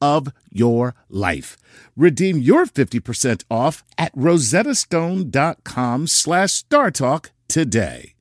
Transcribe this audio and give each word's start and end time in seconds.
of 0.00 0.32
your 0.50 0.94
life. 1.08 1.56
Redeem 1.96 2.38
your 2.38 2.66
50% 2.66 3.44
off 3.50 3.82
at 3.98 4.14
rosettastone.com 4.14 6.06
slash 6.06 6.64
startalk 6.64 7.30
today. 7.48 8.14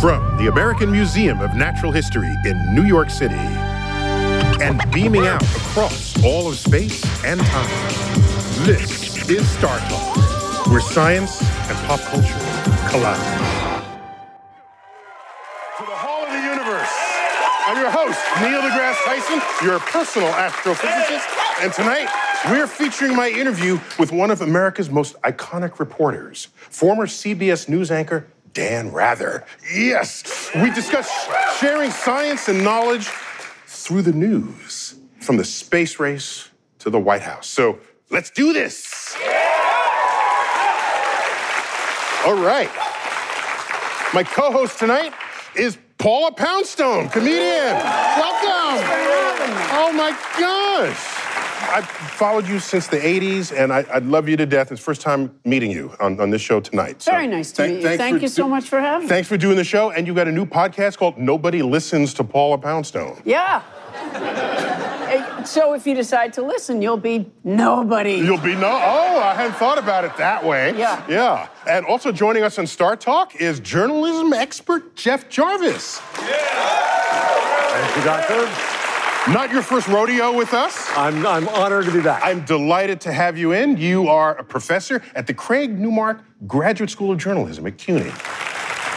From 0.00 0.36
the 0.36 0.48
American 0.52 0.92
Museum 0.92 1.40
of 1.40 1.54
Natural 1.54 1.90
History 1.90 2.32
in 2.44 2.74
New 2.74 2.84
York 2.84 3.08
City 3.08 3.34
and 4.60 4.80
beaming 4.92 5.26
out 5.26 5.42
across 5.42 6.22
all 6.22 6.48
of 6.48 6.56
space 6.56 7.02
and 7.24 7.40
time, 7.40 8.26
this 8.66 9.28
is 9.30 9.48
Star 9.48 9.78
Talk, 9.88 10.66
where 10.66 10.80
science 10.80 11.40
and 11.40 11.78
pop 11.86 12.00
culture 12.00 12.38
collide. 12.90 13.45
I'm 17.68 17.76
your 17.78 17.90
host, 17.90 18.20
Neil 18.40 18.62
deGrasse 18.62 19.04
Tyson, 19.04 19.66
your 19.66 19.80
personal 19.80 20.28
astrophysicist. 20.28 21.26
And 21.60 21.72
tonight, 21.72 22.08
we're 22.48 22.68
featuring 22.68 23.16
my 23.16 23.28
interview 23.28 23.80
with 23.98 24.12
one 24.12 24.30
of 24.30 24.40
America's 24.40 24.88
most 24.88 25.20
iconic 25.22 25.80
reporters, 25.80 26.46
former 26.54 27.06
CBS 27.06 27.68
News 27.68 27.90
anchor 27.90 28.28
Dan 28.52 28.92
Rather. 28.92 29.44
Yes, 29.74 30.52
we 30.54 30.70
discuss 30.70 31.10
sharing 31.58 31.90
science 31.90 32.48
and 32.48 32.62
knowledge 32.62 33.08
through 33.66 34.02
the 34.02 34.12
news, 34.12 34.94
from 35.20 35.36
the 35.36 35.44
space 35.44 35.98
race 35.98 36.50
to 36.78 36.88
the 36.88 37.00
White 37.00 37.22
House. 37.22 37.48
So 37.48 37.80
let's 38.10 38.30
do 38.30 38.52
this. 38.52 39.16
All 42.24 42.34
right. 42.34 42.70
My 44.14 44.22
co 44.22 44.52
host 44.52 44.78
tonight 44.78 45.12
is 45.56 45.78
Paula 45.98 46.32
Poundstone, 46.32 47.08
comedian. 47.08 47.74
Welcome. 47.74 48.84
Oh 49.72 49.92
my 49.94 50.10
gosh. 50.38 51.12
I've 51.68 51.86
followed 51.86 52.46
you 52.46 52.58
since 52.60 52.86
the 52.86 52.98
80s, 52.98 53.52
and 53.56 53.72
I, 53.72 53.84
I 53.92 53.98
love 53.98 54.28
you 54.28 54.36
to 54.36 54.46
death. 54.46 54.70
It's 54.70 54.80
first 54.80 55.00
time 55.00 55.34
meeting 55.44 55.70
you 55.70 55.92
on, 55.98 56.20
on 56.20 56.30
this 56.30 56.40
show 56.42 56.60
tonight. 56.60 57.02
So 57.02 57.10
Very 57.12 57.26
nice 57.26 57.50
to 57.52 57.66
th- 57.66 57.82
meet 57.82 57.90
you. 57.90 57.96
Thank 57.96 58.22
you 58.22 58.28
so 58.28 58.48
much 58.48 58.68
for 58.68 58.78
having 58.78 59.06
me. 59.06 59.08
Thanks 59.08 59.28
for 59.28 59.36
doing 59.36 59.56
the 59.56 59.64
show, 59.64 59.90
and 59.90 60.06
you've 60.06 60.16
got 60.16 60.28
a 60.28 60.32
new 60.32 60.46
podcast 60.46 60.96
called 60.96 61.18
Nobody 61.18 61.62
Listens 61.62 62.14
to 62.14 62.24
Paula 62.24 62.58
Poundstone. 62.58 63.20
Yeah. 63.24 63.62
so 65.46 65.74
if 65.74 65.86
you 65.86 65.94
decide 65.94 66.32
to 66.34 66.42
listen, 66.42 66.82
you'll 66.82 66.96
be 66.96 67.30
nobody. 67.44 68.14
You'll 68.14 68.38
be 68.38 68.54
no. 68.54 68.68
Oh, 68.68 69.20
I 69.20 69.34
hadn't 69.34 69.56
thought 69.56 69.78
about 69.78 70.04
it 70.04 70.16
that 70.16 70.44
way. 70.44 70.76
Yeah. 70.76 71.04
Yeah. 71.08 71.48
And 71.68 71.86
also 71.86 72.12
joining 72.12 72.42
us 72.42 72.58
on 72.58 72.66
Star 72.66 72.96
Talk 72.96 73.36
is 73.36 73.60
journalism 73.60 74.32
expert 74.32 74.96
Jeff 74.96 75.28
Jarvis. 75.28 76.00
Yeah. 76.20 76.36
Thank 77.70 77.96
you, 77.96 78.04
Doctor. 78.04 78.76
Not 79.32 79.50
your 79.50 79.62
first 79.62 79.88
rodeo 79.88 80.36
with 80.36 80.54
us. 80.54 80.88
I'm, 80.96 81.26
I'm 81.26 81.48
honored 81.48 81.84
to 81.86 81.92
be 81.92 82.00
back. 82.00 82.22
I'm 82.24 82.44
delighted 82.44 83.00
to 83.02 83.12
have 83.12 83.36
you 83.36 83.52
in. 83.52 83.76
You 83.76 84.08
are 84.08 84.36
a 84.36 84.44
professor 84.44 85.02
at 85.16 85.26
the 85.26 85.34
Craig 85.34 85.76
Newmark 85.76 86.22
Graduate 86.46 86.90
School 86.90 87.10
of 87.10 87.18
Journalism 87.18 87.66
at 87.66 87.76
CUNY. 87.76 88.12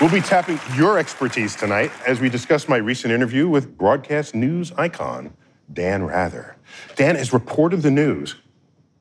We'll 0.01 0.09
be 0.09 0.21
tapping 0.21 0.57
your 0.75 0.97
expertise 0.97 1.57
tonight 1.57 1.91
as 2.07 2.21
we 2.21 2.29
discuss 2.29 2.69
my 2.69 2.77
recent 2.77 3.11
interview 3.11 3.49
with 3.49 3.77
broadcast 3.77 4.33
news 4.33 4.71
icon 4.77 5.33
Dan 5.73 6.05
Rather. 6.05 6.55
Dan 6.95 7.17
has 7.17 7.33
reported 7.33 7.81
the 7.81 7.91
news 7.91 8.35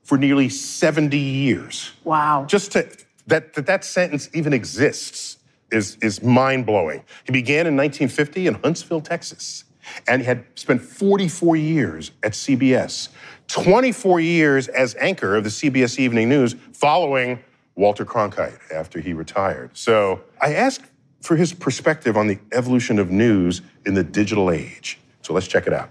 for 0.03 0.19
nearly 0.19 0.49
70 0.49 1.17
years. 1.17 1.93
Wow. 2.03 2.47
Just 2.49 2.73
to, 2.73 2.91
that, 3.29 3.55
that 3.55 3.67
that 3.67 3.85
sentence 3.85 4.29
even 4.35 4.53
exists 4.53 5.37
is, 5.71 5.97
is 6.03 6.21
mind 6.21 6.67
blowing. 6.67 7.05
He 7.25 7.33
began 7.33 7.69
in 7.69 7.77
1950 7.77 8.49
in 8.49 8.55
Huntsville, 8.55 9.01
Texas 9.01 9.63
and 10.07 10.23
he 10.23 10.27
had 10.27 10.45
spent 10.55 10.83
44 10.83 11.57
years 11.57 12.11
at 12.23 12.33
CBS, 12.33 13.09
24 13.49 14.21
years 14.21 14.69
as 14.69 14.95
anchor 14.97 15.37
of 15.37 15.45
the 15.45 15.51
CBS 15.51 15.99
Evening 15.99 16.29
News 16.29 16.55
following 16.73 17.41
Walter 17.79 18.05
Cronkite 18.05 18.59
after 18.73 18.99
he 18.99 19.13
retired. 19.13 19.71
So 19.73 20.21
I 20.43 20.55
asked 20.55 20.85
for 21.23 21.37
his 21.37 21.53
perspective 21.53 22.17
on 22.17 22.27
the 22.27 22.39
evolution 22.51 22.99
of 22.99 23.11
news 23.13 23.63
in 23.87 23.95
the 23.95 24.03
digital 24.03 24.51
age. 24.51 24.99
So 25.23 25.33
let's 25.33 25.47
check 25.47 25.69
it 25.69 25.73
out. 25.73 25.91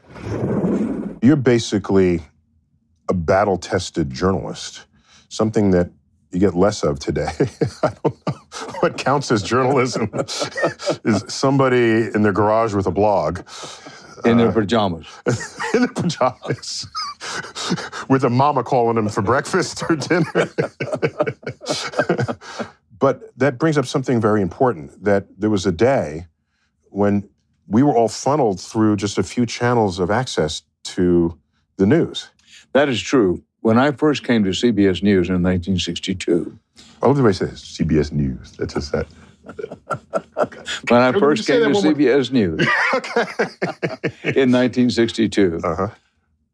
You're 1.22 1.38
basically 1.38 2.22
a 3.08 3.14
battle 3.14 3.58
tested 3.58 4.12
journalist, 4.12 4.84
something 5.30 5.72
that 5.72 5.90
you 6.32 6.40
get 6.40 6.56
less 6.56 6.84
of 6.84 7.00
today. 7.00 7.32
I 7.84 7.94
don't 8.04 8.28
know 8.28 8.34
what 8.82 8.98
counts 8.98 9.32
as 9.32 9.42
journalism. 9.42 10.12
is 11.06 11.24
somebody 11.30 12.10
in 12.14 12.22
their 12.22 12.34
garage 12.34 12.74
with 12.74 12.86
a 12.88 12.92
blog. 12.92 13.48
In 14.26 14.38
their 14.38 14.50
uh, 14.50 14.54
pajamas. 14.54 15.08
in 15.74 15.82
their 15.82 15.94
pajamas. 15.94 16.88
with 18.10 18.24
a 18.24 18.30
mama 18.30 18.64
calling 18.64 18.96
them 18.96 19.10
for 19.10 19.22
breakfast 19.22 19.84
or 19.90 19.96
dinner. 19.96 20.32
but 23.00 23.38
that 23.38 23.58
brings 23.60 23.78
up 23.78 23.86
something 23.86 24.20
very 24.20 24.42
important 24.42 25.04
that 25.04 25.28
there 25.38 25.50
was 25.50 25.66
a 25.66 25.72
day 25.72 26.28
when 26.90 27.30
we 27.68 27.84
were 27.84 27.96
all 27.96 28.08
funneled 28.08 28.60
through 28.60 28.96
just 28.96 29.18
a 29.18 29.24
few 29.24 29.46
channels 29.46 30.00
of 30.00 30.10
access 30.10 30.64
to 30.84 31.38
the 31.78 31.86
news. 31.86 32.30
That 32.74 32.90
is 32.90 33.02
true. 33.02 33.44
When 33.62 33.78
I 33.78 33.92
first 33.92 34.24
came 34.24 34.44
to 34.44 34.52
CBS 34.52 35.04
News 35.04 35.30
in 35.30 35.44
1962, 35.44 36.58
I 37.02 37.08
love 37.08 37.18
the 37.18 37.24
way 37.24 37.34
say 37.34 37.48
CBS 37.48 38.12
News. 38.12 38.54
That's 38.54 38.74
just 38.74 38.92
that. 38.94 39.08
When 40.90 41.02
I 41.02 41.12
first 41.14 41.48
came 41.48 41.62
to 41.62 41.80
CBS 41.80 42.32
News 42.32 42.60
in 44.24 44.52
1962, 44.52 45.62
uh-huh. 45.64 45.88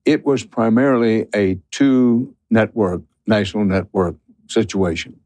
it 0.05 0.25
was 0.25 0.43
primarily 0.43 1.27
a 1.35 1.59
two 1.71 2.35
network, 2.49 3.01
national 3.27 3.65
network 3.65 4.15
situation. 4.47 5.19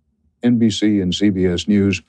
NBC 0.43 1.01
and 1.01 1.13
CBS 1.13 1.67
News 1.67 2.01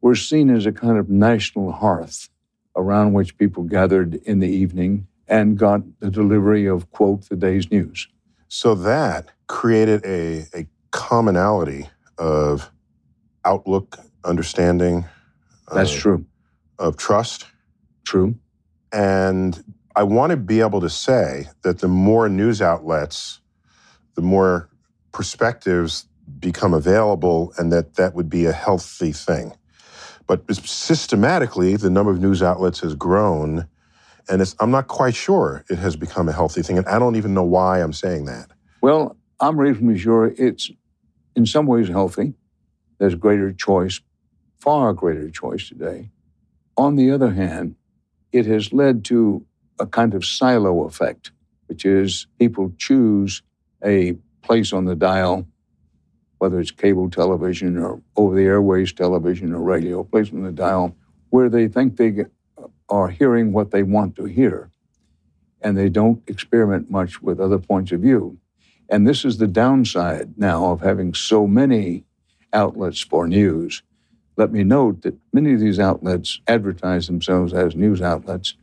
were 0.00 0.14
seen 0.14 0.50
as 0.50 0.66
a 0.66 0.72
kind 0.72 0.98
of 0.98 1.08
national 1.08 1.72
hearth 1.72 2.28
around 2.76 3.12
which 3.12 3.36
people 3.36 3.64
gathered 3.64 4.14
in 4.24 4.38
the 4.38 4.48
evening 4.48 5.06
and 5.26 5.58
got 5.58 5.82
the 6.00 6.10
delivery 6.10 6.66
of, 6.66 6.90
quote, 6.90 7.28
the 7.28 7.36
day's 7.36 7.70
news. 7.70 8.08
So 8.48 8.74
that 8.76 9.26
created 9.46 10.04
a, 10.04 10.46
a 10.54 10.66
commonality 10.90 11.88
of 12.16 12.70
outlook, 13.44 13.98
understanding. 14.28 15.06
That's 15.72 15.92
true. 15.92 16.26
Of 16.78 16.96
trust. 16.96 17.46
True. 18.04 18.36
And 18.92 19.62
I 19.96 20.04
want 20.04 20.30
to 20.30 20.36
be 20.36 20.60
able 20.60 20.80
to 20.80 20.90
say 20.90 21.48
that 21.62 21.80
the 21.80 21.88
more 21.88 22.28
news 22.28 22.62
outlets, 22.62 23.40
the 24.14 24.22
more 24.22 24.68
perspectives 25.12 26.06
become 26.38 26.72
available 26.72 27.52
and 27.58 27.72
that 27.72 27.94
that 27.96 28.14
would 28.14 28.30
be 28.30 28.46
a 28.46 28.52
healthy 28.52 29.12
thing. 29.12 29.52
But 30.26 30.44
systematically, 30.64 31.76
the 31.76 31.90
number 31.90 32.12
of 32.12 32.20
news 32.20 32.42
outlets 32.42 32.80
has 32.80 32.94
grown, 32.94 33.66
and 34.28 34.54
I'm 34.60 34.70
not 34.70 34.88
quite 34.88 35.14
sure 35.14 35.64
it 35.70 35.78
has 35.78 35.96
become 35.96 36.28
a 36.28 36.32
healthy 36.32 36.62
thing. 36.62 36.76
And 36.78 36.86
I 36.86 36.98
don't 36.98 37.16
even 37.16 37.32
know 37.32 37.44
why 37.44 37.80
I'm 37.82 37.94
saying 37.94 38.26
that. 38.26 38.50
Well, 38.82 39.16
I'm 39.40 39.58
reasonably 39.58 39.98
sure 39.98 40.32
it's 40.36 40.70
in 41.34 41.46
some 41.46 41.66
ways 41.66 41.88
healthy. 41.88 42.34
There's 42.98 43.14
greater 43.14 43.52
choice, 43.52 44.00
far 44.60 44.92
greater 44.92 45.30
choice 45.30 45.68
today. 45.68 46.10
On 46.76 46.96
the 46.96 47.10
other 47.10 47.32
hand, 47.32 47.76
it 48.32 48.46
has 48.46 48.72
led 48.72 49.04
to 49.06 49.44
a 49.78 49.86
kind 49.86 50.14
of 50.14 50.24
silo 50.24 50.84
effect, 50.84 51.32
which 51.66 51.84
is 51.84 52.26
people 52.38 52.72
choose 52.78 53.42
a 53.84 54.14
place 54.42 54.72
on 54.72 54.84
the 54.84 54.96
dial 54.96 55.46
whether 56.38 56.60
it's 56.60 56.70
cable 56.70 57.10
television 57.10 57.76
or 57.76 58.00
over 58.16 58.34
the 58.34 58.44
airways 58.44 58.92
television 58.92 59.52
or 59.52 59.60
radio, 59.60 60.02
place 60.04 60.32
on 60.32 60.42
the 60.42 60.52
dial, 60.52 60.96
where 61.30 61.48
they 61.48 61.68
think 61.68 61.96
they 61.96 62.24
are 62.88 63.08
hearing 63.08 63.52
what 63.52 63.70
they 63.70 63.82
want 63.82 64.16
to 64.16 64.24
hear. 64.24 64.70
And 65.60 65.76
they 65.76 65.88
don't 65.88 66.22
experiment 66.28 66.90
much 66.90 67.20
with 67.20 67.40
other 67.40 67.58
points 67.58 67.92
of 67.92 68.00
view. 68.00 68.38
And 68.88 69.06
this 69.06 69.24
is 69.24 69.38
the 69.38 69.48
downside 69.48 70.38
now 70.38 70.66
of 70.66 70.80
having 70.80 71.12
so 71.12 71.46
many 71.46 72.04
outlets 72.52 73.00
for 73.00 73.26
news. 73.26 73.82
Let 74.38 74.50
me 74.50 74.64
note 74.64 75.02
that 75.02 75.18
many 75.34 75.52
of 75.52 75.60
these 75.60 75.78
outlets 75.78 76.40
advertise 76.48 77.06
themselves 77.06 77.52
as 77.52 77.76
news 77.76 78.00
outlets, 78.00 78.54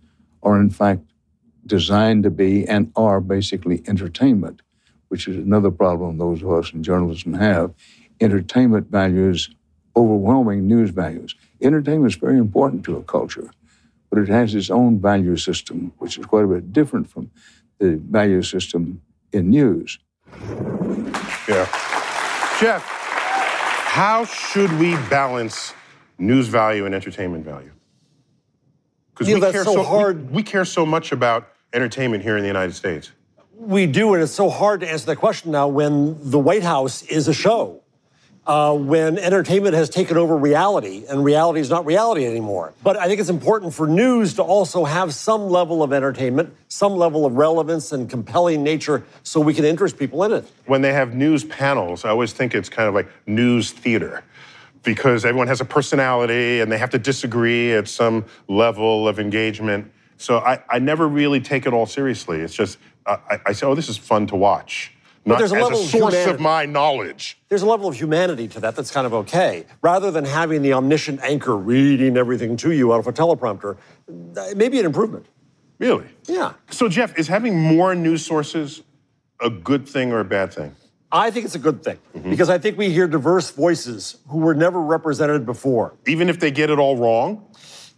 are 0.42 0.60
in 0.60 0.72
fact 0.72 1.02
designed 1.68 2.24
to 2.24 2.32
be 2.32 2.68
and 2.68 2.92
are 2.96 3.22
basically 3.22 3.84
entertainment 3.88 4.62
which 5.16 5.28
is 5.28 5.38
another 5.38 5.72
problem 5.72 6.18
those 6.18 6.42
of 6.42 6.52
us 6.52 6.74
in 6.74 6.84
journalism 6.84 7.34
have. 7.34 7.74
Entertainment 8.20 8.88
values 8.90 9.50
overwhelming 9.96 10.68
news 10.68 10.90
values. 10.90 11.36
Entertainment 11.62 12.12
is 12.12 12.20
very 12.20 12.38
important 12.38 12.84
to 12.84 12.98
a 12.98 13.04
culture, 13.04 13.50
but 14.10 14.20
it 14.20 14.28
has 14.28 14.54
its 14.54 14.70
own 14.70 15.00
value 15.00 15.38
system, 15.38 15.94
which 16.00 16.18
is 16.18 16.26
quite 16.26 16.44
a 16.44 16.48
bit 16.48 16.74
different 16.74 17.10
from 17.10 17.32
the 17.80 17.96
value 17.96 18.42
system 18.42 19.02
in 19.32 19.50
news. 19.50 20.00
Yeah. 21.48 21.68
Jeff, 22.60 23.05
how 23.96 24.26
should 24.26 24.78
we 24.78 24.92
balance 25.10 25.74
news 26.18 26.50
value 26.50 26.86
and 26.86 26.94
entertainment 26.94 27.46
value? 27.46 27.72
Because 29.14 29.34
we, 29.34 29.40
care 29.40 29.64
so, 29.64 29.76
so 29.76 29.84
hard. 29.84 30.32
We, 30.32 30.36
we 30.36 30.44
care 30.44 30.66
so 30.66 30.86
much 30.86 31.14
about 31.14 31.48
entertainment 31.72 32.22
here 32.22 32.36
in 32.36 32.42
the 32.42 32.48
United 32.48 32.74
States. 32.74 33.14
We 33.54 33.86
do, 33.86 34.14
and 34.14 34.22
it's 34.22 34.34
so 34.34 34.50
hard 34.50 34.82
to 34.82 34.92
answer 34.92 35.06
that 35.06 35.16
question 35.16 35.52
now 35.52 35.70
when 35.70 36.18
the 36.30 36.38
White 36.38 36.64
House 36.64 37.04
is 37.04 37.30
a 37.30 37.34
show. 37.34 37.84
Uh, 38.48 38.76
when 38.76 39.18
entertainment 39.18 39.74
has 39.74 39.90
taken 39.90 40.18
over 40.18 40.38
reality 40.38 41.04
and 41.10 41.26
reality 41.26 41.60
is 41.60 41.70
not 41.70 41.84
reality 41.84 42.28
anymore. 42.28 42.74
But 42.84 42.96
I 42.96 43.08
think 43.08 43.20
it's 43.20 43.30
important 43.30 43.74
for 43.74 43.88
news 43.88 44.36
to 44.36 44.44
also 44.44 44.84
have 44.84 45.16
some 45.16 45.50
level 45.50 45.82
of 45.82 45.92
entertainment, 45.92 46.56
some 46.68 46.94
level 46.96 47.26
of 47.26 47.34
relevance 47.34 47.92
and 47.92 48.08
compelling 48.08 48.62
nature 48.62 49.04
so 49.24 49.40
we 49.40 49.56
can 49.56 49.66
interest 49.66 49.98
people 49.98 50.24
in 50.26 50.32
it. 50.32 50.46
When 50.68 50.84
they 50.84 50.94
have 50.94 51.16
news 51.16 51.44
panels, 51.44 52.06
I 52.06 52.10
always 52.10 52.34
think 52.34 52.54
it's 52.54 52.70
kind 52.70 52.88
of 52.88 52.94
like 52.94 53.10
news 53.26 53.72
theater 53.72 54.24
because 54.84 55.26
everyone 55.26 55.48
has 55.48 55.60
a 55.60 55.66
personality 55.66 56.60
and 56.60 56.72
they 56.72 56.78
have 56.78 56.92
to 56.92 57.00
disagree 57.00 57.74
at 57.74 57.88
some 57.88 58.26
level 58.48 59.08
of 59.08 59.20
engagement. 59.20 59.92
So 60.18 60.38
I, 60.38 60.62
I 60.70 60.78
never 60.78 61.08
really 61.08 61.42
take 61.42 61.66
it 61.66 61.74
all 61.74 61.88
seriously. 61.88 62.42
It's 62.42 62.54
just 62.54 62.78
I, 63.06 63.40
I 63.48 63.52
say, 63.54 63.66
oh, 63.66 63.76
this 63.76 63.90
is 63.90 63.98
fun 63.98 64.28
to 64.28 64.36
watch. 64.36 64.92
Not 65.26 65.40
there's 65.40 65.52
a 65.52 65.56
as 65.56 65.72
a 65.72 65.76
source 65.88 66.26
of, 66.26 66.36
of, 66.36 66.40
my 66.40 66.66
knowledge. 66.66 67.40
There's 67.50 67.64
a 67.64 67.66
level 67.66 67.88
of 67.88 67.96
humanity 67.96 68.48
to 68.50 68.60
that 68.60 68.76
that's 68.76 68.92
kind 68.92 69.08
of 69.08 69.14
okay. 69.14 69.66
Rather 69.82 70.12
than 70.12 70.24
having 70.24 70.62
the 70.62 70.74
omniscient 70.74 71.20
anchor 71.22 71.58
reading 71.58 72.16
everything 72.16 72.56
to 72.58 72.72
you 72.72 72.94
out 72.94 73.00
of 73.00 73.08
a 73.08 73.14
teleprompter, 73.14 73.78
maybe 74.56 74.80
an 74.80 74.86
improvement. 74.86 75.26
Really? 75.80 76.06
Yeah. 76.28 76.54
So, 76.70 76.88
Jeff, 76.88 77.18
is 77.18 77.28
having 77.28 77.60
more 77.60 77.96
news 77.96 78.24
sources 78.24 78.84
a 79.42 79.50
good 79.50 79.90
thing 79.90 80.12
or 80.12 80.20
a 80.20 80.26
bad 80.26 80.54
thing? 80.54 80.76
I 81.12 81.32
think 81.32 81.46
it's 81.46 81.56
a 81.56 81.60
good 81.60 81.84
thing 81.84 81.98
mm-hmm. 82.16 82.30
because 82.30 82.50
I 82.50 82.58
think 82.58 82.78
we 82.78 82.90
hear 82.90 83.08
diverse 83.08 83.50
voices 83.52 84.18
who 84.28 84.40
were 84.40 84.54
never 84.54 84.82
represented 84.82 85.46
before. 85.46 85.96
Even 86.08 86.30
if 86.30 86.40
they 86.40 86.52
get 86.52 86.70
it 86.70 86.78
all 86.78 86.98
wrong? 86.98 87.46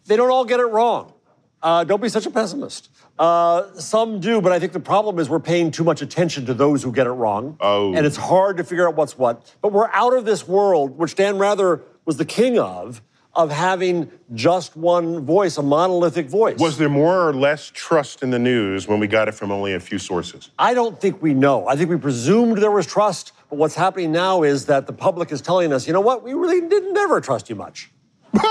They 0.05 0.15
don't 0.15 0.31
all 0.31 0.45
get 0.45 0.59
it 0.59 0.65
wrong. 0.65 1.13
Uh, 1.61 1.83
don't 1.83 2.01
be 2.01 2.09
such 2.09 2.25
a 2.25 2.31
pessimist. 2.31 2.89
Uh, 3.19 3.73
some 3.73 4.19
do, 4.19 4.41
but 4.41 4.51
I 4.51 4.59
think 4.59 4.73
the 4.73 4.79
problem 4.79 5.17
is 5.19 5.29
we're 5.29 5.39
paying 5.39 5.71
too 5.71 5.83
much 5.83 6.01
attention 6.01 6.45
to 6.45 6.53
those 6.53 6.83
who 6.83 6.91
get 6.91 7.07
it 7.07 7.11
wrong. 7.11 7.57
Oh. 7.59 7.93
And 7.93 8.05
it's 8.05 8.17
hard 8.17 8.57
to 8.57 8.63
figure 8.63 8.87
out 8.87 8.95
what's 8.95 9.17
what. 9.17 9.55
But 9.61 9.71
we're 9.71 9.89
out 9.89 10.15
of 10.15 10.25
this 10.25 10.47
world, 10.47 10.97
which 10.97 11.15
Dan 11.15 11.37
Rather 11.37 11.81
was 12.05 12.17
the 12.17 12.25
king 12.25 12.59
of, 12.59 13.01
of 13.33 13.51
having 13.51 14.11
just 14.33 14.75
one 14.75 15.25
voice, 15.25 15.57
a 15.57 15.63
monolithic 15.63 16.27
voice. 16.27 16.59
Was 16.59 16.77
there 16.77 16.89
more 16.89 17.27
or 17.27 17.33
less 17.33 17.71
trust 17.73 18.23
in 18.23 18.29
the 18.29 18.39
news 18.39 18.87
when 18.87 18.99
we 18.99 19.07
got 19.07 19.27
it 19.27 19.33
from 19.33 19.51
only 19.51 19.73
a 19.73 19.79
few 19.79 19.99
sources? 19.99 20.51
I 20.57 20.73
don't 20.73 20.99
think 20.99 21.21
we 21.21 21.33
know. 21.33 21.67
I 21.67 21.75
think 21.75 21.89
we 21.89 21.97
presumed 21.97 22.57
there 22.57 22.71
was 22.71 22.87
trust, 22.87 23.33
but 23.49 23.57
what's 23.57 23.75
happening 23.75 24.11
now 24.11 24.43
is 24.43 24.65
that 24.67 24.87
the 24.87 24.93
public 24.93 25.31
is 25.31 25.41
telling 25.41 25.73
us, 25.73 25.87
you 25.87 25.93
know 25.93 26.01
what, 26.01 26.23
we 26.23 26.33
really 26.33 26.67
didn't 26.67 26.97
ever 26.97 27.21
trust 27.21 27.49
you 27.49 27.55
much. 27.55 27.91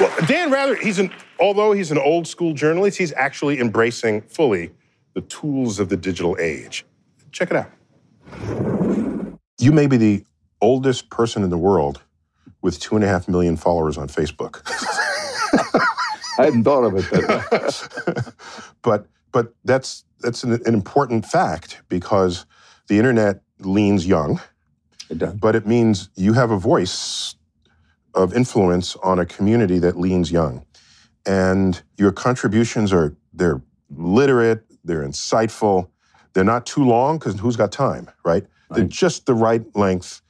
Well, 0.00 0.14
Dan 0.26 0.52
Rather, 0.52 0.76
he's 0.76 1.00
an 1.00 1.10
although 1.40 1.72
he's 1.72 1.90
an 1.90 1.98
old 1.98 2.26
school 2.26 2.52
journalist, 2.52 2.98
he's 2.98 3.12
actually 3.14 3.60
embracing 3.60 4.22
fully 4.22 4.72
the 5.14 5.20
tools 5.22 5.78
of 5.78 5.88
the 5.88 5.96
digital 5.96 6.36
age. 6.38 6.84
Check 7.32 7.50
it 7.50 7.56
out. 7.56 7.70
You 9.60 9.72
may 9.72 9.86
be 9.86 9.96
the 9.96 10.24
oldest 10.60 11.10
person 11.10 11.42
in 11.42 11.50
the 11.50 11.58
world 11.58 12.02
with 12.62 12.78
two 12.80 12.96
and 12.96 13.04
a 13.04 13.08
half 13.08 13.28
million 13.28 13.56
followers 13.56 13.98
on 13.98 14.08
Facebook. 14.08 14.62
I 16.38 16.44
hadn't 16.44 16.64
thought 16.64 16.84
of 16.84 16.94
it 16.94 17.10
that 17.10 18.34
but 18.82 19.06
but 19.32 19.54
that's 19.64 20.04
that's 20.20 20.44
an, 20.44 20.52
an, 20.52 20.74
important 20.74 21.26
fact 21.26 21.82
because 21.88 22.46
the 22.88 22.96
internet 22.96 23.42
leans 23.60 24.06
young. 24.06 24.40
It 25.10 25.18
does. 25.18 25.34
But 25.34 25.56
it 25.56 25.66
means 25.66 26.10
you 26.16 26.32
have 26.34 26.50
a 26.50 26.58
voice 26.58 27.34
of 28.14 28.34
influence 28.34 28.96
on 28.96 29.18
a 29.18 29.26
community 29.26 29.78
that 29.80 29.98
leans 29.98 30.30
young. 30.30 30.64
And 31.28 31.80
your 31.98 32.10
contributions 32.10 32.90
are 32.92 33.14
they're 33.34 33.60
literate, 33.90 34.64
they're 34.82 35.06
insightful, 35.06 35.88
they're 36.32 36.42
not 36.42 36.64
too 36.64 36.84
long 36.84 37.18
because 37.18 37.38
who's 37.38 37.54
got 37.54 37.70
time, 37.70 38.10
right? 38.24 38.44
right? 38.70 38.76
They're 38.76 38.84
just 38.84 39.26
the 39.26 39.34
right 39.34 39.64
length 39.76 40.22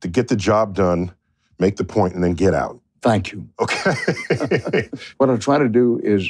to 0.00 0.08
get 0.08 0.26
the 0.26 0.34
job 0.34 0.74
done, 0.74 1.12
make 1.60 1.76
the 1.76 1.84
point, 1.84 2.14
and 2.14 2.24
then 2.24 2.34
get 2.34 2.52
out. 2.52 2.80
Thank 3.00 3.30
you. 3.30 3.48
Okay. 3.60 4.88
what 5.18 5.30
I 5.30 5.36
try 5.36 5.58
to 5.58 5.68
do 5.68 6.00
is 6.02 6.28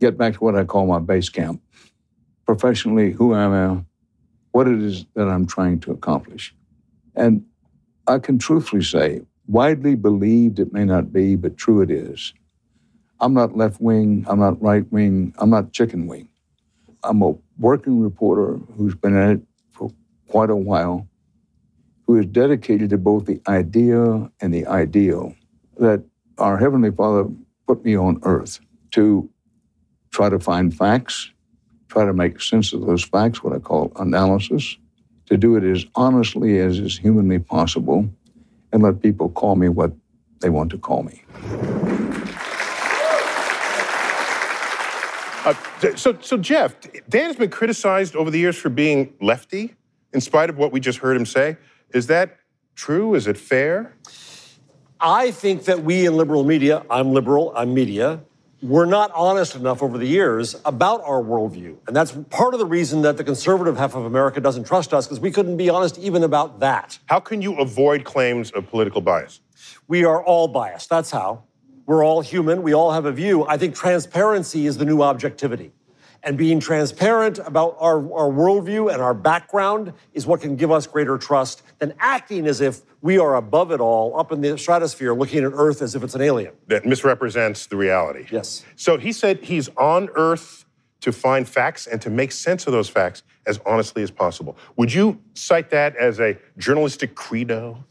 get 0.00 0.18
back 0.18 0.34
to 0.34 0.40
what 0.40 0.54
I 0.54 0.64
call 0.64 0.86
my 0.86 0.98
base 0.98 1.30
camp. 1.30 1.62
Professionally, 2.44 3.10
who 3.10 3.32
I 3.32 3.44
am, 3.44 3.86
what 4.52 4.68
it 4.68 4.80
is 4.80 5.06
that 5.14 5.28
I'm 5.28 5.46
trying 5.46 5.80
to 5.80 5.92
accomplish. 5.92 6.54
And 7.14 7.44
I 8.06 8.18
can 8.18 8.38
truthfully 8.38 8.82
say 8.82 9.22
widely 9.48 9.94
believed 9.94 10.58
it 10.58 10.72
may 10.72 10.84
not 10.84 11.12
be, 11.12 11.36
but 11.36 11.56
true 11.56 11.80
it 11.80 11.90
is. 11.90 12.34
I'm 13.20 13.32
not 13.32 13.56
left 13.56 13.80
wing, 13.80 14.26
I'm 14.28 14.38
not 14.38 14.60
right 14.60 14.90
wing, 14.92 15.34
I'm 15.38 15.50
not 15.50 15.72
chicken 15.72 16.06
wing. 16.06 16.28
I'm 17.02 17.22
a 17.22 17.34
working 17.58 18.00
reporter 18.00 18.58
who's 18.76 18.94
been 18.94 19.16
at 19.16 19.30
it 19.30 19.42
for 19.70 19.90
quite 20.28 20.50
a 20.50 20.56
while, 20.56 21.08
who 22.06 22.18
is 22.18 22.26
dedicated 22.26 22.90
to 22.90 22.98
both 22.98 23.24
the 23.26 23.40
idea 23.48 24.30
and 24.40 24.52
the 24.52 24.66
ideal 24.66 25.34
that 25.78 26.02
our 26.38 26.58
Heavenly 26.58 26.90
Father 26.90 27.28
put 27.66 27.84
me 27.84 27.96
on 27.96 28.20
earth 28.22 28.60
to 28.92 29.28
try 30.10 30.28
to 30.28 30.38
find 30.38 30.74
facts, 30.74 31.30
try 31.88 32.04
to 32.04 32.12
make 32.12 32.40
sense 32.40 32.72
of 32.72 32.86
those 32.86 33.04
facts, 33.04 33.42
what 33.42 33.54
I 33.54 33.58
call 33.58 33.92
analysis, 33.96 34.76
to 35.26 35.36
do 35.36 35.56
it 35.56 35.64
as 35.64 35.86
honestly 35.94 36.58
as 36.58 36.78
is 36.78 36.98
humanly 36.98 37.38
possible, 37.38 38.08
and 38.72 38.82
let 38.82 39.00
people 39.00 39.30
call 39.30 39.56
me 39.56 39.68
what 39.68 39.92
they 40.40 40.50
want 40.50 40.70
to 40.70 40.78
call 40.78 41.02
me. 41.02 41.22
Uh, 45.46 45.54
so, 45.94 46.18
so 46.20 46.36
Jeff, 46.36 46.74
Dan 47.08 47.26
has 47.26 47.36
been 47.36 47.50
criticized 47.50 48.16
over 48.16 48.32
the 48.32 48.38
years 48.38 48.56
for 48.56 48.68
being 48.68 49.14
lefty, 49.22 49.76
in 50.12 50.20
spite 50.20 50.50
of 50.50 50.58
what 50.58 50.72
we 50.72 50.80
just 50.80 50.98
heard 50.98 51.16
him 51.16 51.24
say. 51.24 51.56
Is 51.94 52.08
that 52.08 52.38
true? 52.74 53.14
Is 53.14 53.28
it 53.28 53.38
fair? 53.38 53.94
I 54.98 55.30
think 55.30 55.66
that 55.66 55.84
we 55.84 56.04
in 56.04 56.16
liberal 56.16 56.42
media, 56.42 56.84
I'm 56.90 57.12
liberal, 57.12 57.52
I'm 57.54 57.72
media, 57.74 58.22
we're 58.60 58.86
not 58.86 59.12
honest 59.14 59.54
enough 59.54 59.84
over 59.84 59.98
the 59.98 60.06
years 60.06 60.56
about 60.64 61.00
our 61.04 61.22
worldview. 61.22 61.76
And 61.86 61.94
that's 61.94 62.10
part 62.30 62.52
of 62.52 62.58
the 62.58 62.66
reason 62.66 63.02
that 63.02 63.16
the 63.16 63.22
conservative 63.22 63.76
half 63.76 63.94
of 63.94 64.04
America 64.04 64.40
doesn't 64.40 64.64
trust 64.64 64.92
us, 64.92 65.06
because 65.06 65.20
we 65.20 65.30
couldn't 65.30 65.58
be 65.58 65.70
honest 65.70 65.96
even 65.98 66.24
about 66.24 66.58
that. 66.58 66.98
How 67.06 67.20
can 67.20 67.40
you 67.40 67.54
avoid 67.58 68.02
claims 68.02 68.50
of 68.50 68.68
political 68.68 69.00
bias? 69.00 69.40
We 69.86 70.04
are 70.04 70.24
all 70.24 70.48
biased. 70.48 70.90
That's 70.90 71.12
how. 71.12 71.44
We're 71.86 72.04
all 72.04 72.20
human. 72.20 72.62
We 72.62 72.74
all 72.74 72.92
have 72.92 73.06
a 73.06 73.12
view. 73.12 73.46
I 73.46 73.56
think 73.56 73.74
transparency 73.74 74.66
is 74.66 74.76
the 74.76 74.84
new 74.84 75.02
objectivity. 75.02 75.72
And 76.22 76.36
being 76.36 76.58
transparent 76.58 77.38
about 77.38 77.76
our, 77.78 77.98
our 78.12 78.28
worldview 78.28 78.92
and 78.92 79.00
our 79.00 79.14
background 79.14 79.92
is 80.12 80.26
what 80.26 80.40
can 80.40 80.56
give 80.56 80.72
us 80.72 80.86
greater 80.86 81.16
trust 81.18 81.62
than 81.78 81.94
acting 82.00 82.48
as 82.48 82.60
if 82.60 82.82
we 83.00 83.18
are 83.18 83.36
above 83.36 83.70
it 83.70 83.80
all, 83.80 84.18
up 84.18 84.32
in 84.32 84.40
the 84.40 84.58
stratosphere, 84.58 85.14
looking 85.14 85.44
at 85.44 85.52
Earth 85.54 85.82
as 85.82 85.94
if 85.94 86.02
it's 86.02 86.16
an 86.16 86.22
alien. 86.22 86.52
That 86.66 86.84
misrepresents 86.84 87.66
the 87.66 87.76
reality. 87.76 88.26
Yes. 88.32 88.64
So 88.74 88.98
he 88.98 89.12
said 89.12 89.44
he's 89.44 89.68
on 89.76 90.08
Earth 90.16 90.64
to 91.02 91.12
find 91.12 91.48
facts 91.48 91.86
and 91.86 92.02
to 92.02 92.10
make 92.10 92.32
sense 92.32 92.66
of 92.66 92.72
those 92.72 92.88
facts 92.88 93.22
as 93.46 93.60
honestly 93.64 94.02
as 94.02 94.10
possible. 94.10 94.56
Would 94.74 94.92
you 94.92 95.20
cite 95.34 95.70
that 95.70 95.94
as 95.94 96.18
a 96.18 96.36
journalistic 96.58 97.14
credo? 97.14 97.84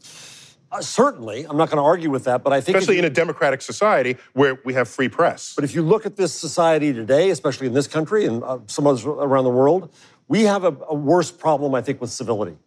Uh, 0.76 0.80
certainly, 0.82 1.46
I'm 1.48 1.56
not 1.56 1.70
going 1.70 1.78
to 1.78 1.82
argue 1.82 2.10
with 2.10 2.24
that, 2.24 2.42
but 2.44 2.52
I 2.52 2.60
think 2.60 2.76
especially 2.76 2.96
you, 2.96 3.00
in 3.00 3.06
a 3.06 3.10
democratic 3.10 3.62
society 3.62 4.18
where 4.34 4.58
we 4.64 4.74
have 4.74 4.88
free 4.88 5.08
press. 5.08 5.54
But 5.54 5.64
if 5.64 5.74
you 5.74 5.80
look 5.80 6.04
at 6.04 6.16
this 6.16 6.34
society 6.34 6.92
today, 6.92 7.30
especially 7.30 7.66
in 7.66 7.72
this 7.72 7.86
country 7.86 8.26
and 8.26 8.44
uh, 8.44 8.58
some 8.66 8.86
others 8.86 9.06
around 9.06 9.44
the 9.44 9.50
world, 9.50 9.90
we 10.28 10.42
have 10.42 10.64
a, 10.64 10.76
a, 10.88 10.94
worse 10.94 11.30
problem, 11.30 11.74
I 11.74 11.80
think, 11.80 12.00
with 12.00 12.10
civility. 12.10 12.58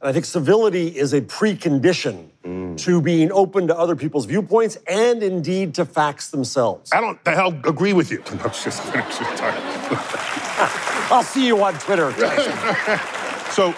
And 0.00 0.08
I 0.08 0.12
think 0.12 0.24
civility 0.24 0.88
is 0.88 1.12
a 1.12 1.20
precondition 1.20 2.30
mm. 2.44 2.76
to 2.78 3.00
being 3.00 3.30
open 3.30 3.68
to 3.68 3.78
other 3.78 3.94
people's 3.94 4.26
viewpoints 4.26 4.76
and 4.88 5.22
indeed 5.22 5.74
to 5.74 5.84
facts 5.84 6.30
themselves. 6.30 6.90
I 6.92 7.00
don't 7.00 7.22
the 7.24 7.36
hell 7.36 7.54
agree 7.64 7.92
with 7.92 8.10
you. 8.10 8.22
No, 8.34 8.48
just, 8.48 8.82
I'll 11.12 11.22
see 11.22 11.46
you 11.46 11.62
on 11.62 11.74
Twitter. 11.74 12.10
so, 13.50 13.72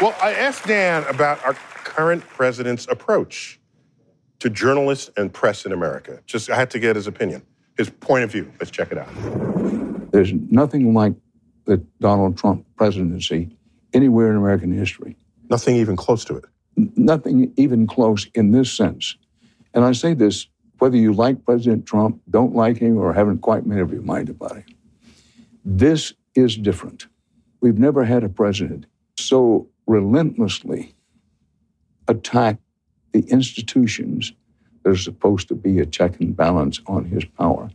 well, 0.00 0.16
I 0.22 0.34
asked 0.38 0.64
Dan 0.66 1.04
about 1.08 1.44
our 1.44 1.54
current 1.98 2.22
president's 2.28 2.86
approach 2.86 3.58
to 4.38 4.48
journalists 4.48 5.10
and 5.16 5.32
press 5.32 5.66
in 5.66 5.72
America. 5.72 6.20
Just, 6.26 6.48
I 6.48 6.54
had 6.54 6.70
to 6.70 6.78
get 6.78 6.94
his 6.94 7.08
opinion, 7.08 7.42
his 7.76 7.90
point 7.90 8.22
of 8.22 8.30
view. 8.30 8.52
Let's 8.60 8.70
check 8.70 8.92
it 8.92 8.98
out. 8.98 9.08
There's 10.12 10.32
nothing 10.32 10.94
like 10.94 11.14
the 11.64 11.78
Donald 12.00 12.38
Trump 12.38 12.64
presidency 12.76 13.50
anywhere 13.92 14.30
in 14.30 14.36
American 14.36 14.70
history. 14.70 15.16
Nothing 15.50 15.74
even 15.74 15.96
close 15.96 16.24
to 16.26 16.36
it. 16.36 16.44
Nothing 16.76 17.52
even 17.56 17.88
close 17.88 18.28
in 18.32 18.52
this 18.52 18.70
sense. 18.70 19.16
And 19.74 19.84
I 19.84 19.90
say 19.90 20.14
this 20.14 20.46
whether 20.78 20.96
you 20.96 21.12
like 21.12 21.44
President 21.44 21.84
Trump, 21.84 22.20
don't 22.30 22.54
like 22.54 22.78
him, 22.78 22.96
or 22.96 23.12
haven't 23.12 23.38
quite 23.40 23.66
made 23.66 23.80
up 23.80 23.90
your 23.90 24.02
mind 24.02 24.28
about 24.28 24.54
him. 24.54 24.66
This 25.64 26.12
is 26.36 26.56
different. 26.56 27.08
We've 27.60 27.78
never 27.78 28.04
had 28.04 28.22
a 28.22 28.28
president 28.28 28.86
so 29.16 29.68
relentlessly 29.88 30.94
attack 32.08 32.58
the 33.12 33.20
institutions 33.28 34.32
that 34.82 34.90
are 34.90 34.96
supposed 34.96 35.48
to 35.48 35.54
be 35.54 35.78
a 35.78 35.86
check 35.86 36.20
and 36.20 36.36
balance 36.36 36.80
on 36.86 37.04
his 37.04 37.24
power. 37.24 37.70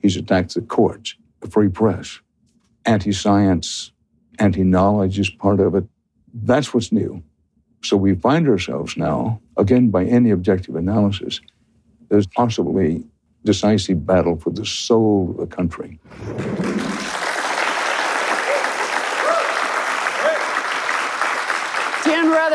He's 0.00 0.16
attacked 0.16 0.54
the 0.54 0.60
courts, 0.60 1.16
the 1.40 1.48
free 1.48 1.68
press, 1.68 2.20
anti 2.84 3.12
science, 3.12 3.92
anti 4.38 4.62
knowledge 4.62 5.18
is 5.18 5.30
part 5.30 5.60
of 5.60 5.74
it. 5.74 5.84
That's 6.32 6.72
what's 6.72 6.92
new. 6.92 7.22
So 7.82 7.96
we 7.96 8.14
find 8.14 8.48
ourselves 8.48 8.96
now, 8.96 9.40
again, 9.56 9.90
by 9.90 10.04
any 10.04 10.30
objective 10.30 10.76
analysis, 10.76 11.40
there's 12.08 12.26
possibly 12.26 13.04
decisive 13.44 14.06
battle 14.06 14.36
for 14.36 14.50
the 14.50 14.66
soul 14.66 15.30
of 15.30 15.36
the 15.36 15.46
country. 15.56 15.98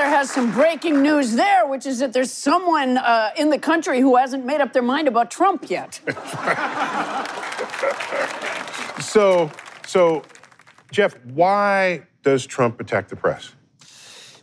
Rather 0.01 0.15
has 0.15 0.31
some 0.31 0.51
breaking 0.51 1.03
news 1.03 1.33
there, 1.33 1.67
which 1.67 1.85
is 1.85 1.99
that 1.99 2.11
there's 2.11 2.31
someone 2.31 2.97
uh, 2.97 3.29
in 3.37 3.51
the 3.51 3.59
country 3.59 3.99
who 3.99 4.15
hasn't 4.15 4.43
made 4.43 4.59
up 4.59 4.73
their 4.73 4.81
mind 4.81 5.07
about 5.07 5.29
Trump 5.29 5.69
yet. 5.69 5.99
so, 8.99 9.51
so, 9.85 10.23
Jeff, 10.91 11.13
why 11.25 12.01
does 12.23 12.47
Trump 12.47 12.79
attack 12.79 13.09
the 13.09 13.15
press? 13.15 13.53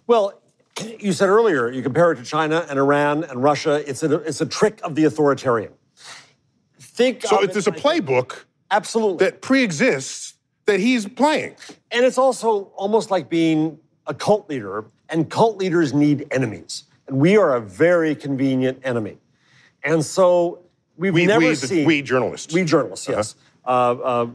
Well, 0.06 0.40
you 1.00 1.12
said 1.12 1.28
earlier, 1.28 1.72
you 1.72 1.82
compare 1.82 2.12
it 2.12 2.18
to 2.18 2.24
China 2.24 2.64
and 2.70 2.78
Iran 2.78 3.24
and 3.24 3.42
Russia. 3.42 3.82
It's 3.84 4.04
a, 4.04 4.14
it's 4.20 4.40
a 4.40 4.46
trick 4.46 4.80
of 4.84 4.94
the 4.94 5.06
authoritarian. 5.06 5.72
Think 6.78 7.26
so. 7.26 7.42
It, 7.42 7.52
there's 7.52 7.66
a 7.66 7.72
playbook, 7.72 8.44
absolutely, 8.70 9.26
that 9.26 9.42
pre-exists 9.42 10.34
that 10.66 10.78
he's 10.78 11.08
playing, 11.08 11.56
and 11.90 12.04
it's 12.04 12.18
also 12.18 12.70
almost 12.76 13.10
like 13.10 13.28
being 13.28 13.80
a 14.06 14.14
cult 14.14 14.48
leader 14.48 14.84
and 15.08 15.30
cult 15.30 15.56
leaders 15.56 15.94
need 15.94 16.26
enemies. 16.30 16.84
And 17.06 17.18
we 17.18 17.36
are 17.36 17.56
a 17.56 17.60
very 17.60 18.14
convenient 18.14 18.80
enemy. 18.84 19.18
And 19.82 20.04
so 20.04 20.60
we've 20.96 21.14
we, 21.14 21.26
never 21.26 21.46
we, 21.46 21.54
seen. 21.54 21.86
We 21.86 22.02
journalists. 22.02 22.52
We 22.52 22.64
journalists, 22.64 23.08
uh-huh. 23.08 23.18
yes. 23.18 23.34
Uh, 23.64 23.68
uh, 23.70 24.26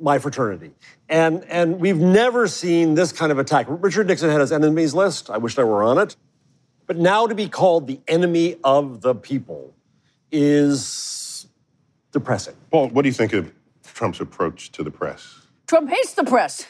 my 0.00 0.18
fraternity. 0.18 0.70
And, 1.08 1.44
and 1.44 1.80
we've 1.80 1.98
never 1.98 2.48
seen 2.48 2.94
this 2.94 3.12
kind 3.12 3.30
of 3.30 3.38
attack. 3.38 3.66
Richard 3.68 4.06
Nixon 4.06 4.30
had 4.30 4.40
his 4.40 4.52
enemies 4.52 4.94
list. 4.94 5.28
I 5.28 5.36
wish 5.36 5.58
I 5.58 5.64
were 5.64 5.82
on 5.82 5.98
it. 5.98 6.16
But 6.86 6.96
now 6.96 7.26
to 7.26 7.34
be 7.34 7.48
called 7.48 7.86
the 7.86 8.00
enemy 8.08 8.56
of 8.64 9.02
the 9.02 9.14
people 9.14 9.74
is 10.32 11.46
depressing. 12.10 12.54
Paul, 12.70 12.88
what 12.88 13.02
do 13.02 13.08
you 13.08 13.12
think 13.12 13.32
of 13.32 13.52
Trump's 13.84 14.20
approach 14.20 14.72
to 14.72 14.82
the 14.82 14.90
press? 14.90 15.40
Trump 15.66 15.90
hates 15.90 16.14
the 16.14 16.24
press. 16.24 16.66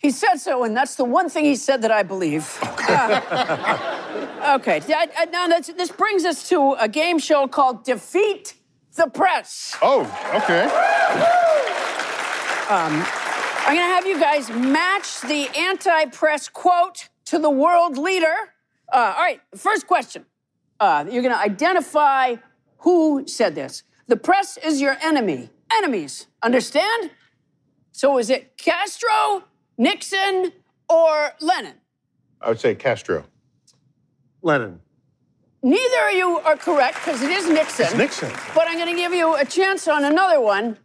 He 0.00 0.10
said 0.10 0.36
so, 0.36 0.64
and 0.64 0.74
that's 0.74 0.94
the 0.94 1.04
one 1.04 1.28
thing 1.28 1.44
he 1.44 1.56
said 1.56 1.82
that 1.82 1.90
I 1.90 2.02
believe. 2.02 2.58
Uh, 2.62 4.56
okay, 4.58 4.80
now 5.30 5.46
this 5.46 5.92
brings 5.92 6.24
us 6.24 6.48
to 6.48 6.72
a 6.80 6.88
game 6.88 7.18
show 7.18 7.46
called 7.46 7.84
Defeat 7.84 8.54
the 8.96 9.08
Press. 9.08 9.76
Oh, 9.82 10.00
okay. 10.34 10.64
Um, 12.70 13.04
I'm 13.66 13.74
going 13.74 13.86
to 13.86 13.94
have 13.94 14.06
you 14.06 14.18
guys 14.18 14.48
match 14.48 15.20
the 15.20 15.48
anti 15.54 16.06
press 16.06 16.48
quote 16.48 17.10
to 17.26 17.38
the 17.38 17.50
world 17.50 17.98
leader. 17.98 18.34
Uh, 18.90 19.14
all 19.16 19.22
right, 19.22 19.40
first 19.54 19.86
question. 19.86 20.24
Uh, 20.80 21.04
you're 21.10 21.22
going 21.22 21.34
to 21.34 21.40
identify 21.40 22.36
who 22.78 23.26
said 23.26 23.54
this. 23.54 23.82
The 24.06 24.16
press 24.16 24.56
is 24.56 24.80
your 24.80 24.96
enemy. 25.02 25.50
Enemies, 25.70 26.26
understand? 26.42 27.10
So 27.92 28.18
is 28.18 28.30
it 28.30 28.56
Castro, 28.56 29.44
Nixon 29.80 30.52
or 30.90 31.30
Lenin? 31.40 31.72
I 32.42 32.50
would 32.50 32.60
say 32.60 32.74
Castro. 32.74 33.24
Lenin. 34.42 34.78
Neither 35.62 36.08
of 36.08 36.14
you 36.14 36.38
are 36.40 36.56
correct 36.56 36.96
because 36.96 37.22
it 37.22 37.30
is 37.30 37.48
Nixon. 37.48 37.86
It's 37.86 37.94
Nixon. 37.94 38.30
But 38.54 38.68
I'm 38.68 38.76
going 38.76 38.94
to 38.94 38.94
give 38.94 39.14
you 39.14 39.36
a 39.36 39.44
chance 39.46 39.88
on 39.88 40.04
another 40.04 40.38
one. 40.38 40.76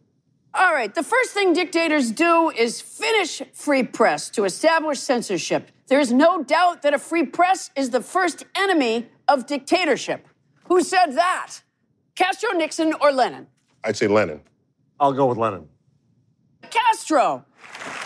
All 0.54 0.72
right, 0.72 0.96
the 0.96 1.04
first 1.04 1.32
thing 1.32 1.52
dictators 1.52 2.10
do 2.10 2.50
is 2.52 2.80
finish 2.80 3.42
free 3.52 3.84
press 3.84 4.30
to 4.30 4.46
establish 4.46 5.00
censorship. 5.00 5.72
There 5.88 6.00
is 6.00 6.14
no 6.14 6.42
doubt 6.42 6.82
that 6.84 6.94
a 6.94 7.00
free 7.00 7.26
press 7.26 7.72
is 7.76 7.90
the 7.90 8.02
first 8.02 8.46
enemy 8.56 9.10
of 9.28 9.46
dictatorship. 9.46 10.26
Who 10.70 10.82
said 10.82 11.08
that? 11.18 11.58
Castro, 12.16 12.52
Nixon, 12.52 12.94
or 13.02 13.12
Lenin? 13.12 13.48
I'd 13.84 13.98
say 13.98 14.08
Lenin. 14.08 14.40
I'll 15.02 15.12
go 15.12 15.26
with 15.26 15.38
Lenin. 15.38 15.68
Castro. 16.70 17.44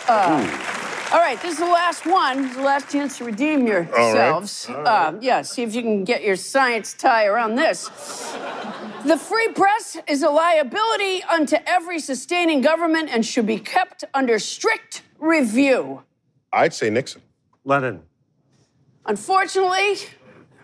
Uh, 0.08 0.79
all 1.12 1.18
right, 1.18 1.40
this 1.42 1.54
is 1.54 1.58
the 1.58 1.64
last 1.64 2.06
one. 2.06 2.42
This 2.42 2.50
is 2.52 2.56
the 2.56 2.62
last 2.62 2.90
chance 2.90 3.18
to 3.18 3.24
redeem 3.24 3.66
yourselves. 3.66 4.66
All 4.68 4.76
right. 4.76 4.78
All 4.78 4.84
right. 4.84 5.14
Uh, 5.14 5.18
yeah, 5.20 5.42
see 5.42 5.62
if 5.62 5.74
you 5.74 5.82
can 5.82 6.04
get 6.04 6.22
your 6.22 6.36
science 6.36 6.94
tie 6.94 7.26
around 7.26 7.56
this. 7.56 7.88
The 9.04 9.16
free 9.16 9.48
press 9.48 9.96
is 10.06 10.22
a 10.22 10.30
liability 10.30 11.24
unto 11.24 11.56
every 11.66 11.98
sustaining 11.98 12.60
government 12.60 13.08
and 13.10 13.26
should 13.26 13.46
be 13.46 13.58
kept 13.58 14.04
under 14.14 14.38
strict 14.38 15.02
review. 15.18 16.04
I'd 16.52 16.74
say 16.74 16.90
Nixon. 16.90 17.22
Lenin. 17.64 18.02
Unfortunately, 19.06 19.96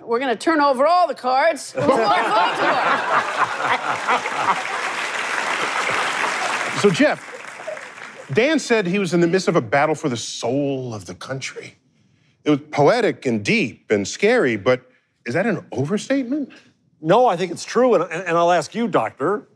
we're 0.00 0.20
going 0.20 0.30
to 0.30 0.36
turn 0.36 0.60
over 0.60 0.86
all 0.86 1.08
the 1.08 1.14
cards. 1.14 1.62
so, 6.80 6.90
Jeff, 6.90 7.35
Dan 8.32 8.58
said 8.58 8.86
he 8.86 8.98
was 8.98 9.14
in 9.14 9.20
the 9.20 9.26
midst 9.26 9.48
of 9.48 9.56
a 9.56 9.60
battle 9.60 9.94
for 9.94 10.08
the 10.08 10.16
soul 10.16 10.94
of 10.94 11.06
the 11.06 11.14
country. 11.14 11.76
It 12.44 12.50
was 12.50 12.60
poetic 12.70 13.26
and 13.26 13.44
deep 13.44 13.90
and 13.90 14.06
scary, 14.06 14.56
but 14.56 14.90
is 15.24 15.34
that 15.34 15.46
an 15.46 15.64
overstatement? 15.72 16.52
No, 17.00 17.26
I 17.26 17.36
think 17.36 17.52
it's 17.52 17.64
true. 17.64 17.94
And, 17.94 18.04
and 18.04 18.36
I'll 18.36 18.52
ask 18.52 18.74
you, 18.74 18.88
Doctor, 18.88 19.48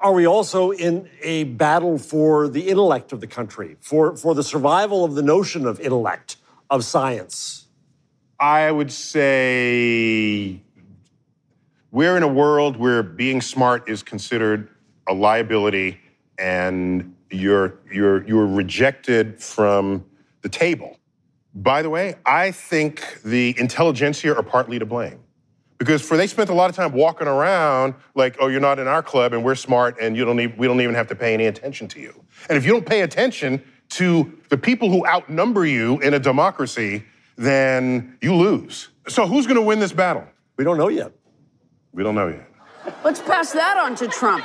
are 0.00 0.12
we 0.12 0.26
also 0.26 0.72
in 0.72 1.08
a 1.22 1.44
battle 1.44 1.96
for 1.98 2.48
the 2.48 2.68
intellect 2.68 3.12
of 3.12 3.20
the 3.20 3.26
country, 3.26 3.76
for, 3.80 4.16
for 4.16 4.34
the 4.34 4.42
survival 4.42 5.04
of 5.04 5.14
the 5.14 5.22
notion 5.22 5.66
of 5.66 5.78
intellect, 5.80 6.36
of 6.68 6.84
science? 6.84 7.68
I 8.40 8.70
would 8.72 8.90
say 8.90 10.60
we're 11.92 12.16
in 12.16 12.22
a 12.22 12.28
world 12.28 12.76
where 12.76 13.02
being 13.02 13.40
smart 13.40 13.88
is 13.88 14.02
considered 14.02 14.68
a 15.06 15.14
liability 15.14 16.00
and 16.38 17.14
you're, 17.32 17.78
you're, 17.92 18.26
you're 18.26 18.46
rejected 18.46 19.42
from 19.42 20.04
the 20.42 20.48
table. 20.48 20.98
By 21.54 21.82
the 21.82 21.90
way, 21.90 22.16
I 22.24 22.50
think 22.50 23.20
the 23.24 23.54
intelligentsia 23.58 24.34
are 24.34 24.42
partly 24.42 24.78
to 24.78 24.86
blame 24.86 25.20
because 25.78 26.00
for 26.00 26.16
they 26.16 26.26
spent 26.26 26.48
a 26.48 26.54
lot 26.54 26.70
of 26.70 26.76
time 26.76 26.92
walking 26.92 27.26
around 27.26 27.94
like, 28.14 28.36
oh, 28.40 28.46
you're 28.46 28.60
not 28.60 28.78
in 28.78 28.86
our 28.86 29.02
club 29.02 29.32
and 29.32 29.44
we're 29.44 29.54
smart 29.54 29.96
and 30.00 30.16
you 30.16 30.24
don't 30.24 30.38
even, 30.38 30.56
we 30.56 30.66
don't 30.66 30.80
even 30.80 30.94
have 30.94 31.08
to 31.08 31.14
pay 31.14 31.34
any 31.34 31.46
attention 31.46 31.88
to 31.88 32.00
you. 32.00 32.14
And 32.48 32.56
if 32.56 32.64
you 32.64 32.72
don't 32.72 32.86
pay 32.86 33.02
attention 33.02 33.62
to 33.90 34.38
the 34.48 34.56
people 34.56 34.90
who 34.90 35.06
outnumber 35.06 35.66
you 35.66 35.98
in 35.98 36.14
a 36.14 36.18
democracy, 36.18 37.04
then 37.36 38.16
you 38.22 38.34
lose. 38.34 38.88
So 39.08 39.26
who's 39.26 39.46
going 39.46 39.56
to 39.56 39.62
win 39.62 39.80
this 39.80 39.92
battle? 39.92 40.24
We 40.56 40.64
don't 40.64 40.78
know 40.78 40.88
yet. 40.88 41.12
We 41.92 42.02
don't 42.02 42.14
know 42.14 42.28
yet. 42.28 42.48
Let's 43.04 43.20
pass 43.20 43.52
that 43.52 43.76
on 43.76 43.94
to 43.96 44.08
Trump. 44.08 44.44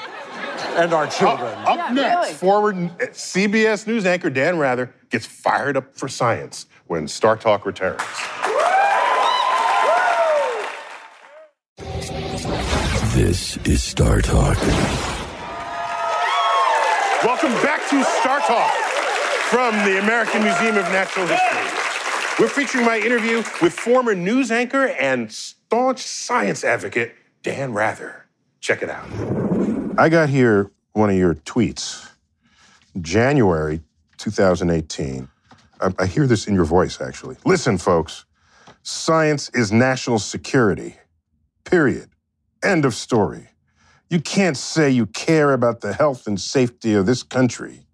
And 0.78 0.94
our 0.94 1.08
children. 1.08 1.48
Uh, 1.66 1.72
up 1.72 1.78
Yeah, 1.78 1.94
next, 1.94 2.16
really. 2.16 2.34
forward 2.36 2.76
CBS 3.00 3.88
News 3.88 4.06
anchor 4.06 4.30
Dan 4.30 4.58
Rather 4.60 4.94
gets 5.10 5.26
fired 5.26 5.76
up 5.76 5.98
for 5.98 6.08
science 6.08 6.68
when 6.86 7.08
Star 7.08 7.36
Talk 7.36 7.66
returns. 7.66 8.02
This 13.16 13.58
is 13.66 13.82
Star 13.82 14.22
Talk. 14.22 14.58
Welcome 17.24 17.52
back 17.64 17.88
to 17.90 18.04
Star 18.04 18.40
Talk 18.42 18.72
from 19.50 19.74
the 19.86 20.00
American 20.00 20.44
Museum 20.44 20.78
of 20.78 20.84
Natural 20.92 21.26
History. 21.26 22.38
We're 22.40 22.50
featuring 22.50 22.86
my 22.86 23.00
interview 23.00 23.38
with 23.62 23.74
former 23.74 24.14
news 24.14 24.52
anchor 24.52 24.88
and 24.88 25.32
staunch 25.32 26.00
science 26.00 26.64
advocate 26.64 27.16
Dan 27.42 27.74
Rather. 27.74 28.28
Check 28.60 28.84
it 28.84 28.90
out. 28.90 29.47
I 30.00 30.10
got 30.10 30.30
here 30.30 30.72
one 30.94 31.10
of 31.10 31.16
your 31.16 31.34
tweets, 31.34 32.08
January 33.02 33.82
2018. 34.20 35.28
I, 35.82 35.94
I 35.98 36.06
hear 36.06 36.28
this 36.28 36.48
in 36.48 36.54
your 36.54 36.66
voice, 36.66 37.02
actually. 37.02 37.36
Listen, 37.46 37.80
folks, 37.80 38.26
science 38.84 39.50
is 39.56 39.72
national 39.72 40.20
security, 40.20 40.98
period. 41.64 42.10
End 42.64 42.86
of 42.86 42.94
story. 42.94 43.50
You 44.08 44.22
can't 44.22 44.56
say 44.56 44.92
you 44.92 45.08
care 45.08 45.52
about 45.52 45.82
the 45.82 45.94
health 45.94 46.28
and 46.28 46.40
safety 46.40 46.94
of 46.94 47.08
this 47.08 47.24
country, 47.24 47.88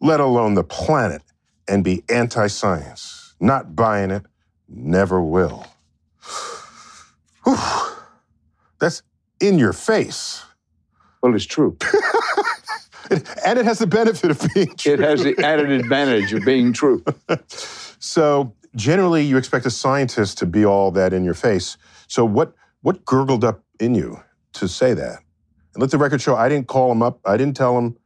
let 0.00 0.20
alone 0.20 0.54
the 0.54 0.64
planet, 0.64 1.22
and 1.66 1.82
be 1.82 2.04
anti 2.08 2.46
science. 2.46 3.34
Not 3.40 3.74
buying 3.74 4.12
it, 4.12 4.24
never 4.68 5.20
will. 5.20 5.66
Whew. 7.44 7.56
That's 8.78 9.02
in 9.40 9.58
your 9.58 9.72
face. 9.72 10.45
Well, 11.26 11.34
it's 11.34 11.44
true. 11.44 11.76
And 13.44 13.56
it 13.56 13.64
has 13.64 13.78
the 13.78 13.86
benefit 13.86 14.32
of 14.32 14.40
being 14.52 14.74
true. 14.76 14.94
It 14.94 14.98
has 14.98 15.22
the 15.22 15.36
added 15.44 15.70
advantage 15.70 16.32
of 16.32 16.44
being 16.44 16.72
true. 16.72 17.04
So 17.98 18.52
generally, 18.76 19.24
you 19.24 19.36
expect 19.36 19.64
a 19.66 19.70
scientist 19.70 20.38
to 20.38 20.46
be 20.46 20.64
all 20.64 20.90
that 20.92 21.12
in 21.12 21.24
your 21.24 21.34
face. 21.34 21.76
So 22.08 22.24
what 22.24 22.52
what 22.82 23.04
gurgled 23.04 23.42
up 23.44 23.62
in 23.80 23.94
you 23.94 24.20
to 24.54 24.68
say 24.68 24.92
that? 24.94 25.18
And 25.74 25.80
let 25.80 25.90
the 25.90 25.98
record 25.98 26.20
show, 26.20 26.36
I 26.36 26.48
didn't 26.48 26.68
call 26.68 26.92
him 26.92 27.02
up. 27.02 27.18
I 27.24 27.36
didn't 27.36 27.56
tell 27.56 27.76
him. 27.78 27.96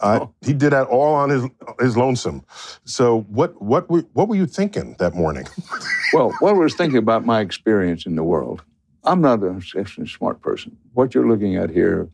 Uh, 0.00 0.20
Oh. 0.22 0.34
He 0.42 0.52
did 0.52 0.70
that 0.72 0.86
all 0.86 1.14
on 1.14 1.30
his 1.30 1.44
his 1.80 1.96
lonesome. 1.96 2.42
So 2.84 3.22
what 3.28 3.60
what 3.60 3.90
were, 3.90 4.04
what 4.12 4.28
were 4.28 4.36
you 4.36 4.46
thinking 4.46 4.96
that 4.98 5.14
morning? 5.14 5.46
Well, 6.14 6.32
what 6.40 6.50
I 6.50 6.58
was 6.58 6.74
thinking 6.74 6.98
about 6.98 7.24
my 7.26 7.40
experience 7.40 8.06
in 8.06 8.16
the 8.16 8.22
world, 8.24 8.62
I'm 9.04 9.20
not 9.22 9.40
an 9.42 9.56
exceptionally 9.58 10.08
smart 10.08 10.40
person. 10.42 10.76
What 10.94 11.14
you're 11.14 11.28
looking 11.28 11.56
at 11.56 11.70
here, 11.70 12.08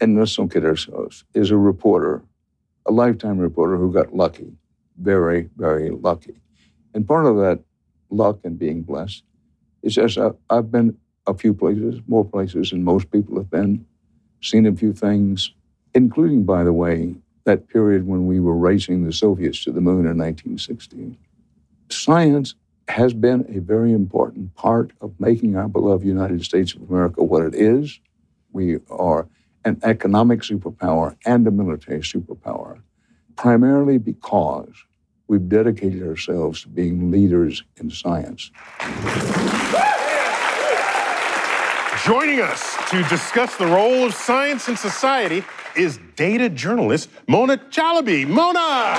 and 0.00 0.18
let's 0.18 0.34
don't 0.36 0.50
kid 0.50 0.64
ourselves, 0.64 1.24
uh, 1.34 1.40
is 1.40 1.50
a 1.50 1.56
reporter, 1.56 2.22
a 2.86 2.92
lifetime 2.92 3.38
reporter 3.38 3.76
who 3.76 3.92
got 3.92 4.14
lucky, 4.14 4.52
very, 4.98 5.48
very 5.56 5.90
lucky. 5.90 6.34
And 6.94 7.06
part 7.06 7.26
of 7.26 7.36
that 7.36 7.60
luck 8.10 8.38
and 8.44 8.58
being 8.58 8.82
blessed 8.82 9.22
is 9.82 9.98
I- 9.98 10.32
I've 10.50 10.70
been 10.70 10.96
a 11.26 11.34
few 11.34 11.54
places, 11.54 12.00
more 12.06 12.24
places 12.24 12.70
than 12.70 12.84
most 12.84 13.10
people 13.10 13.36
have 13.36 13.50
been, 13.50 13.84
seen 14.40 14.66
a 14.66 14.74
few 14.74 14.92
things, 14.92 15.52
including, 15.94 16.44
by 16.44 16.64
the 16.64 16.72
way, 16.72 17.16
that 17.44 17.68
period 17.68 18.06
when 18.06 18.26
we 18.26 18.40
were 18.40 18.56
racing 18.56 19.04
the 19.04 19.12
Soviets 19.12 19.62
to 19.64 19.72
the 19.72 19.80
moon 19.80 20.06
in 20.06 20.16
1960. 20.16 21.18
Science 21.90 22.54
has 22.88 23.14
been 23.14 23.44
a 23.48 23.60
very 23.60 23.92
important 23.92 24.54
part 24.54 24.92
of 25.00 25.18
making 25.18 25.56
our 25.56 25.68
beloved 25.68 26.04
United 26.06 26.42
States 26.42 26.74
of 26.74 26.88
America 26.90 27.22
what 27.22 27.42
it 27.42 27.54
is. 27.54 28.00
We 28.52 28.78
are 28.90 29.28
an 29.66 29.80
economic 29.82 30.42
superpower 30.42 31.16
and 31.26 31.44
a 31.46 31.50
military 31.50 31.98
superpower, 31.98 32.80
primarily 33.34 33.98
because 33.98 34.72
we've 35.26 35.48
dedicated 35.48 36.04
ourselves 36.04 36.62
to 36.62 36.68
being 36.68 37.10
leaders 37.10 37.64
in 37.78 37.90
science. 37.90 38.52
Joining 42.04 42.40
us 42.40 42.76
to 42.90 43.02
discuss 43.08 43.56
the 43.56 43.66
role 43.66 44.06
of 44.06 44.14
science 44.14 44.68
in 44.68 44.76
society 44.76 45.42
is 45.76 45.98
data 46.14 46.48
journalist 46.48 47.10
Mona 47.26 47.56
Chalabi. 47.56 48.24
Mona! 48.24 48.94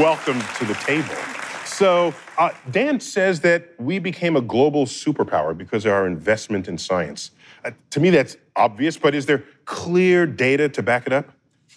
Welcome 0.00 0.40
to 0.58 0.64
the 0.64 0.74
table. 0.74 1.35
So, 1.76 2.14
uh, 2.38 2.52
Dan 2.70 3.00
says 3.00 3.40
that 3.40 3.74
we 3.78 3.98
became 3.98 4.34
a 4.34 4.40
global 4.40 4.86
superpower 4.86 5.54
because 5.54 5.84
of 5.84 5.92
our 5.92 6.06
investment 6.06 6.68
in 6.68 6.78
science. 6.78 7.32
Uh, 7.66 7.72
to 7.90 8.00
me, 8.00 8.08
that's 8.08 8.38
obvious, 8.56 8.96
but 8.96 9.14
is 9.14 9.26
there 9.26 9.44
clear 9.66 10.24
data 10.24 10.70
to 10.70 10.82
back 10.82 11.06
it 11.06 11.12
up? 11.12 11.30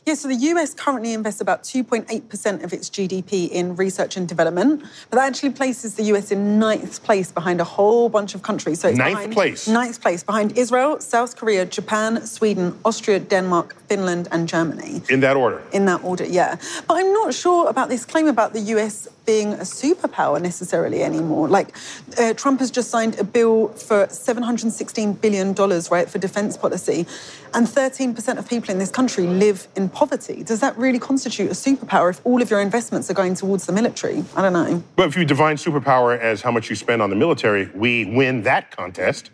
Yeah, 0.06 0.14
so 0.14 0.30
the 0.30 0.36
US 0.36 0.74
currently 0.74 1.14
invests 1.14 1.42
about 1.42 1.64
2.8% 1.64 2.64
of 2.64 2.72
its 2.72 2.90
GDP 2.90 3.50
in 3.50 3.76
research 3.76 4.16
and 4.16 4.28
development, 4.28 4.84
but 5.10 5.18
that 5.18 5.28
actually 5.28 5.52
places 5.52 5.96
the 5.96 6.04
US 6.14 6.32
in 6.32 6.58
ninth 6.58 7.04
place 7.04 7.32
behind 7.32 7.60
a 7.60 7.66
whole 7.66 8.08
bunch 8.08 8.34
of 8.34 8.42
countries. 8.42 8.80
So 8.80 8.88
it's 8.88 8.98
Ninth 8.98 9.16
behind, 9.16 9.34
place? 9.34 9.68
Ninth 9.68 10.02
place 10.02 10.24
behind 10.24 10.58
Israel, 10.58 11.00
South 11.02 11.36
Korea, 11.36 11.66
Japan, 11.66 12.26
Sweden, 12.26 12.80
Austria, 12.86 13.20
Denmark, 13.20 13.76
Finland, 13.88 14.30
and 14.32 14.48
Germany. 14.48 15.02
In 15.10 15.20
that 15.20 15.36
order. 15.36 15.62
In 15.74 15.86
that 15.86 16.04
order, 16.04 16.26
yeah. 16.26 16.56
But 16.88 16.98
I'm 16.98 17.12
not 17.12 17.34
sure 17.34 17.70
about 17.70 17.90
this 17.90 18.06
claim 18.06 18.28
about 18.28 18.54
the 18.54 18.62
US 18.76 19.08
being 19.30 19.54
a 19.54 19.68
superpower 19.84 20.42
necessarily 20.42 21.04
anymore. 21.04 21.48
Like, 21.48 21.76
uh, 22.18 22.34
Trump 22.34 22.60
has 22.62 22.72
just 22.72 22.90
signed 22.90 23.20
a 23.20 23.24
bill 23.24 23.68
for 23.68 24.08
$716 24.08 25.22
billion, 25.22 25.54
right, 25.92 26.10
for 26.10 26.18
defense 26.18 26.58
policy, 26.58 27.06
and 27.54 27.68
13% 27.68 28.40
of 28.40 28.50
people 28.50 28.72
in 28.72 28.80
this 28.80 28.90
country 28.90 29.28
live 29.28 29.68
in 29.76 29.88
poverty. 29.88 30.42
Does 30.44 30.62
that 30.62 30.76
really 30.80 30.98
constitute 30.98 31.52
a 31.52 31.54
superpower 31.54 32.10
if 32.10 32.26
all 32.26 32.42
of 32.42 32.50
your 32.50 32.60
investments 32.60 33.12
are 33.12 33.14
going 33.14 33.36
towards 33.36 33.68
the 33.68 33.72
military? 33.72 34.26
I 34.36 34.42
don't 34.42 34.54
know. 34.54 34.84
But 34.96 35.10
if 35.10 35.16
you 35.16 35.26
define 35.26 35.58
superpower 35.58 36.20
as 36.20 36.42
how 36.42 36.50
much 36.50 36.72
you 36.72 36.76
spend 36.76 37.00
on 37.04 37.12
the 37.12 37.16
military, 37.16 37.70
we 37.76 38.06
win 38.06 38.42
that 38.44 38.76
contest, 38.76 39.30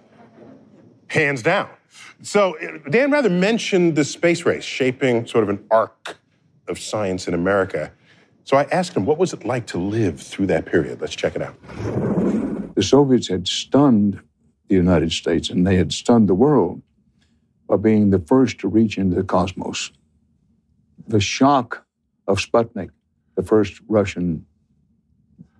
hands 1.07 1.41
down. 1.41 1.69
So 2.21 2.57
uh, 2.57 2.89
Dan 2.89 3.11
Rather 3.11 3.29
mentioned 3.29 3.95
the 3.95 4.03
space 4.03 4.45
race 4.45 4.65
shaping 4.65 5.25
sort 5.25 5.45
of 5.45 5.49
an 5.49 5.65
arc 5.71 6.17
of 6.67 6.79
science 6.79 7.29
in 7.29 7.33
America. 7.33 7.93
So 8.45 8.57
I 8.57 8.63
asked 8.71 8.95
him, 8.95 9.07
what 9.07 9.17
was 9.17 9.33
it 9.33 9.43
like 9.43 9.65
to 9.67 9.79
live 9.79 10.21
through 10.21 10.45
that 10.47 10.67
period? 10.67 11.01
Let's 11.01 11.15
check 11.15 11.35
it 11.35 11.41
out. 11.41 11.55
The 12.75 12.83
Soviets 12.83 13.27
had 13.27 13.47
stunned 13.47 14.21
the 14.67 14.75
United 14.75 15.11
States 15.11 15.49
and 15.49 15.65
they 15.65 15.77
had 15.77 15.91
stunned 15.91 16.29
the 16.29 16.35
world 16.35 16.83
by 17.67 17.77
being 17.77 18.11
the 18.11 18.19
first 18.19 18.59
to 18.59 18.67
reach 18.67 18.99
into 18.99 19.15
the 19.15 19.23
cosmos. 19.23 19.91
The 21.07 21.19
shock 21.19 21.85
of 22.27 22.37
Sputnik, 22.37 22.91
the 23.35 23.41
first 23.41 23.81
Russian 23.87 24.45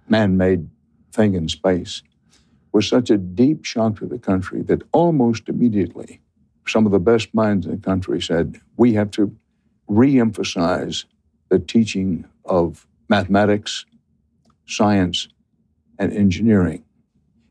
man 0.08 0.38
made 0.38 0.70
thing 1.12 1.34
in 1.34 1.50
space, 1.50 2.04
was 2.72 2.88
such 2.88 3.10
a 3.10 3.18
deep 3.18 3.66
shock 3.66 3.98
to 3.98 4.06
the 4.06 4.20
country 4.20 4.62
that 4.62 4.84
almost 4.92 5.50
immediately 5.50 6.22
some 6.68 6.86
of 6.86 6.92
the 6.92 7.00
best 7.00 7.34
minds 7.34 7.66
in 7.66 7.72
the 7.72 7.82
country 7.82 8.22
said, 8.22 8.62
we 8.78 8.94
have 8.94 9.10
to 9.12 9.36
re 9.88 10.20
emphasize 10.20 11.06
the 11.50 11.58
teaching 11.58 12.26
of 12.46 12.88
mathematics, 13.10 13.86
science, 14.68 15.28
and 16.00 16.12
engineering. 16.14 16.84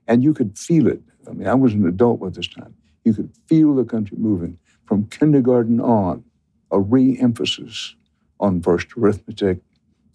And 0.07 0.23
you 0.23 0.35
could 0.35 0.59
feel 0.59 0.87
it. 0.87 1.01
I 1.29 1.33
mean, 1.33 1.49
I 1.49 1.55
was 1.55 1.73
an 1.73 1.87
adult 1.87 2.23
at 2.23 2.35
this 2.35 2.49
time. 2.49 2.75
You 3.05 3.15
could 3.15 3.31
feel 3.47 3.75
the 3.75 3.85
country 3.85 4.17
moving 4.19 4.59
from 4.87 5.07
kindergarten 5.07 5.81
on, 5.81 6.25
a 6.71 6.81
re 6.81 7.19
emphasis 7.19 7.95
on 8.41 8.61
first 8.61 8.89
arithmetic 8.97 9.61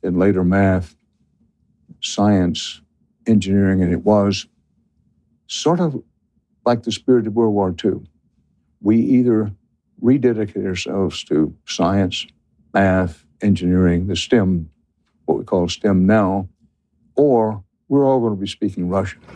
and 0.03 0.17
later 0.17 0.43
math, 0.43 0.95
science, 2.01 2.81
engineering, 3.25 3.81
and 3.81 3.91
it 3.91 4.03
was 4.03 4.47
sort 5.47 5.79
of 5.79 6.01
like 6.65 6.83
the 6.83 6.91
spirit 6.91 7.27
of 7.27 7.33
World 7.33 7.53
War 7.53 7.73
II. 7.83 8.01
We 8.81 8.97
either 8.97 9.51
rededicate 10.01 10.65
ourselves 10.65 11.23
to 11.25 11.53
science, 11.65 12.25
math, 12.73 13.25
engineering, 13.41 14.07
the 14.07 14.15
STEM, 14.15 14.69
what 15.25 15.37
we 15.37 15.43
call 15.43 15.67
STEM 15.67 16.05
now, 16.05 16.49
or 17.15 17.63
we're 17.87 18.05
all 18.05 18.19
going 18.19 18.35
to 18.35 18.39
be 18.39 18.47
speaking 18.47 18.89
Russian. 18.89 19.19
You 19.21 19.35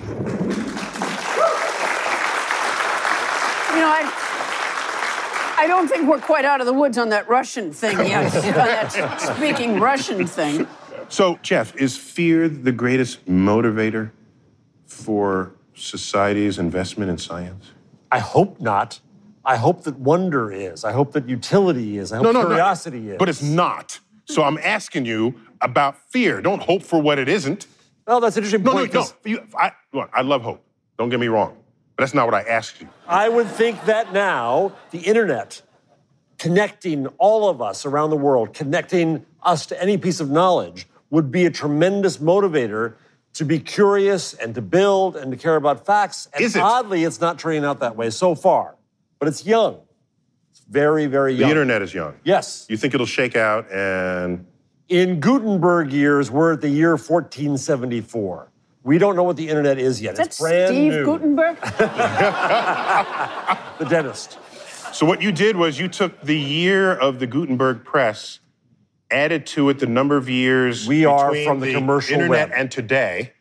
know, 3.80 3.89
I, 3.89 5.56
I 5.58 5.67
don't 5.67 5.88
think 5.88 6.08
we're 6.08 6.22
quite 6.22 6.46
out 6.46 6.60
of 6.60 6.67
the 6.67 6.74
woods 6.74 6.98
on 6.98 7.10
that 7.10 7.28
Russian 7.28 7.74
thing 7.74 7.98
yet, 8.00 8.34
on 8.36 8.41
that 8.54 9.19
speaking 9.36 9.80
Russian 9.80 10.28
thing. 10.28 10.67
So, 11.10 11.39
Jeff, 11.41 11.76
is 11.76 11.98
fear 11.98 12.48
the 12.48 12.72
greatest 12.72 13.26
motivator 13.26 14.12
for 14.86 15.54
society's 15.74 16.58
investment 16.58 17.10
in 17.12 17.17
science? 17.17 17.72
I 18.12 18.19
hope 18.19 18.60
not. 18.60 19.00
I 19.45 19.58
hope 19.58 19.84
that 19.84 19.97
wonder 19.97 20.51
is. 20.51 20.84
I 20.84 20.91
hope 20.91 21.13
that 21.13 21.27
utility 21.27 21.97
is. 21.97 22.12
I 22.12 22.17
hope 22.17 22.25
no, 22.25 22.32
no, 22.32 22.45
curiosity 22.45 22.99
no. 22.99 23.12
is. 23.13 23.17
But 23.17 23.29
it's 23.29 23.41
not. 23.41 23.99
So 24.25 24.43
I'm 24.43 24.58
asking 24.58 25.06
you 25.06 25.36
about 25.62 25.97
fear. 26.12 26.41
Don't 26.41 26.62
hope 26.62 26.84
for 26.84 27.01
what 27.01 27.19
it 27.19 27.27
isn't. 27.27 27.67
Well, 28.08 28.19
that's 28.19 28.38
an 28.38 28.43
interesting 28.43 28.63
point. 28.63 28.93
No, 28.93 29.01
no, 29.01 29.08
no. 29.08 29.13
You, 29.29 29.47
I, 29.58 29.71
look, 29.93 30.10
I 30.13 30.21
love 30.21 30.41
hope. 30.41 30.63
Don't 30.97 31.10
get 31.10 31.19
me 31.19 31.27
wrong. 31.27 31.58
But 31.95 32.03
that's 32.03 32.13
not 32.13 32.25
what 32.25 32.34
I 32.34 32.41
asked 32.41 32.82
you. 32.82 32.89
I 33.08 33.29
would 33.29 33.47
think 33.47 33.84
that 33.86 34.13
now 34.13 34.73
the 34.91 34.99
internet 34.99 35.62
connecting 36.38 37.08
all 37.19 37.49
of 37.49 37.62
us 37.62 37.86
around 37.86 38.10
the 38.10 38.17
world, 38.17 38.53
connecting 38.53 39.25
us 39.43 39.65
to 39.67 39.82
any 39.82 39.97
piece 39.97 40.19
of 40.19 40.29
knowledge, 40.29 40.88
would 41.10 41.32
be 41.32 41.45
a 41.45 41.49
tremendous 41.49 42.17
motivator 42.17 42.95
to 43.34 43.45
be 43.45 43.60
curious 43.60 44.34
and 44.34 44.53
to 44.56 44.62
build 44.62 45.15
and 45.15 45.32
to 45.32 45.38
care 45.38 45.56
about 45.56 45.86
facts. 45.86 46.27
And 46.34 46.43
Is 46.43 46.56
it? 46.56 46.62
oddly, 46.62 47.03
it's 47.03 47.21
not 47.21 47.39
turning 47.39 47.63
out 47.63 47.79
that 47.79 47.95
way 47.95 48.10
so 48.10 48.36
far, 48.36 48.75
but 49.24 49.30
it's 49.30 49.46
young. 49.46 49.80
It's 50.52 50.60
very, 50.70 51.06
very 51.06 51.34
young. 51.34 51.48
The 51.48 51.52
internet 51.52 51.82
is 51.82 51.94
young. 51.94 52.16
Yes. 52.26 52.66
You 52.70 52.76
think 52.76 52.94
it'll 52.94 53.06
shake 53.06 53.38
out 53.38 53.72
and. 53.72 54.46
In 54.90 55.22
Gutenberg 55.22 55.94
years, 55.94 56.30
we're 56.30 56.52
at 56.52 56.60
the 56.60 56.68
year 56.68 56.90
1474. 56.92 58.52
We 58.84 58.98
don't 58.98 59.16
know 59.16 59.24
what 59.24 59.38
the 59.38 59.48
internet 59.48 59.80
is 59.80 60.02
yet. 60.02 60.12
Is 60.12 60.18
that 60.18 60.28
it's 60.28 60.40
brand 60.42 60.68
Steve 60.68 60.92
new. 60.92 61.06
Gutenberg? 61.06 61.56
the 63.80 63.86
dentist. 63.86 64.38
So 64.92 65.06
what 65.06 65.22
you 65.22 65.32
did 65.32 65.56
was 65.56 65.80
you 65.80 65.88
took 65.88 66.20
the 66.22 66.38
year 66.38 66.92
of 66.92 67.20
the 67.20 67.28
Gutenberg 67.28 67.86
press, 67.86 68.42
added 69.10 69.46
to 69.48 69.70
it 69.70 69.80
the 69.80 69.86
number 69.86 70.18
of 70.18 70.28
years 70.28 70.86
we 70.86 71.06
are 71.06 71.34
from 71.46 71.62
the, 71.62 71.68
the 71.68 71.74
commercial 71.76 72.16
internet 72.16 72.50
web. 72.50 72.60
and 72.60 72.70
today, 72.70 73.33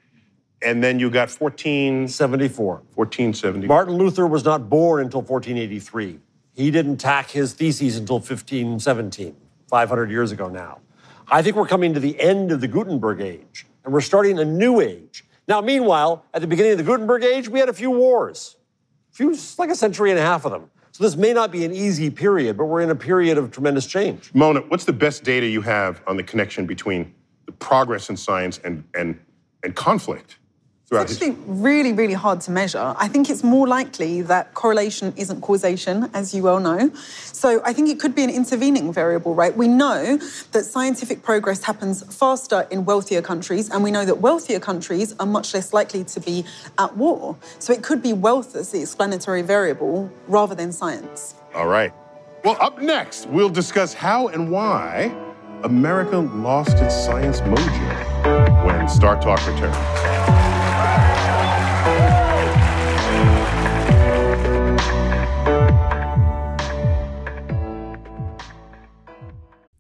and 0.65 0.83
then 0.83 0.99
you 0.99 1.11
got 1.11 1.31
1474. 1.31 2.83
1474. 2.95 3.69
Martin 3.69 3.95
Luther 3.95 4.27
was 4.27 4.45
not 4.45 4.69
born 4.69 5.03
until 5.03 5.21
1483. 5.21 6.19
He 6.55 6.71
didn't 6.71 6.99
tack 6.99 7.31
his 7.31 7.55
theses 7.55 7.97
until 7.97 8.17
1517, 8.17 9.35
500 9.69 10.11
years 10.11 10.33
ago 10.33 10.49
now. 10.49 10.81
I 11.29 11.43
think 11.43 11.57
we're 11.57 11.67
coming 11.67 11.95
to 11.95 12.01
the 12.01 12.21
end 12.21 12.53
of 12.53 12.61
the 12.61 12.69
Gutenberg 12.69 13.21
age, 13.21 13.67
and 13.85 13.93
we're 13.93 14.03
starting 14.03 14.39
a 14.39 14.45
new 14.45 14.81
age. 14.81 15.25
Now, 15.49 15.61
meanwhile, 15.61 16.25
at 16.35 16.41
the 16.41 16.47
beginning 16.47 16.73
of 16.73 16.79
the 16.79 16.85
Gutenberg 16.85 17.25
age, 17.25 17.49
we 17.49 17.59
had 17.59 17.69
a 17.69 17.73
few 17.73 17.91
wars, 17.91 18.57
a 19.13 19.17
few, 19.17 19.37
like 19.59 19.71
a 19.71 19.75
century 19.75 20.11
and 20.11 20.19
a 20.19 20.23
half 20.23 20.45
of 20.45 20.53
them. 20.53 20.71
So 20.93 21.05
this 21.05 21.17
may 21.17 21.33
not 21.33 21.51
be 21.51 21.65
an 21.65 21.73
easy 21.73 22.11
period, 22.11 22.59
but 22.59 22.67
we're 22.67 22.83
in 22.83 22.91
a 22.91 22.95
period 22.95 23.39
of 23.39 23.51
tremendous 23.51 23.87
change. 23.87 24.31
Mona, 24.35 24.61
what's 24.61 24.85
the 24.85 24.93
best 24.93 25.25
data 25.25 25.47
you 25.47 25.63
have 25.63 26.03
on 26.07 26.19
the 26.19 26.23
connection 26.23 26.67
between 26.67 27.15
the 27.47 27.53
progress 27.53 28.11
in 28.11 28.17
science 28.17 28.61
and, 28.63 28.85
and, 28.95 29.19
and 29.65 29.75
conflict? 29.75 30.37
It's 31.01 31.13
actually 31.13 31.37
really, 31.47 31.93
really 31.93 32.15
hard 32.15 32.41
to 32.43 32.51
measure. 32.51 32.95
I 32.99 33.09
think 33.09 33.31
it's 33.31 33.43
more 33.43 33.67
likely 33.67 34.23
that 34.23 34.53
correlation 34.55 35.15
isn't 35.17 35.41
causation, 35.41 36.11
as 36.13 36.35
you 36.35 36.43
well 36.43 36.61
know. 36.61 36.91
So 37.33 37.63
I 37.65 37.73
think 37.73 37.89
it 37.89 37.99
could 37.99 38.15
be 38.15 38.23
an 38.25 38.31
intervening 38.31 38.93
variable, 38.93 39.35
right? 39.35 39.57
We 39.57 39.69
know 39.69 40.19
that 40.53 40.65
scientific 40.65 41.23
progress 41.23 41.63
happens 41.63 42.03
faster 42.15 42.67
in 42.71 42.85
wealthier 42.85 43.23
countries, 43.23 43.71
and 43.71 43.83
we 43.83 43.91
know 43.91 44.05
that 44.05 44.21
wealthier 44.21 44.61
countries 44.61 45.15
are 45.19 45.27
much 45.27 45.55
less 45.55 45.73
likely 45.73 46.05
to 46.05 46.21
be 46.21 46.45
at 46.79 46.97
war. 46.97 47.37
So 47.59 47.73
it 47.73 47.83
could 47.83 48.03
be 48.03 48.13
wealth 48.13 48.55
as 48.55 48.71
the 48.71 48.81
explanatory 48.81 49.43
variable 49.43 50.11
rather 50.29 50.55
than 50.55 50.73
science. 50.73 51.35
All 51.55 51.69
right. 51.69 51.93
Well, 52.45 52.57
up 52.61 52.81
next, 52.81 53.29
we'll 53.29 53.49
discuss 53.49 53.95
how 53.95 54.29
and 54.29 54.51
why 54.51 55.15
America 55.63 56.19
lost 56.19 56.79
its 56.79 56.95
science 56.95 57.41
mojo 57.41 58.67
when 58.67 58.89
Star 58.89 59.21
Talk 59.21 59.47
returns. 59.47 60.52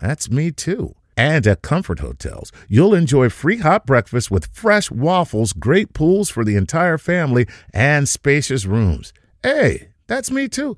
That's 0.00 0.30
me 0.30 0.50
too. 0.50 0.94
And 1.16 1.46
at 1.46 1.62
Comfort 1.62 1.98
Hotels, 1.98 2.52
you'll 2.68 2.94
enjoy 2.94 3.28
free 3.28 3.58
hot 3.58 3.86
breakfast 3.86 4.30
with 4.30 4.46
fresh 4.46 4.90
waffles, 4.90 5.52
great 5.52 5.92
pools 5.92 6.30
for 6.30 6.44
the 6.44 6.56
entire 6.56 6.98
family, 6.98 7.46
and 7.74 8.08
spacious 8.08 8.66
rooms. 8.66 9.12
Hey, 9.42 9.88
that's 10.06 10.30
me 10.30 10.48
too. 10.48 10.76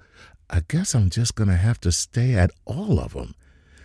I 0.49 0.63
guess 0.67 0.95
I'm 0.95 1.11
just 1.11 1.35
going 1.35 1.49
to 1.49 1.57
have 1.57 1.79
to 1.81 1.93
stay 1.93 2.35
at 2.35 2.51
all 2.65 2.99
of 2.99 3.13
them. 3.13 3.35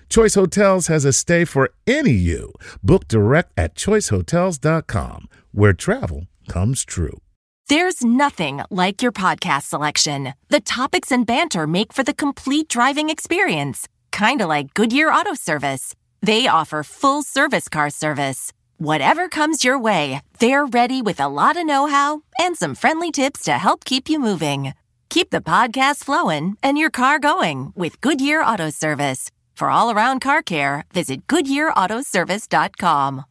Choice 0.10 0.36
Hotels 0.36 0.88
has 0.88 1.04
a 1.04 1.12
stay 1.14 1.46
for 1.46 1.72
any 1.86 2.12
you. 2.12 2.54
Book 2.82 3.08
direct 3.08 3.52
at 3.58 3.76
choicehotels.com, 3.76 5.30
where 5.52 5.74
travel 5.74 6.28
comes 6.48 6.86
true. 6.86 7.20
There's 7.68 8.04
nothing 8.04 8.62
like 8.70 9.02
your 9.02 9.12
podcast 9.12 9.64
selection. 9.64 10.36
The 10.50 10.60
topics 10.60 11.12
and 11.12 11.26
banter 11.26 11.66
make 11.66 11.92
for 11.94 12.04
the 12.04 12.14
complete 12.14 12.70
driving 12.70 13.10
experience, 13.10 13.88
kind 14.16 14.40
of 14.42 14.48
like 14.48 14.74
Goodyear 14.74 15.12
Auto 15.12 15.34
Service. 15.34 15.94
They 16.22 16.48
offer 16.48 16.84
full 16.84 17.22
service 17.22 17.68
car 17.70 17.90
service. 17.90 18.54
Whatever 18.78 19.28
comes 19.28 19.66
your 19.66 19.78
way, 19.78 20.22
they're 20.40 20.66
ready 20.66 21.02
with 21.02 21.20
a 21.20 21.28
lot 21.28 21.58
of 21.58 21.66
know 21.66 21.86
how 21.88 22.22
and 22.40 22.56
some 22.58 22.76
friendly 22.76 23.12
tips 23.12 23.44
to 23.44 23.52
help 23.52 23.84
keep 23.84 24.10
you 24.10 24.18
moving. 24.18 24.74
Keep 25.10 25.32
the 25.32 25.42
podcast 25.42 26.06
flowing 26.06 26.56
and 26.64 26.78
your 26.78 26.90
car 26.90 27.20
going 27.20 27.74
with 27.76 28.00
Goodyear 28.00 28.42
Auto 28.42 28.70
Service. 28.70 29.30
For 29.54 29.70
all 29.70 29.92
around 29.92 30.22
car 30.22 30.42
care, 30.42 30.86
visit 30.94 31.28
GoodyearAutoservice.com 31.28 33.26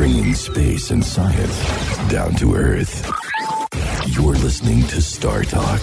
bringing 0.00 0.34
space 0.34 0.92
and 0.92 1.04
science 1.04 1.58
down 2.08 2.34
to 2.34 2.54
Earth. 2.54 3.06
You're 4.06 4.36
listening 4.36 4.82
to 4.84 5.02
Star 5.02 5.42
Talk. 5.42 5.82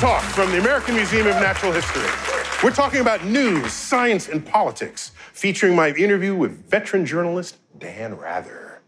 Talk 0.00 0.22
from 0.22 0.50
the 0.50 0.58
American 0.58 0.94
Museum 0.94 1.26
of 1.26 1.34
Natural 1.34 1.72
History. 1.72 2.08
We're 2.64 2.74
talking 2.74 3.02
about 3.02 3.22
news, 3.26 3.70
science, 3.70 4.30
and 4.30 4.42
politics, 4.42 5.12
featuring 5.34 5.76
my 5.76 5.90
interview 5.90 6.34
with 6.34 6.70
veteran 6.70 7.04
journalist 7.04 7.58
Dan 7.78 8.16
Rather. 8.16 8.80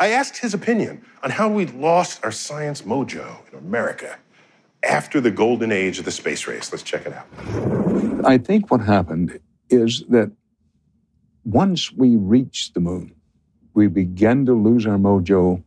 I 0.00 0.08
asked 0.08 0.38
his 0.38 0.54
opinion 0.54 1.04
on 1.22 1.28
how 1.28 1.50
we 1.50 1.66
lost 1.66 2.24
our 2.24 2.32
science 2.32 2.80
mojo 2.80 3.46
in 3.52 3.58
America 3.58 4.16
after 4.82 5.20
the 5.20 5.30
golden 5.30 5.72
age 5.72 5.98
of 5.98 6.06
the 6.06 6.10
space 6.10 6.46
race. 6.46 6.72
Let's 6.72 6.82
check 6.82 7.04
it 7.04 7.12
out. 7.12 7.26
I 8.24 8.38
think 8.38 8.70
what 8.70 8.80
happened 8.80 9.38
is 9.68 10.04
that 10.08 10.32
once 11.44 11.92
we 11.92 12.16
reached 12.16 12.72
the 12.72 12.80
moon, 12.80 13.14
we 13.74 13.88
began 13.88 14.46
to 14.46 14.54
lose 14.54 14.86
our 14.86 14.96
mojo 14.96 15.62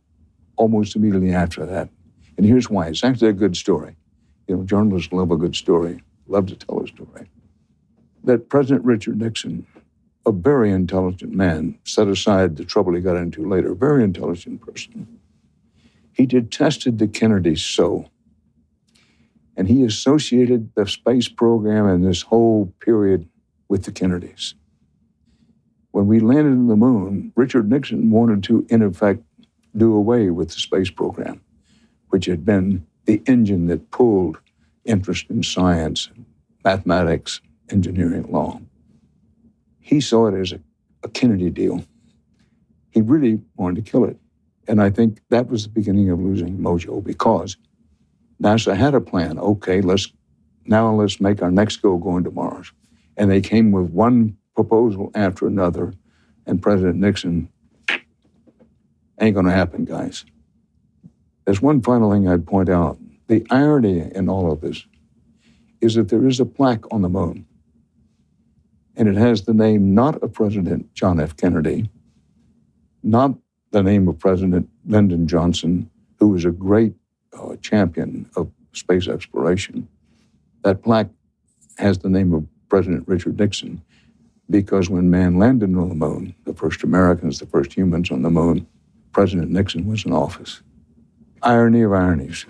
almost 0.56 0.96
immediately 0.96 1.32
after 1.32 1.64
that. 1.64 1.90
And 2.36 2.44
here's 2.44 2.68
why. 2.68 2.88
It's 2.88 3.04
actually 3.04 3.28
a 3.28 3.34
good 3.34 3.56
story. 3.56 3.94
You 4.50 4.56
know, 4.56 4.64
journalists 4.64 5.12
love 5.12 5.30
a 5.30 5.36
good 5.36 5.54
story, 5.54 6.02
love 6.26 6.46
to 6.46 6.56
tell 6.56 6.82
a 6.82 6.86
story. 6.88 7.30
That 8.24 8.48
President 8.48 8.84
Richard 8.84 9.20
Nixon, 9.20 9.64
a 10.26 10.32
very 10.32 10.72
intelligent 10.72 11.32
man, 11.32 11.78
set 11.84 12.08
aside 12.08 12.56
the 12.56 12.64
trouble 12.64 12.92
he 12.92 13.00
got 13.00 13.14
into 13.14 13.48
later, 13.48 13.76
very 13.76 14.02
intelligent 14.02 14.60
person. 14.60 15.20
He 16.12 16.26
detested 16.26 16.98
the 16.98 17.06
Kennedys 17.06 17.62
so. 17.62 18.10
And 19.56 19.68
he 19.68 19.84
associated 19.84 20.74
the 20.74 20.84
space 20.84 21.28
program 21.28 21.86
and 21.86 22.04
this 22.04 22.22
whole 22.22 22.74
period 22.80 23.28
with 23.68 23.84
the 23.84 23.92
Kennedys. 23.92 24.56
When 25.92 26.08
we 26.08 26.18
landed 26.18 26.54
on 26.54 26.66
the 26.66 26.74
moon, 26.74 27.32
Richard 27.36 27.70
Nixon 27.70 28.10
wanted 28.10 28.42
to, 28.44 28.66
in 28.68 28.82
effect, 28.82 29.22
do 29.76 29.94
away 29.94 30.30
with 30.30 30.48
the 30.48 30.58
space 30.58 30.90
program, 30.90 31.40
which 32.08 32.26
had 32.26 32.44
been 32.44 32.84
the 33.10 33.22
engine 33.26 33.66
that 33.66 33.90
pulled 33.90 34.38
interest 34.84 35.28
in 35.30 35.42
science, 35.42 36.10
mathematics, 36.64 37.40
engineering 37.68 38.22
along. 38.22 38.68
He 39.80 40.00
saw 40.00 40.28
it 40.28 40.40
as 40.40 40.52
a, 40.52 40.60
a 41.02 41.08
Kennedy 41.08 41.50
deal. 41.50 41.84
He 42.92 43.00
really 43.00 43.40
wanted 43.56 43.84
to 43.84 43.90
kill 43.90 44.04
it. 44.04 44.16
And 44.68 44.80
I 44.80 44.90
think 44.90 45.18
that 45.30 45.48
was 45.48 45.64
the 45.64 45.70
beginning 45.70 46.08
of 46.08 46.20
losing 46.20 46.58
mojo 46.58 47.02
because 47.02 47.56
NASA 48.40 48.76
had 48.76 48.94
a 48.94 49.00
plan. 49.00 49.40
Okay, 49.40 49.80
let's 49.80 50.12
now 50.66 50.94
let's 50.94 51.20
make 51.20 51.42
our 51.42 51.50
next 51.50 51.78
goal 51.78 51.98
going 51.98 52.22
to 52.22 52.30
Mars. 52.30 52.70
And 53.16 53.28
they 53.28 53.40
came 53.40 53.72
with 53.72 53.90
one 53.90 54.36
proposal 54.54 55.10
after 55.16 55.48
another, 55.48 55.94
and 56.46 56.62
President 56.62 56.98
Nixon 57.00 57.48
ain't 59.20 59.34
to 59.34 59.50
happen, 59.50 59.84
guys. 59.84 60.24
There's 61.50 61.60
one 61.60 61.82
final 61.82 62.12
thing 62.12 62.28
I'd 62.28 62.46
point 62.46 62.68
out. 62.68 62.96
The 63.26 63.44
irony 63.50 64.08
in 64.14 64.28
all 64.28 64.52
of 64.52 64.60
this 64.60 64.86
is 65.80 65.96
that 65.96 66.08
there 66.08 66.24
is 66.28 66.38
a 66.38 66.44
plaque 66.44 66.84
on 66.92 67.02
the 67.02 67.08
moon, 67.08 67.44
and 68.94 69.08
it 69.08 69.16
has 69.16 69.42
the 69.42 69.52
name 69.52 69.92
not 69.92 70.22
of 70.22 70.32
President 70.32 70.94
John 70.94 71.18
F. 71.18 71.36
Kennedy, 71.36 71.90
not 73.02 73.34
the 73.72 73.82
name 73.82 74.06
of 74.06 74.16
President 74.20 74.68
Lyndon 74.86 75.26
Johnson, 75.26 75.90
who 76.20 76.28
was 76.28 76.44
a 76.44 76.52
great 76.52 76.94
uh, 77.36 77.56
champion 77.56 78.30
of 78.36 78.48
space 78.72 79.08
exploration. 79.08 79.88
That 80.62 80.84
plaque 80.84 81.10
has 81.78 81.98
the 81.98 82.10
name 82.10 82.32
of 82.32 82.46
President 82.68 83.08
Richard 83.08 83.40
Nixon 83.40 83.82
because 84.48 84.88
when 84.88 85.10
man 85.10 85.36
landed 85.36 85.76
on 85.76 85.88
the 85.88 85.96
moon, 85.96 86.32
the 86.44 86.54
first 86.54 86.84
Americans, 86.84 87.40
the 87.40 87.46
first 87.46 87.72
humans 87.72 88.12
on 88.12 88.22
the 88.22 88.30
moon, 88.30 88.68
President 89.10 89.50
Nixon 89.50 89.84
was 89.88 90.04
in 90.04 90.12
office. 90.12 90.62
Irony 91.42 91.82
of 91.82 91.92
ironies. 91.92 92.46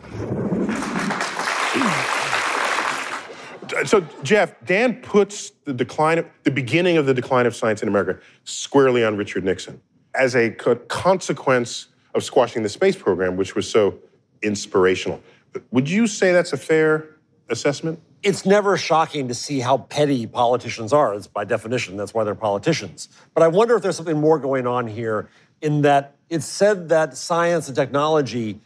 So, 3.85 4.05
Jeff, 4.23 4.55
Dan 4.65 5.01
puts 5.01 5.51
the 5.65 5.73
decline, 5.73 6.19
of, 6.19 6.27
the 6.43 6.51
beginning 6.51 6.97
of 6.97 7.07
the 7.07 7.15
decline 7.15 7.47
of 7.47 7.55
science 7.55 7.83
in 7.83 7.89
America 7.89 8.21
squarely 8.45 9.05
on 9.05 9.17
Richard 9.17 9.45
Nixon 9.45 9.81
as 10.15 10.35
a 10.35 10.51
co- 10.51 10.77
consequence 10.77 11.87
of 12.15 12.25
squashing 12.25 12.63
the 12.63 12.69
space 12.69 12.97
program, 12.97 13.37
which 13.37 13.55
was 13.55 13.71
so 13.71 13.99
inspirational. 14.43 15.23
Would 15.71 15.89
you 15.89 16.07
say 16.07 16.33
that's 16.33 16.53
a 16.53 16.57
fair 16.57 17.17
assessment? 17.49 18.01
It's 18.23 18.45
never 18.45 18.77
shocking 18.77 19.29
to 19.29 19.35
see 19.35 19.61
how 19.61 19.79
petty 19.79 20.27
politicians 20.27 20.93
are. 20.93 21.15
It's 21.15 21.27
by 21.27 21.45
definition, 21.45 21.97
that's 21.97 22.13
why 22.13 22.25
they're 22.25 22.35
politicians. 22.35 23.09
But 23.35 23.43
I 23.43 23.49
wonder 23.49 23.77
if 23.77 23.83
there's 23.83 23.97
something 23.97 24.21
more 24.21 24.39
going 24.39 24.67
on 24.67 24.87
here 24.87 25.29
in 25.63 25.83
that 25.83 26.17
it's 26.29 26.47
said 26.47 26.89
that 26.91 27.17
science 27.17 27.69
and 27.69 27.77
technology 27.77 28.61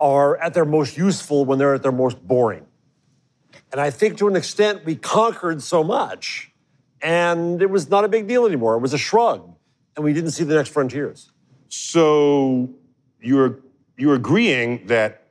are 0.00 0.36
at 0.36 0.54
their 0.54 0.64
most 0.64 0.96
useful 0.96 1.44
when 1.44 1.58
they're 1.58 1.74
at 1.74 1.82
their 1.82 1.92
most 1.92 2.26
boring. 2.26 2.66
And 3.72 3.80
I 3.80 3.90
think 3.90 4.18
to 4.18 4.28
an 4.28 4.36
extent 4.36 4.84
we 4.84 4.96
conquered 4.96 5.62
so 5.62 5.84
much 5.84 6.52
and 7.02 7.60
it 7.60 7.70
was 7.70 7.90
not 7.90 8.04
a 8.04 8.08
big 8.08 8.26
deal 8.26 8.46
anymore. 8.46 8.74
It 8.74 8.80
was 8.80 8.94
a 8.94 8.98
shrug 8.98 9.54
and 9.96 10.04
we 10.04 10.12
didn't 10.12 10.30
see 10.30 10.44
the 10.44 10.54
next 10.54 10.70
frontiers. 10.70 11.30
So 11.68 12.70
you're 13.20 13.60
you're 13.96 14.14
agreeing 14.14 14.86
that 14.86 15.24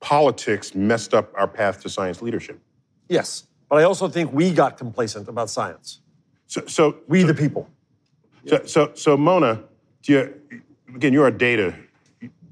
politics 0.00 0.74
messed 0.74 1.14
up 1.14 1.32
our 1.36 1.48
path 1.48 1.82
to 1.82 1.88
science 1.88 2.22
leadership. 2.22 2.60
Yes, 3.08 3.44
but 3.68 3.76
I 3.76 3.84
also 3.84 4.08
think 4.08 4.32
we 4.32 4.52
got 4.52 4.78
complacent 4.78 5.28
about 5.28 5.50
science. 5.50 6.00
So, 6.46 6.64
so 6.66 6.98
we 7.08 7.22
so, 7.22 7.26
the 7.26 7.34
people. 7.34 7.68
So, 8.46 8.64
so, 8.66 8.92
so 8.94 9.16
Mona, 9.16 9.64
you, 10.04 10.40
again, 10.94 11.12
you're 11.12 11.26
a 11.26 11.36
data 11.36 11.74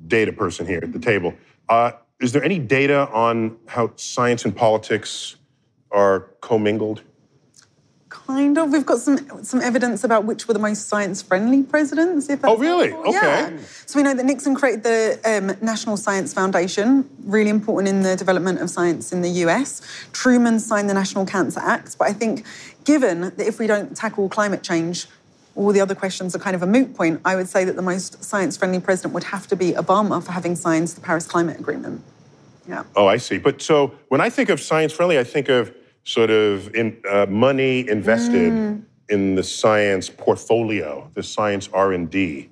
data 0.09 0.33
person 0.33 0.67
here 0.67 0.81
at 0.83 0.93
the 0.93 0.99
table. 0.99 1.33
Uh, 1.69 1.93
is 2.21 2.33
there 2.33 2.45
any 2.45 2.59
data 2.59 3.09
on 3.11 3.57
how 3.67 3.93
science 3.97 4.45
and 4.45 4.55
politics 4.55 5.37
are 5.91 6.21
commingled? 6.41 7.03
Kind 8.09 8.59
of. 8.59 8.71
We've 8.71 8.87
got 8.87 8.99
some 8.99 9.43
some 9.43 9.61
evidence 9.61 10.05
about 10.05 10.25
which 10.25 10.47
were 10.47 10.55
the 10.55 10.61
most 10.61 10.89
science-friendly 10.89 11.65
presidents. 11.65 12.29
If 12.29 12.45
oh, 12.45 12.57
really? 12.57 12.91
Helpful. 12.91 13.17
Okay. 13.17 13.55
Yeah. 13.55 13.59
So 13.87 13.99
we 13.99 14.03
know 14.03 14.15
that 14.15 14.25
Nixon 14.25 14.55
created 14.55 14.83
the 14.85 15.19
um, 15.25 15.57
National 15.61 15.97
Science 15.97 16.33
Foundation, 16.33 17.09
really 17.25 17.51
important 17.51 17.89
in 17.89 18.03
the 18.03 18.15
development 18.15 18.61
of 18.61 18.71
science 18.71 19.13
in 19.13 19.23
the 19.23 19.31
U.S. 19.45 19.81
Truman 20.13 20.61
signed 20.61 20.89
the 20.89 20.95
National 20.95 21.27
Cancer 21.27 21.61
Act, 21.61 21.99
but 21.99 22.07
I 22.07 22.13
think, 22.13 22.45
given 22.85 23.23
that 23.23 23.41
if 23.41 23.59
we 23.59 23.67
don't 23.67 23.97
tackle 23.97 24.29
climate 24.29 24.63
change, 24.63 25.07
all 25.55 25.73
the 25.73 25.81
other 25.81 25.95
questions 25.95 26.35
are 26.35 26.39
kind 26.39 26.57
of 26.57 26.63
a 26.63 26.67
moot 26.67 26.95
point. 26.95 27.21
I 27.25 27.37
would 27.37 27.49
say 27.49 27.65
that 27.65 27.77
the 27.77 27.83
most 27.83 28.25
science-friendly 28.25 28.81
president 28.81 29.15
would 29.15 29.25
have 29.25 29.47
to 29.49 29.57
be 29.57 29.73
Obama 29.73 30.23
for 30.23 30.33
having 30.33 30.57
signed 30.57 30.89
the 30.89 31.01
Paris 31.01 31.27
Climate 31.27 31.61
Agreement. 31.61 32.03
Yeah. 32.69 32.85
Oh, 32.97 33.07
I 33.07 33.17
see. 33.17 33.39
But 33.39 33.61
so 33.61 33.95
when 34.09 34.21
I 34.21 34.31
think 34.31 34.49
of 34.49 34.61
science-friendly, 34.61 35.19
I 35.19 35.25
think 35.25 35.49
of 35.49 35.75
sort 36.05 36.31
of 36.31 36.75
in, 36.75 37.01
uh, 37.09 37.27
money 37.27 37.89
invested 37.89 38.53
mm. 38.53 38.83
in 39.09 39.35
the 39.35 39.43
science 39.43 40.09
portfolio, 40.09 41.11
the 41.15 41.23
science 41.23 41.69
R 41.73 41.93
and 41.93 42.11
D, 42.11 42.49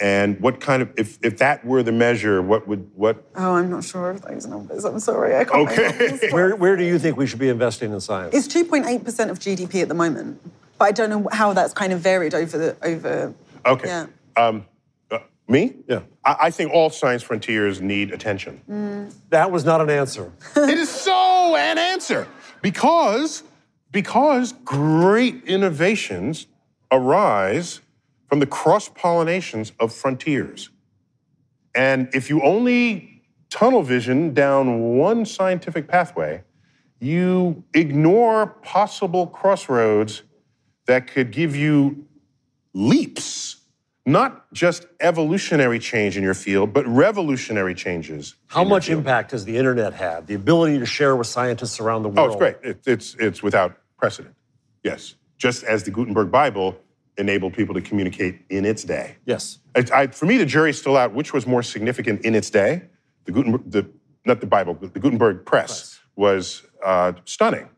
and 0.00 0.40
what 0.40 0.60
kind 0.60 0.82
of 0.82 0.90
if 0.96 1.18
if 1.22 1.38
that 1.38 1.64
were 1.64 1.82
the 1.82 1.92
measure, 1.92 2.40
what 2.40 2.66
would 2.66 2.90
what? 2.94 3.22
Oh, 3.36 3.54
I'm 3.54 3.70
not 3.70 3.84
sure 3.84 4.10
of 4.10 4.22
those 4.22 4.46
numbers. 4.46 4.84
I'm 4.84 4.98
sorry, 4.98 5.36
I 5.36 5.44
can't. 5.44 5.68
Okay. 5.68 6.30
where 6.30 6.56
where 6.56 6.76
do 6.76 6.84
you 6.84 6.98
think 6.98 7.16
we 7.18 7.26
should 7.26 7.38
be 7.38 7.50
investing 7.50 7.92
in 7.92 8.00
science? 8.00 8.34
It's 8.34 8.48
2.8 8.48 9.04
percent 9.04 9.30
of 9.30 9.38
GDP 9.38 9.82
at 9.82 9.88
the 9.88 9.94
moment, 9.94 10.40
but 10.80 10.86
I 10.86 10.92
don't 10.92 11.10
know 11.10 11.28
how 11.30 11.52
that's 11.52 11.74
kind 11.74 11.92
of 11.92 12.00
varied 12.00 12.34
over 12.34 12.56
the 12.56 12.76
over. 12.82 13.34
Okay. 13.66 13.86
Yeah. 13.86 14.06
Um, 14.34 14.64
uh, 15.10 15.18
me? 15.46 15.74
Yeah. 15.86 16.00
I, 16.24 16.36
I, 16.44 16.50
think 16.50 16.72
all 16.72 16.88
science 16.88 17.22
frontiers 17.22 17.82
need 17.82 18.12
attention. 18.12 18.62
Mm. 18.68 19.14
That 19.28 19.50
was 19.50 19.66
not 19.66 19.82
an 19.82 19.90
answer. 19.90 20.32
it 20.56 20.78
is 20.78 20.88
so 20.88 21.54
an 21.54 21.76
answer. 21.76 22.26
Because, 22.62 23.42
because 23.92 24.54
great 24.64 25.44
innovations 25.44 26.46
arise 26.90 27.80
from 28.30 28.40
the 28.40 28.46
cross 28.46 28.88
pollinations 28.88 29.72
of 29.78 29.92
frontiers. 29.92 30.70
And 31.74 32.08
if 32.14 32.30
you 32.30 32.40
only 32.40 33.22
tunnel 33.50 33.82
vision 33.82 34.32
down 34.32 34.96
one 34.96 35.26
scientific 35.26 35.88
pathway, 35.88 36.42
you 37.00 37.64
ignore 37.74 38.46
possible 38.46 39.26
crossroads 39.26 40.22
that 40.90 41.06
could 41.06 41.30
give 41.30 41.54
you 41.54 42.04
leaps, 42.74 43.58
not 44.04 44.52
just 44.52 44.86
evolutionary 44.98 45.78
change 45.78 46.16
in 46.16 46.22
your 46.24 46.34
field, 46.34 46.72
but 46.72 46.84
revolutionary 46.88 47.76
changes. 47.76 48.34
How 48.48 48.64
much 48.64 48.90
impact 48.90 49.30
has 49.30 49.44
the 49.44 49.56
internet 49.56 49.94
had? 49.94 50.26
The 50.26 50.34
ability 50.34 50.80
to 50.80 50.86
share 50.86 51.14
with 51.14 51.28
scientists 51.28 51.78
around 51.78 52.02
the 52.02 52.08
world? 52.08 52.18
Oh, 52.18 52.32
it's 52.32 52.36
great. 52.36 52.56
It, 52.64 52.80
it's, 52.86 53.14
it's 53.20 53.40
without 53.40 53.78
precedent. 53.98 54.34
Yes. 54.82 55.14
Just 55.38 55.62
as 55.62 55.84
the 55.84 55.92
Gutenberg 55.92 56.32
Bible 56.32 56.76
enabled 57.18 57.52
people 57.52 57.72
to 57.76 57.80
communicate 57.80 58.40
in 58.50 58.64
its 58.64 58.82
day. 58.82 59.14
Yes. 59.26 59.58
I, 59.76 59.84
I, 59.94 60.06
for 60.08 60.26
me, 60.26 60.38
the 60.38 60.46
jury's 60.46 60.76
still 60.76 60.96
out 60.96 61.14
which 61.14 61.32
was 61.32 61.46
more 61.46 61.62
significant 61.62 62.24
in 62.24 62.34
its 62.34 62.50
day. 62.50 62.82
The 63.26 63.32
Gutenberg, 63.32 63.70
the, 63.70 63.88
not 64.26 64.40
the 64.40 64.48
Bible, 64.48 64.74
but 64.74 64.92
the 64.92 64.98
Gutenberg 64.98 65.46
press, 65.46 65.68
press. 65.70 66.00
was 66.16 66.62
uh, 66.84 67.12
stunning 67.26 67.68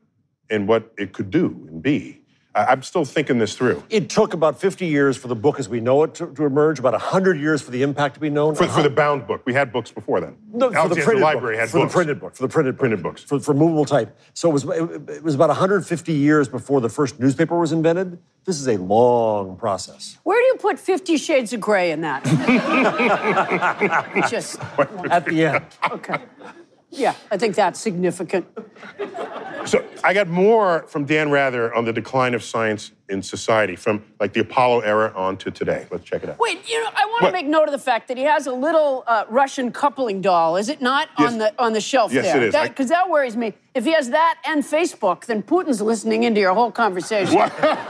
in 0.49 0.67
what 0.67 0.95
it 0.97 1.13
could 1.13 1.31
do 1.31 1.67
and 1.69 1.83
be. 1.83 2.22
I'm 2.55 2.83
still 2.83 3.05
thinking 3.05 3.39
this 3.39 3.57
through. 3.57 3.83
It 3.89 4.11
took 4.11 4.35
about 4.35 4.61
50 4.61 4.87
years 4.87 5.17
for 5.17 5.29
the 5.29 5.35
book 5.35 5.59
as 5.59 5.69
we 5.69 5.81
know 5.81 6.03
it 6.03 6.15
to, 6.17 6.27
to 6.35 6.45
emerge, 6.45 6.79
about 6.79 6.93
100 6.93 7.41
years 7.41 7.63
for 7.63 7.71
the 7.71 7.83
impact 7.83 8.15
to 8.15 8.21
be 8.21 8.29
known. 8.29 8.55
For, 8.55 8.67
for, 8.67 8.83
the 8.83 8.89
uh-huh. 8.89 8.91
bound 8.91 9.27
book. 9.27 9.43
We 9.47 9.55
had 9.55 9.73
books 9.73 9.91
before 9.91 10.21
then. 10.21 10.37
No, 10.53 10.71
for 10.71 10.89
the 10.89 10.97
printed 10.97 11.23
library 11.23 11.57
book. 11.57 11.61
had 11.61 11.71
for 11.71 11.79
books. 11.79 11.93
the 11.93 11.97
printed 11.97 12.21
book. 12.21 12.37
For 12.37 12.43
the 12.43 12.49
printed, 12.49 12.79
printed 12.79 13.03
books. 13.03 13.23
For, 13.23 13.41
for 13.41 13.55
movable 13.55 13.87
type. 13.87 14.17
So 14.35 14.51
it 14.51 14.53
was, 14.53 14.65
it, 14.65 15.09
it 15.09 15.23
was 15.23 15.35
about 15.35 15.49
150 15.49 16.13
years 16.13 16.49
before 16.49 16.83
the 16.83 16.91
first 16.91 17.19
newspaper 17.19 17.59
was 17.59 17.73
invented. 17.73 18.19
This 18.45 18.61
is 18.61 18.69
a 18.69 18.77
long 18.77 19.57
process. 19.57 20.19
Where 20.25 20.41
do 20.41 20.47
you 20.47 20.57
put 20.57 20.77
Fifty 20.77 21.17
Shades 21.17 21.53
of 21.53 21.61
Grey 21.61 21.93
in 21.93 22.01
that? 22.01 22.25
Just 24.29 24.59
at 25.11 25.25
the 25.27 25.45
end. 25.45 25.65
Okay. 25.93 26.19
Yeah, 26.95 27.15
I 27.31 27.39
think 27.39 27.55
that's 27.57 27.81
significant. 27.81 28.47
So 29.65 29.83
I 30.05 30.13
got 30.13 30.29
more 30.29 30.85
from 30.89 31.07
Dan 31.07 31.31
Rather 31.31 31.75
on 31.75 31.85
the 31.87 31.93
decline 31.93 32.35
of 32.35 32.43
science 32.43 32.93
in 33.09 33.23
society 33.23 33.77
from 33.77 34.05
like 34.21 34.35
the 34.35 34.41
Apollo 34.41 34.81
era 34.81 35.11
on 35.17 35.37
to 35.39 35.51
today. 35.51 35.87
Let's 35.91 36.05
check 36.05 36.23
it 36.23 36.29
out. 36.29 36.39
Wait, 36.39 36.69
you 36.69 36.83
know, 36.83 36.91
I 36.95 37.07
want 37.07 37.25
to 37.27 37.33
make 37.33 37.47
note 37.47 37.65
of 37.65 37.73
the 37.73 37.79
fact 37.79 38.09
that 38.09 38.19
he 38.19 38.25
has 38.25 38.47
a 38.47 38.53
little 38.53 39.05
uh, 39.07 39.25
Russian 39.31 39.73
coupling 39.73 40.21
doll, 40.21 40.57
is 40.57 40.69
it 40.69 40.83
not, 40.83 41.09
on 41.17 41.39
the 41.39 41.55
on 41.59 41.73
the 41.73 41.81
shelf 41.81 42.13
Yes, 42.13 42.27
there? 42.27 42.43
it 42.43 42.55
is. 42.55 42.69
Because 42.69 42.89
that 42.91 43.09
worries 43.09 43.37
me. 43.37 43.55
If 43.75 43.85
he 43.85 43.93
has 43.93 44.11
that 44.11 44.39
and 44.45 44.63
Facebook, 44.63 45.25
then 45.25 45.43
Putin's 45.43 45.81
listening 45.81 46.25
into 46.25 46.41
your 46.41 46.53
whole 46.55 46.71
conversation. 46.73 47.35
What? 47.37 47.53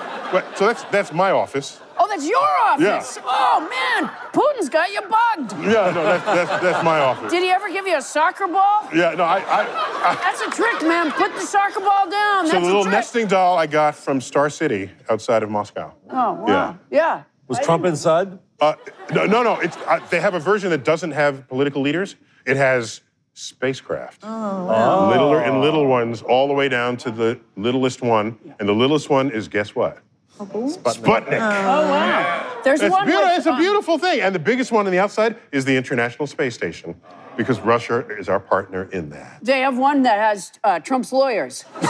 So 0.57 0.67
that's 0.67 0.83
that's 0.85 1.13
my 1.13 1.31
office. 1.31 1.79
Oh, 1.99 2.07
that's 2.09 2.27
your 2.29 2.39
office. 2.39 3.17
Yeah. 3.17 3.23
Oh 3.27 3.61
man, 3.69 4.11
Putin's 4.33 4.69
got 4.69 4.91
you 4.93 5.01
bugged. 5.03 5.53
Yeah, 5.65 5.91
no, 5.93 6.03
that's 6.05 6.25
that's, 6.25 6.63
that's 6.63 6.85
my 6.85 6.99
office. 7.01 7.31
Did 7.31 7.43
he 7.43 7.51
ever 7.51 7.69
give 7.71 7.87
you 7.87 7.97
a 7.97 8.03
soccer 8.03 8.47
ball? 8.47 8.89
Yeah, 8.95 9.15
no, 9.15 9.25
I, 9.25 9.39
I, 9.39 10.15
That's 10.23 10.41
a 10.41 10.51
trick, 10.51 10.83
man. 10.83 11.11
Put 11.13 11.33
the 11.35 11.41
soccer 11.41 11.81
ball 11.81 12.09
down. 12.11 12.47
So 12.47 12.53
That's 12.53 12.63
the 12.63 12.67
little 12.67 12.81
a 12.83 12.85
trick. 12.85 12.93
nesting 12.93 13.27
doll 13.27 13.59
I 13.59 13.67
got 13.67 13.95
from 13.95 14.21
Star 14.21 14.49
City 14.51 14.91
outside 15.11 15.43
of 15.43 15.51
Moscow. 15.51 15.93
Oh 16.11 16.33
wow. 16.35 16.47
Yeah. 16.49 16.75
Yeah. 16.91 17.23
Was 17.49 17.59
I 17.59 17.63
Trump 17.65 17.83
didn't- 17.83 17.95
inside? 17.95 18.39
Uh, 18.61 18.75
no, 19.13 19.27
no, 19.27 19.43
no. 19.43 19.59
It's 19.61 19.77
uh, 19.77 19.99
they 20.11 20.21
have 20.21 20.35
a 20.35 20.39
version 20.41 20.71
that 20.71 20.85
doesn't 20.85 21.11
have 21.11 21.49
political 21.49 21.83
leaders. 21.83 22.15
It 22.47 22.57
has 22.57 23.01
spacecraft. 23.35 24.21
Oh, 24.23 25.09
Littler 25.11 25.41
and 25.43 25.61
little 25.61 25.87
ones, 25.87 26.23
all 26.23 26.47
the 26.49 26.55
way 26.55 26.69
down 26.69 26.97
to 26.99 27.11
the 27.11 27.41
littlest 27.57 28.03
one, 28.03 28.39
and 28.61 28.69
the 28.69 28.73
littlest 28.73 29.11
one 29.11 29.31
is 29.31 29.49
guess 29.49 29.75
what? 29.75 29.99
Sputnik. 30.47 31.33
Oh 31.39 31.91
wow. 31.91 32.61
There's 32.65 32.81
It's, 32.81 32.91
one. 32.93 33.07
beautiful, 33.07 33.29
it's 33.37 33.47
a 33.47 33.57
beautiful 33.57 33.99
thing, 33.99 34.21
and 34.21 34.35
the 34.35 34.39
biggest 34.39 34.71
one 34.73 34.87
on 34.87 34.93
the 34.93 34.99
outside 34.99 35.37
is 35.51 35.65
the 35.65 35.77
International 35.77 36.27
Space 36.29 36.55
Station, 36.55 36.95
because 37.37 37.59
Russia 37.61 38.07
is 38.19 38.29
our 38.29 38.39
partner 38.39 38.85
in 38.93 39.11
that. 39.11 39.39
They 39.43 39.61
have 39.61 39.77
one 39.77 40.03
that 40.03 40.19
has 40.19 40.53
uh, 40.63 40.79
Trump's 40.79 41.13
lawyers. 41.13 41.65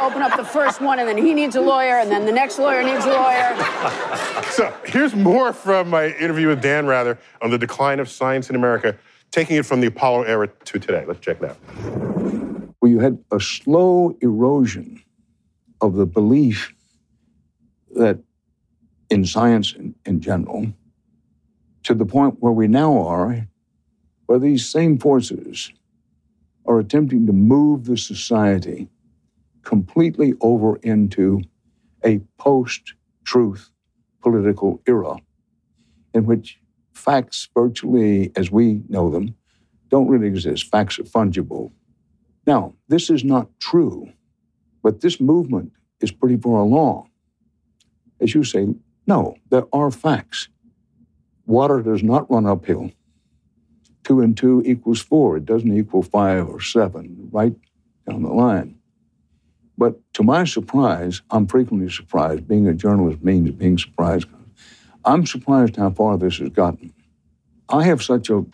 Open 0.00 0.22
up 0.22 0.36
the 0.38 0.44
first 0.50 0.80
one, 0.80 0.98
and 0.98 1.06
then 1.06 1.18
he 1.18 1.34
needs 1.34 1.54
a 1.56 1.60
lawyer, 1.60 1.98
and 1.98 2.10
then 2.10 2.24
the 2.24 2.32
next 2.32 2.58
lawyer 2.58 2.82
needs 2.82 3.04
a 3.04 3.10
lawyer. 3.10 3.56
So 4.50 4.74
here's 4.84 5.14
more 5.14 5.52
from 5.52 5.88
my 5.90 6.08
interview 6.08 6.48
with 6.48 6.60
Dan 6.60 6.86
Rather 6.86 7.18
on 7.40 7.50
the 7.50 7.58
decline 7.58 8.00
of 8.00 8.08
science 8.10 8.50
in 8.50 8.56
America, 8.56 8.96
taking 9.30 9.56
it 9.56 9.64
from 9.64 9.80
the 9.80 9.86
Apollo 9.86 10.22
era 10.24 10.48
to 10.48 10.78
today. 10.78 11.04
Let's 11.06 11.20
check 11.20 11.38
it 11.40 11.50
out. 11.50 11.56
Well, 12.80 12.90
you 12.90 12.98
had 12.98 13.22
a 13.30 13.38
slow 13.38 14.16
erosion 14.20 15.02
of 15.80 15.94
the 15.94 16.04
belief 16.04 16.72
that 17.94 18.18
in 19.10 19.24
science 19.24 19.74
in, 19.74 19.94
in 20.06 20.20
general, 20.20 20.66
to 21.84 21.94
the 21.94 22.06
point 22.06 22.36
where 22.40 22.52
we 22.52 22.68
now 22.68 22.98
are, 22.98 23.46
where 24.26 24.38
these 24.38 24.68
same 24.68 24.98
forces 24.98 25.72
are 26.66 26.78
attempting 26.78 27.26
to 27.26 27.32
move 27.32 27.86
the 27.86 27.96
society 27.96 28.88
completely 29.62 30.34
over 30.40 30.76
into 30.76 31.42
a 32.04 32.20
post 32.38 32.94
truth 33.24 33.70
political 34.22 34.80
era 34.86 35.16
in 36.14 36.26
which 36.26 36.58
facts, 36.92 37.48
virtually 37.54 38.32
as 38.36 38.50
we 38.50 38.82
know 38.88 39.10
them, 39.10 39.34
don't 39.88 40.08
really 40.08 40.26
exist. 40.26 40.70
Facts 40.70 40.98
are 40.98 41.04
fungible. 41.04 41.72
Now, 42.46 42.74
this 42.88 43.10
is 43.10 43.24
not 43.24 43.48
true, 43.58 44.12
but 44.82 45.00
this 45.00 45.20
movement 45.20 45.72
is 46.00 46.10
pretty 46.10 46.36
far 46.36 46.60
along. 46.60 47.09
As 48.20 48.34
you 48.34 48.44
say, 48.44 48.68
no, 49.06 49.36
there 49.50 49.66
are 49.72 49.90
facts. 49.90 50.48
Water 51.46 51.82
does 51.82 52.02
not 52.02 52.30
run 52.30 52.46
uphill. 52.46 52.90
Two 54.04 54.20
and 54.20 54.36
two 54.36 54.62
equals 54.64 55.00
four. 55.00 55.36
It 55.36 55.46
doesn't 55.46 55.76
equal 55.76 56.02
five 56.02 56.48
or 56.48 56.60
seven, 56.60 57.28
right 57.32 57.54
down 58.08 58.22
the 58.22 58.32
line. 58.32 58.76
But 59.76 59.98
to 60.14 60.22
my 60.22 60.44
surprise, 60.44 61.22
I'm 61.30 61.46
frequently 61.46 61.90
surprised. 61.90 62.46
Being 62.46 62.68
a 62.68 62.74
journalist 62.74 63.22
means 63.22 63.50
being 63.52 63.78
surprised. 63.78 64.26
I'm 65.04 65.24
surprised 65.24 65.76
how 65.76 65.90
far 65.90 66.18
this 66.18 66.38
has 66.38 66.50
gotten. 66.50 66.92
I 67.70 67.84
have 67.84 68.02
such 68.02 68.28
a, 68.28 68.44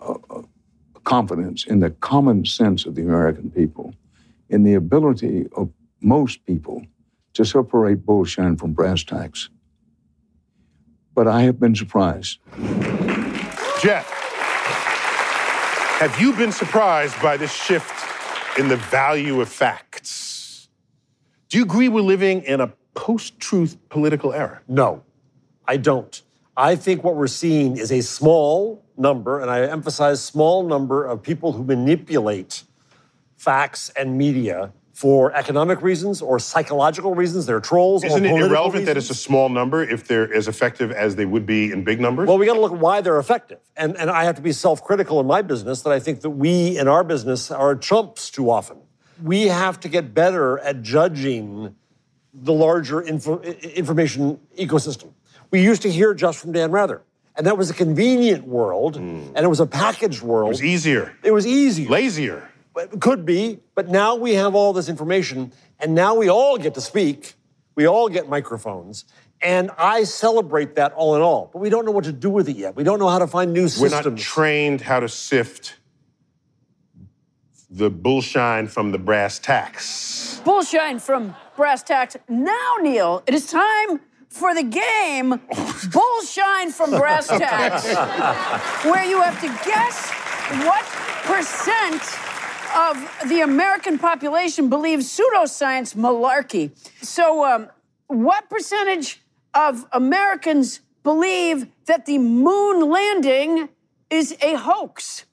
a, 0.00 0.14
a 0.30 1.00
confidence 1.04 1.64
in 1.64 1.80
the 1.80 1.90
common 1.90 2.44
sense 2.44 2.84
of 2.84 2.94
the 2.94 3.02
American 3.02 3.50
people, 3.50 3.94
in 4.50 4.64
the 4.64 4.74
ability 4.74 5.46
of 5.56 5.70
most 6.02 6.44
people 6.44 6.84
to 7.34 7.44
separate 7.44 8.06
bullshine 8.06 8.56
from 8.56 8.72
brass 8.72 9.04
tacks. 9.04 9.50
But 11.14 11.28
I 11.28 11.42
have 11.42 11.60
been 11.60 11.74
surprised. 11.74 12.38
Jeff, 13.80 14.08
have 15.98 16.16
you 16.20 16.32
been 16.32 16.52
surprised 16.52 17.20
by 17.20 17.36
this 17.36 17.52
shift 17.52 17.92
in 18.58 18.68
the 18.68 18.76
value 18.76 19.40
of 19.40 19.48
facts? 19.48 20.68
Do 21.48 21.58
you 21.58 21.64
agree 21.64 21.88
we're 21.88 22.00
living 22.00 22.42
in 22.42 22.60
a 22.60 22.72
post 22.94 23.38
truth 23.38 23.76
political 23.88 24.32
era? 24.32 24.60
No, 24.66 25.02
I 25.66 25.76
don't. 25.76 26.20
I 26.56 26.76
think 26.76 27.02
what 27.02 27.16
we're 27.16 27.26
seeing 27.26 27.76
is 27.76 27.90
a 27.90 28.00
small 28.00 28.84
number, 28.96 29.40
and 29.40 29.50
I 29.50 29.62
emphasize 29.66 30.22
small 30.22 30.62
number 30.62 31.04
of 31.04 31.22
people 31.22 31.52
who 31.52 31.64
manipulate 31.64 32.62
facts 33.36 33.90
and 33.90 34.16
media 34.16 34.72
for 34.94 35.34
economic 35.34 35.82
reasons 35.82 36.22
or 36.22 36.38
psychological 36.38 37.16
reasons. 37.16 37.46
They're 37.46 37.60
trolls. 37.60 38.04
or 38.04 38.06
Isn't 38.06 38.24
it 38.24 38.40
irrelevant 38.40 38.86
that 38.86 38.96
it's 38.96 39.10
a 39.10 39.14
small 39.14 39.48
number 39.48 39.82
if 39.82 40.06
they're 40.06 40.32
as 40.32 40.46
effective 40.46 40.92
as 40.92 41.16
they 41.16 41.26
would 41.26 41.44
be 41.44 41.72
in 41.72 41.82
big 41.82 42.00
numbers? 42.00 42.28
Well, 42.28 42.38
we 42.38 42.46
got 42.46 42.54
to 42.54 42.60
look 42.60 42.72
at 42.72 42.78
why 42.78 43.00
they're 43.00 43.18
effective. 43.18 43.58
And, 43.76 43.96
and 43.96 44.08
I 44.08 44.22
have 44.22 44.36
to 44.36 44.42
be 44.42 44.52
self 44.52 44.84
critical 44.84 45.18
in 45.18 45.26
my 45.26 45.42
business 45.42 45.82
that 45.82 45.90
I 45.90 45.98
think 45.98 46.20
that 46.20 46.30
we 46.30 46.78
in 46.78 46.86
our 46.86 47.02
business 47.02 47.50
are 47.50 47.74
chumps 47.74 48.30
too 48.30 48.48
often. 48.50 48.78
We 49.20 49.48
have 49.48 49.80
to 49.80 49.88
get 49.88 50.14
better 50.14 50.60
at 50.60 50.82
judging 50.82 51.74
the 52.32 52.52
larger 52.52 53.02
info, 53.02 53.40
information 53.40 54.38
ecosystem. 54.56 55.12
We 55.50 55.60
used 55.62 55.82
to 55.82 55.90
hear 55.90 56.14
just 56.14 56.38
from 56.38 56.52
Dan 56.52 56.70
Rather, 56.70 57.02
and 57.36 57.46
that 57.46 57.58
was 57.58 57.68
a 57.68 57.74
convenient 57.74 58.44
world, 58.44 58.96
hmm. 58.96 59.26
and 59.34 59.38
it 59.38 59.48
was 59.48 59.60
a 59.60 59.66
packaged 59.66 60.22
world. 60.22 60.48
It 60.48 60.54
was 60.54 60.64
easier, 60.64 61.16
It 61.22 61.32
was 61.32 61.46
easier. 61.46 61.88
lazier. 61.88 62.48
It 62.76 63.00
could 63.00 63.24
be, 63.24 63.60
but 63.74 63.88
now 63.88 64.16
we 64.16 64.34
have 64.34 64.54
all 64.54 64.72
this 64.72 64.88
information, 64.88 65.52
and 65.78 65.94
now 65.94 66.14
we 66.14 66.28
all 66.28 66.58
get 66.58 66.74
to 66.74 66.80
speak. 66.80 67.34
We 67.76 67.86
all 67.86 68.08
get 68.08 68.28
microphones, 68.28 69.04
and 69.40 69.70
I 69.78 70.04
celebrate 70.04 70.74
that 70.76 70.92
all 70.92 71.14
in 71.16 71.22
all. 71.22 71.50
But 71.52 71.60
we 71.60 71.70
don't 71.70 71.84
know 71.84 71.92
what 71.92 72.04
to 72.04 72.12
do 72.12 72.30
with 72.30 72.48
it 72.48 72.56
yet. 72.56 72.76
We 72.76 72.84
don't 72.84 72.98
know 72.98 73.08
how 73.08 73.18
to 73.18 73.26
find 73.26 73.52
new 73.52 73.68
systems. 73.68 73.82
We're 73.82 73.96
systems. 73.96 74.20
not 74.20 74.24
trained 74.24 74.80
how 74.80 75.00
to 75.00 75.08
sift 75.08 75.76
the 77.70 77.90
bullshine 77.90 78.68
from 78.68 78.92
the 78.92 78.98
brass 78.98 79.38
tacks. 79.38 80.40
Bullshine 80.44 80.98
from 80.98 81.34
brass 81.56 81.82
tacks. 81.82 82.16
Now, 82.28 82.74
Neil, 82.80 83.22
it 83.26 83.34
is 83.34 83.46
time 83.46 84.00
for 84.28 84.52
the 84.52 84.64
game 84.64 85.30
Bullshine 85.92 86.72
from 86.72 86.90
Brass 86.90 87.28
Tacks, 87.28 87.84
where 88.84 89.04
you 89.04 89.20
have 89.22 89.40
to 89.40 89.46
guess 89.64 90.10
what 90.66 90.84
percent 91.24 92.02
of 92.74 93.28
the 93.28 93.40
American 93.42 93.98
population 93.98 94.68
believes 94.68 95.06
pseudoscience 95.06 95.94
malarkey. 95.94 96.70
So, 97.04 97.44
um, 97.44 97.68
what 98.08 98.48
percentage 98.50 99.22
of 99.54 99.86
Americans 99.92 100.80
believe 101.02 101.66
that 101.86 102.06
the 102.06 102.18
moon 102.18 102.90
landing 102.90 103.68
is 104.10 104.36
a 104.42 104.54
hoax? 104.56 105.24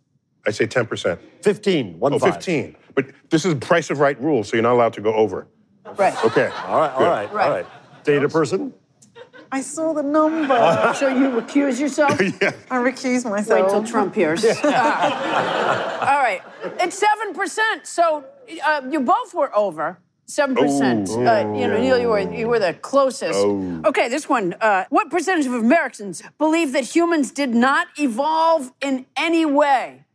I 0.46 0.52
say 0.52 0.66
10%. 0.68 1.20
15, 1.42 2.00
one 2.00 2.14
Oh, 2.14 2.20
five. 2.20 2.36
15. 2.36 2.76
But 2.96 3.08
this 3.30 3.46
is 3.46 3.54
price 3.56 3.90
of 3.90 4.00
right 4.00 4.20
rule, 4.22 4.44
so 4.44 4.56
you're 4.56 4.64
not 4.64 4.74
allowed 4.74 4.94
to 4.94 5.02
go 5.02 5.14
over. 5.14 5.48
Right. 5.98 6.14
Okay. 6.26 6.50
All 6.68 6.80
right, 6.80 6.92
all 6.92 7.00
Good. 7.00 7.06
right, 7.10 7.34
Right. 7.34 7.46
all 7.46 7.52
right. 7.52 7.66
Data 8.04 8.28
person? 8.30 8.74
I 9.52 9.62
saw 9.62 9.94
the 9.94 10.04
number. 10.04 10.56
So 10.96 11.08
you 11.08 11.30
recuse 11.30 11.80
yourself? 11.80 12.12
I 12.72 12.78
recuse 12.78 13.30
myself. 13.30 13.62
Wait 13.62 13.70
till 13.70 13.84
Trump 13.84 14.14
hears. 14.16 14.44
All 14.64 16.22
right, 16.28 16.42
it's 16.80 16.98
seven 16.98 17.34
percent. 17.34 17.88
So 17.88 18.26
uh, 18.64 18.82
you 18.90 19.00
both 19.00 19.34
were 19.34 19.56
over 19.56 19.98
seven 20.26 20.56
percent. 20.56 21.10
Oh. 21.12 21.26
Uh, 21.26 21.40
you 21.58 21.68
know, 21.68 21.80
Neil, 21.80 21.98
you 21.98 22.10
were 22.10 22.20
you 22.20 22.48
were 22.48 22.60
the 22.60 22.74
closest. 22.74 23.40
Okay, 23.86 24.10
this 24.10 24.30
one. 24.30 24.54
Uh, 24.62 24.86
what 24.90 25.10
percentage 25.10 25.46
of 25.48 25.54
Americans 25.54 26.22
believe 26.38 26.72
that 26.74 26.84
humans 26.96 27.32
did 27.32 27.54
not 27.54 27.88
evolve 27.98 28.72
in 28.82 29.06
any 29.18 29.46
way? 29.46 30.06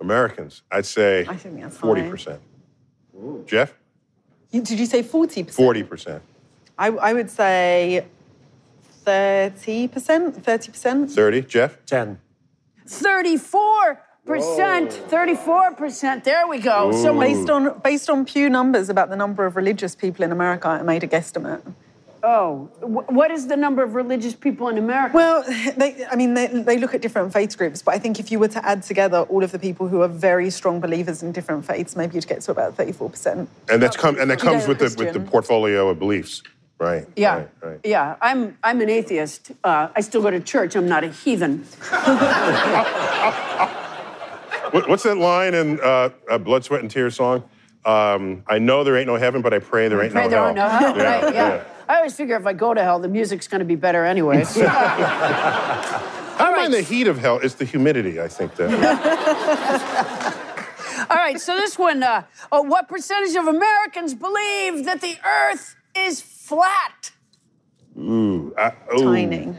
Americans, 0.00 0.62
I'd 0.70 0.86
say 0.86 1.24
I 1.28 1.36
think 1.36 1.60
40%. 1.60 2.38
Jeff? 3.46 3.72
You- 4.50 4.62
Did 4.62 4.78
you 4.78 4.86
say 4.86 5.02
40%? 5.02 5.52
40%. 5.54 6.20
I, 6.78 6.88
I 6.88 7.12
would 7.12 7.30
say 7.30 8.04
30%, 9.04 9.88
30%. 10.42 11.10
30. 11.10 11.42
Jeff? 11.42 11.84
10. 11.86 12.18
Thirty-four 12.86 14.00
percent. 14.26 14.92
Thirty-four 14.92 15.74
percent. 15.74 16.24
There 16.24 16.46
we 16.46 16.58
go. 16.58 16.92
Someone 16.92 17.26
Based 17.26 17.50
on, 17.50 17.78
based 17.80 18.10
on 18.10 18.24
Pew 18.24 18.50
numbers 18.50 18.88
about 18.90 19.08
the 19.08 19.16
number 19.16 19.46
of 19.46 19.56
religious 19.56 19.94
people 19.94 20.24
in 20.24 20.32
America, 20.32 20.68
I 20.68 20.82
made 20.82 21.02
a 21.02 21.06
guesstimate. 21.06 21.62
Oh, 22.26 22.70
what 22.80 23.30
is 23.30 23.48
the 23.48 23.56
number 23.56 23.82
of 23.82 23.94
religious 23.94 24.34
people 24.34 24.68
in 24.68 24.78
America? 24.78 25.14
Well, 25.14 25.42
they, 25.76 26.06
I 26.10 26.16
mean, 26.16 26.32
they, 26.32 26.46
they, 26.46 26.78
look 26.78 26.94
at 26.94 27.02
different 27.02 27.34
faith 27.34 27.56
groups, 27.58 27.82
but 27.82 27.92
I 27.92 27.98
think 27.98 28.18
if 28.18 28.32
you 28.32 28.38
were 28.38 28.48
to 28.48 28.64
add 28.64 28.82
together 28.82 29.20
all 29.28 29.44
of 29.44 29.52
the 29.52 29.58
people 29.58 29.88
who 29.88 30.00
are 30.00 30.08
very 30.08 30.48
strong 30.48 30.80
believers 30.80 31.22
in 31.22 31.32
different 31.32 31.66
faiths, 31.66 31.96
maybe 31.96 32.14
you'd 32.14 32.26
get 32.26 32.40
to 32.42 32.50
about 32.50 32.76
thirty-four 32.76 33.10
percent. 33.10 33.48
And 33.68 33.82
that's 33.82 33.96
come, 33.96 34.18
and 34.18 34.30
that 34.30 34.40
comes 34.40 34.66
with 34.66 34.78
the 34.78 34.94
with 34.98 35.12
the 35.12 35.20
portfolio 35.20 35.90
of 35.90 35.98
beliefs, 35.98 36.42
right? 36.78 37.06
Yeah, 37.16 37.36
right, 37.36 37.50
right. 37.62 37.80
yeah. 37.84 38.16
I'm 38.20 38.58
I'm 38.62 38.80
an 38.80 38.90
atheist. 38.90 39.52
Uh, 39.62 39.88
I 39.94 40.00
still 40.00 40.22
go 40.22 40.30
to 40.30 40.40
church. 40.40 40.76
I'm 40.76 40.88
not 40.88 41.04
a 41.04 41.08
heathen. 41.08 41.64
What's 44.88 45.04
that 45.04 45.18
line 45.18 45.54
in 45.54 45.78
uh, 45.80 46.10
a 46.28 46.38
Blood, 46.38 46.64
Sweat, 46.64 46.80
and 46.80 46.90
Tears 46.90 47.14
song? 47.14 47.44
Um, 47.84 48.42
I 48.48 48.58
know 48.58 48.82
there 48.82 48.96
ain't 48.96 49.06
no 49.06 49.16
heaven, 49.16 49.42
but 49.42 49.52
I 49.52 49.58
pray 49.58 49.88
there 49.88 50.02
ain't 50.02 50.12
pray 50.12 50.24
no 50.24 50.30
there 50.30 50.42
hell. 50.42 50.54
no 50.54 50.68
hell. 50.68 50.96
yeah, 50.96 51.02
right, 51.02 51.34
yeah. 51.34 51.54
yeah. 51.54 51.64
I 51.88 51.96
always 51.96 52.14
figure 52.14 52.36
if 52.36 52.46
I 52.46 52.54
go 52.54 52.72
to 52.72 52.82
hell, 52.82 52.98
the 52.98 53.08
music's 53.08 53.46
going 53.46 53.58
to 53.60 53.64
be 53.64 53.76
better 53.76 54.04
anyway. 54.04 54.42
I 54.56 56.36
don't 56.38 56.56
mind 56.56 56.72
the 56.72 56.82
heat 56.82 57.06
of 57.06 57.18
hell. 57.18 57.38
It's 57.40 57.54
the 57.54 57.64
humidity, 57.64 58.20
I 58.20 58.28
think. 58.28 58.56
That. 58.56 58.72
All 61.10 61.16
right, 61.16 61.38
so 61.38 61.54
this 61.54 61.78
one 61.78 62.02
uh, 62.02 62.22
oh, 62.50 62.62
what 62.62 62.88
percentage 62.88 63.36
of 63.36 63.46
Americans 63.46 64.14
believe 64.14 64.86
that 64.86 65.00
the 65.00 65.16
earth 65.24 65.76
is 65.96 66.20
flat? 66.44 67.10
Ooh. 67.98 68.54
I, 68.58 68.72
ooh. 68.94 69.04
Tiny. 69.04 69.54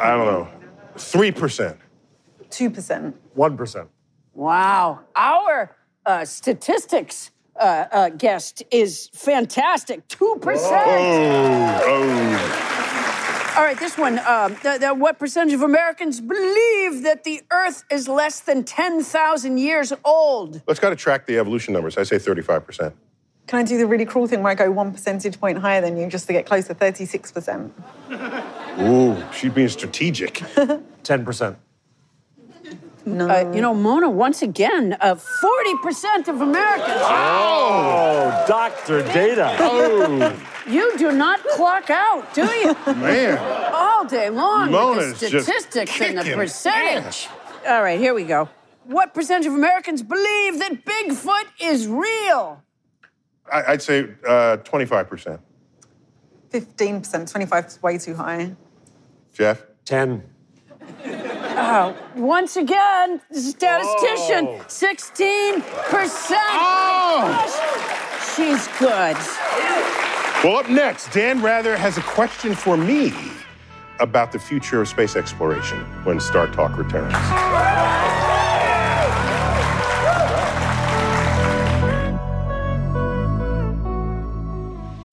I 0.00 0.10
don't 0.16 0.26
know. 0.26 0.48
3%. 0.96 1.78
2%. 2.48 3.14
1%. 3.36 3.88
Wow. 4.34 5.00
Our 5.14 5.76
uh, 6.04 6.24
statistics 6.24 7.30
uh, 7.58 7.84
uh, 7.90 8.08
guest 8.10 8.62
is 8.70 9.10
fantastic. 9.12 10.06
2%. 10.08 10.40
Oh, 10.44 11.82
oh. 11.84 12.72
All 13.56 13.62
right, 13.62 13.78
this 13.78 13.96
one. 13.96 14.18
Um, 14.18 14.54
the, 14.62 14.76
the, 14.78 14.94
what 14.94 15.18
percentage 15.18 15.54
of 15.54 15.62
Americans 15.62 16.20
believe 16.20 17.04
that 17.04 17.24
the 17.24 17.40
Earth 17.50 17.84
is 17.90 18.06
less 18.06 18.40
than 18.40 18.64
10,000 18.64 19.56
years 19.56 19.92
old? 20.04 20.60
Let's 20.66 20.80
got 20.80 20.90
to 20.90 20.96
track 20.96 21.26
the 21.26 21.38
evolution 21.38 21.72
numbers. 21.72 21.96
I 21.96 22.02
say 22.02 22.16
35%. 22.16 22.92
Can 23.46 23.60
I 23.60 23.62
do 23.62 23.78
the 23.78 23.86
really 23.86 24.04
cruel 24.04 24.26
thing 24.26 24.42
where 24.42 24.50
I 24.50 24.54
go 24.56 24.70
one 24.70 24.92
percentage 24.92 25.38
point 25.38 25.58
higher 25.58 25.80
than 25.80 25.96
you 25.96 26.08
just 26.08 26.26
to 26.26 26.32
get 26.32 26.46
close 26.46 26.66
to 26.66 26.74
36%? 26.74 27.70
Ooh, 28.80 29.24
she's 29.32 29.52
being 29.52 29.68
strategic. 29.68 30.34
10%. 31.04 31.56
No. 33.04 33.30
Uh, 33.30 33.52
you 33.54 33.60
know, 33.60 33.72
Mona, 33.72 34.10
once 34.10 34.42
again, 34.42 34.96
uh, 35.00 35.14
40% 35.14 36.26
of 36.26 36.40
Americans. 36.40 37.00
Oh, 37.02 38.44
Dr. 38.48 39.02
Data. 39.02 39.56
Oh. 39.60 40.42
You 40.68 40.98
do 40.98 41.12
not 41.12 41.40
clock 41.50 41.90
out, 41.90 42.34
do 42.34 42.44
you? 42.44 42.74
Man. 42.96 43.38
All 43.72 44.04
day 44.04 44.30
long 44.30 44.72
Mona's 44.72 45.12
with 45.12 45.20
the 45.20 45.28
statistics 45.28 46.00
and 46.00 46.18
the 46.18 46.34
percentage. 46.34 47.28
All 47.68 47.82
right, 47.84 48.00
here 48.00 48.12
we 48.14 48.24
go. 48.24 48.48
What 48.82 49.14
percentage 49.14 49.46
of 49.46 49.54
Americans 49.54 50.02
believe 50.02 50.58
that 50.58 50.84
Bigfoot 50.84 51.44
is 51.60 51.86
real? 51.86 52.64
I, 53.52 53.72
would 53.72 53.82
say 53.82 54.08
uh, 54.26 54.58
25%. 54.58 55.38
15%. 56.50 57.30
25 57.30 57.66
is 57.66 57.82
way 57.82 57.98
too 57.98 58.14
high. 58.14 58.54
Jeff? 59.32 59.64
10. 59.84 60.22
Oh, 61.58 61.96
once 62.14 62.56
again, 62.56 63.20
statistician, 63.32 64.46
oh. 64.46 64.64
16%. 64.66 65.62
Oh. 66.52 67.42
She's 68.36 68.68
good. 68.78 69.16
Well, 70.44 70.58
up 70.58 70.68
next, 70.68 71.10
Dan 71.12 71.40
Rather 71.42 71.76
has 71.76 71.96
a 71.96 72.02
question 72.02 72.54
for 72.54 72.76
me 72.76 73.12
about 74.00 74.32
the 74.32 74.38
future 74.38 74.82
of 74.82 74.88
space 74.88 75.16
exploration 75.16 75.78
when 76.04 76.20
Star 76.20 76.46
Talk 76.48 76.76
returns. 76.76 77.14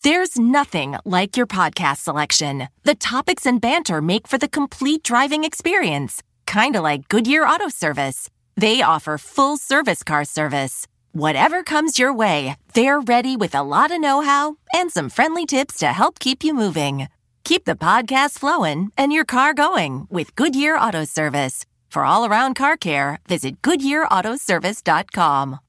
There's 0.04 0.38
nothing 0.38 0.96
like 1.06 1.38
your 1.38 1.48
podcast 1.48 1.98
selection. 1.98 2.68
The 2.84 2.96
topics 2.96 3.46
and 3.46 3.60
banter 3.60 4.02
make 4.02 4.28
for 4.28 4.38
the 4.38 4.50
complete 4.50 5.04
driving 5.04 5.44
experience 5.44 6.22
kind 6.46 6.76
of 6.76 6.84
like 6.84 7.08
Goodyear 7.10 7.46
Auto 7.46 7.70
Service. 7.70 8.30
They 8.56 8.82
offer 8.84 9.18
full 9.18 9.58
service 9.58 10.04
car 10.04 10.24
service. 10.26 10.88
Whatever 11.14 11.64
comes 11.64 11.98
your 12.00 12.14
way, 12.14 12.58
they're 12.74 13.00
ready 13.00 13.36
with 13.38 13.56
a 13.56 13.64
lot 13.64 13.92
of 13.92 14.00
know 14.02 14.22
how 14.22 14.58
and 14.74 14.92
some 14.92 15.10
friendly 15.10 15.46
tips 15.46 15.80
to 15.80 15.88
help 15.88 16.20
keep 16.20 16.44
you 16.44 16.54
moving. 16.54 17.08
Keep 17.44 17.66
the 17.66 17.76
podcast 17.76 18.38
flowing 18.40 18.92
and 18.98 19.12
your 19.12 19.26
car 19.26 19.54
going 19.56 20.08
with 20.10 20.36
Goodyear 20.36 20.78
Auto 20.78 21.06
Service. 21.06 21.66
For 21.90 22.06
all 22.06 22.26
around 22.26 22.54
car 22.56 22.78
care, 22.78 23.20
visit 23.28 23.62
GoodyearAutoservice.com. 23.62 25.60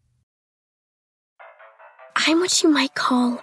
I'm 2.16 2.40
what 2.40 2.62
you 2.62 2.68
might 2.70 2.94
call 2.94 3.42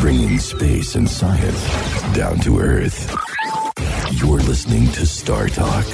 Bringing 0.00 0.38
space 0.38 0.94
and 0.94 1.08
science 1.08 1.62
down 2.14 2.38
to 2.40 2.58
Earth. 2.58 3.14
You're 4.12 4.40
listening 4.40 4.90
to 4.92 5.06
Star 5.06 5.48
Talk. 5.48 5.84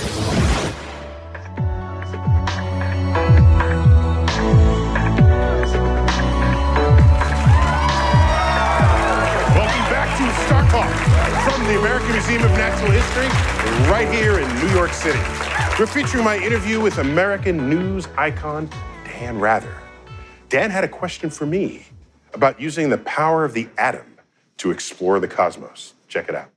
Welcome 9.54 9.86
back 9.90 10.11
to 10.18 10.24
Star 10.46 10.68
Talk 10.70 10.90
from 11.44 11.64
the 11.66 11.78
American 11.78 12.12
Museum 12.12 12.42
of 12.42 12.50
Natural 12.52 12.90
History, 12.90 13.28
right 13.90 14.12
here 14.12 14.40
in 14.40 14.48
New 14.58 14.74
York 14.74 14.92
City. 14.92 15.20
We're 15.78 15.86
featuring 15.86 16.24
my 16.24 16.36
interview 16.36 16.80
with 16.80 16.98
American 16.98 17.70
news 17.70 18.08
icon 18.18 18.68
Dan 19.04 19.38
Rather. 19.38 19.74
Dan 20.48 20.70
had 20.70 20.82
a 20.82 20.88
question 20.88 21.30
for 21.30 21.46
me 21.46 21.84
about 22.33 22.61
using 22.61 22.91
the 22.91 22.99
power 22.99 23.45
of 23.45 23.55
the 23.55 23.68
atom 23.78 24.18
to 24.59 24.70
explore 24.70 25.20
the 25.20 25.28
cosmos. 25.28 25.95
Check 26.09 26.28
it 26.28 26.35
out. 26.35 26.51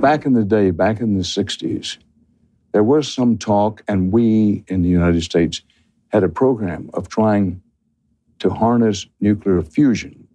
Back 0.00 0.26
in 0.26 0.34
the 0.34 0.44
day, 0.44 0.70
back 0.70 1.00
in 1.00 1.16
the 1.16 1.24
60s, 1.24 1.98
there 2.72 2.84
was 2.84 3.12
some 3.12 3.38
talk, 3.38 3.82
and 3.88 4.12
we 4.12 4.64
in 4.68 4.82
the 4.82 4.88
United 4.88 5.22
States 5.22 5.62
had 6.08 6.22
a 6.22 6.28
program 6.28 6.90
of 6.94 7.08
trying 7.08 7.62
to 8.38 8.50
harness 8.50 9.06
nuclear 9.20 9.62
fusion. 9.62 10.28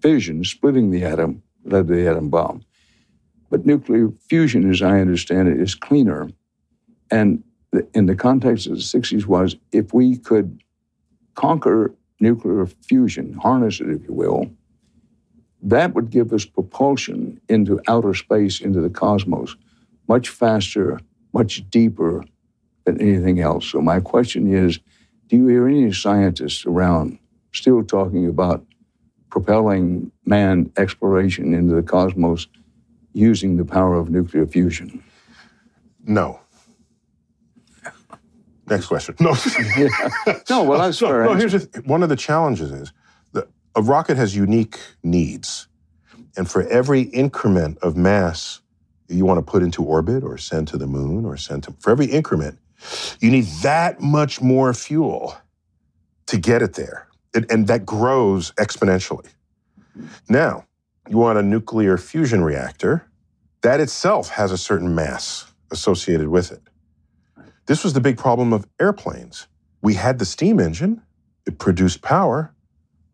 Fission, 0.00 0.44
splitting 0.44 0.90
the 0.90 1.04
atom, 1.04 1.42
led 1.64 1.88
to 1.88 1.94
the 1.94 2.08
atom 2.08 2.30
bomb. 2.30 2.64
But 3.50 3.66
nuclear 3.66 4.10
fusion, 4.28 4.70
as 4.70 4.82
I 4.82 5.00
understand 5.00 5.48
it, 5.48 5.60
is 5.60 5.74
cleaner. 5.74 6.30
And 7.10 7.42
in 7.94 8.06
the 8.06 8.14
context 8.14 8.66
of 8.66 8.74
the 8.74 8.78
60s 8.78 9.26
was 9.26 9.56
if 9.72 9.92
we 9.92 10.16
could 10.16 10.62
conquer 11.34 11.94
nuclear 12.20 12.66
fusion, 12.66 13.34
harness 13.34 13.80
it, 13.80 13.88
if 13.88 14.06
you 14.06 14.14
will, 14.14 14.50
that 15.62 15.94
would 15.94 16.10
give 16.10 16.32
us 16.32 16.44
propulsion 16.44 17.40
into 17.48 17.80
outer 17.88 18.14
space, 18.14 18.60
into 18.60 18.80
the 18.80 18.90
cosmos, 18.90 19.56
much 20.08 20.28
faster, 20.28 21.00
much 21.32 21.68
deeper 21.70 22.24
than 22.84 23.00
anything 23.00 23.40
else. 23.40 23.66
So, 23.66 23.80
my 23.80 24.00
question 24.00 24.52
is 24.52 24.78
do 25.28 25.36
you 25.36 25.46
hear 25.46 25.68
any 25.68 25.92
scientists 25.92 26.64
around 26.64 27.18
still 27.52 27.82
talking 27.82 28.26
about 28.26 28.64
propelling 29.30 30.10
manned 30.24 30.72
exploration 30.78 31.52
into 31.52 31.74
the 31.74 31.82
cosmos 31.82 32.46
using 33.12 33.56
the 33.56 33.64
power 33.64 33.94
of 33.94 34.08
nuclear 34.08 34.46
fusion? 34.46 35.02
No. 36.04 36.40
Next 38.70 38.86
question. 38.86 39.16
No. 39.20 39.30
no, 40.50 40.64
well, 40.64 40.78
that's 40.78 41.00
no, 41.02 41.08
fair 41.08 41.24
no, 41.24 41.32
answer. 41.32 41.48
here's 41.48 41.68
th- 41.68 41.84
one 41.86 42.02
of 42.02 42.08
the 42.08 42.16
challenges 42.16 42.70
is 42.70 42.92
that 43.32 43.48
a 43.74 43.82
rocket 43.82 44.16
has 44.16 44.36
unique 44.36 44.78
needs. 45.02 45.68
And 46.36 46.48
for 46.48 46.62
every 46.68 47.02
increment 47.02 47.78
of 47.78 47.96
mass 47.96 48.60
you 49.08 49.24
want 49.24 49.38
to 49.38 49.50
put 49.50 49.62
into 49.62 49.82
orbit 49.82 50.22
or 50.22 50.36
send 50.38 50.68
to 50.68 50.76
the 50.76 50.86
moon 50.86 51.24
or 51.24 51.36
send 51.36 51.64
to, 51.64 51.74
for 51.80 51.90
every 51.90 52.06
increment, 52.06 52.58
you 53.20 53.30
need 53.30 53.46
that 53.62 54.00
much 54.00 54.40
more 54.40 54.72
fuel 54.74 55.36
to 56.26 56.38
get 56.38 56.62
it 56.62 56.74
there. 56.74 57.08
It, 57.34 57.50
and 57.50 57.66
that 57.66 57.84
grows 57.86 58.52
exponentially. 58.52 59.28
Now, 60.28 60.66
you 61.08 61.16
want 61.18 61.38
a 61.38 61.42
nuclear 61.42 61.96
fusion 61.96 62.44
reactor, 62.44 63.06
that 63.62 63.80
itself 63.80 64.28
has 64.30 64.52
a 64.52 64.58
certain 64.58 64.94
mass 64.94 65.52
associated 65.70 66.28
with 66.28 66.52
it. 66.52 66.62
This 67.68 67.84
was 67.84 67.92
the 67.92 68.00
big 68.00 68.16
problem 68.16 68.54
of 68.54 68.66
airplanes. 68.80 69.46
We 69.82 69.94
had 69.94 70.18
the 70.18 70.24
steam 70.24 70.58
engine, 70.58 71.02
it 71.46 71.58
produced 71.58 72.00
power. 72.00 72.54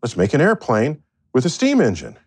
Let's 0.01 0.15
make 0.15 0.33
an 0.33 0.39
airplane 0.39 1.03
with 1.33 1.45
a 1.45 1.49
steam 1.49 1.81
engine. 1.81 2.17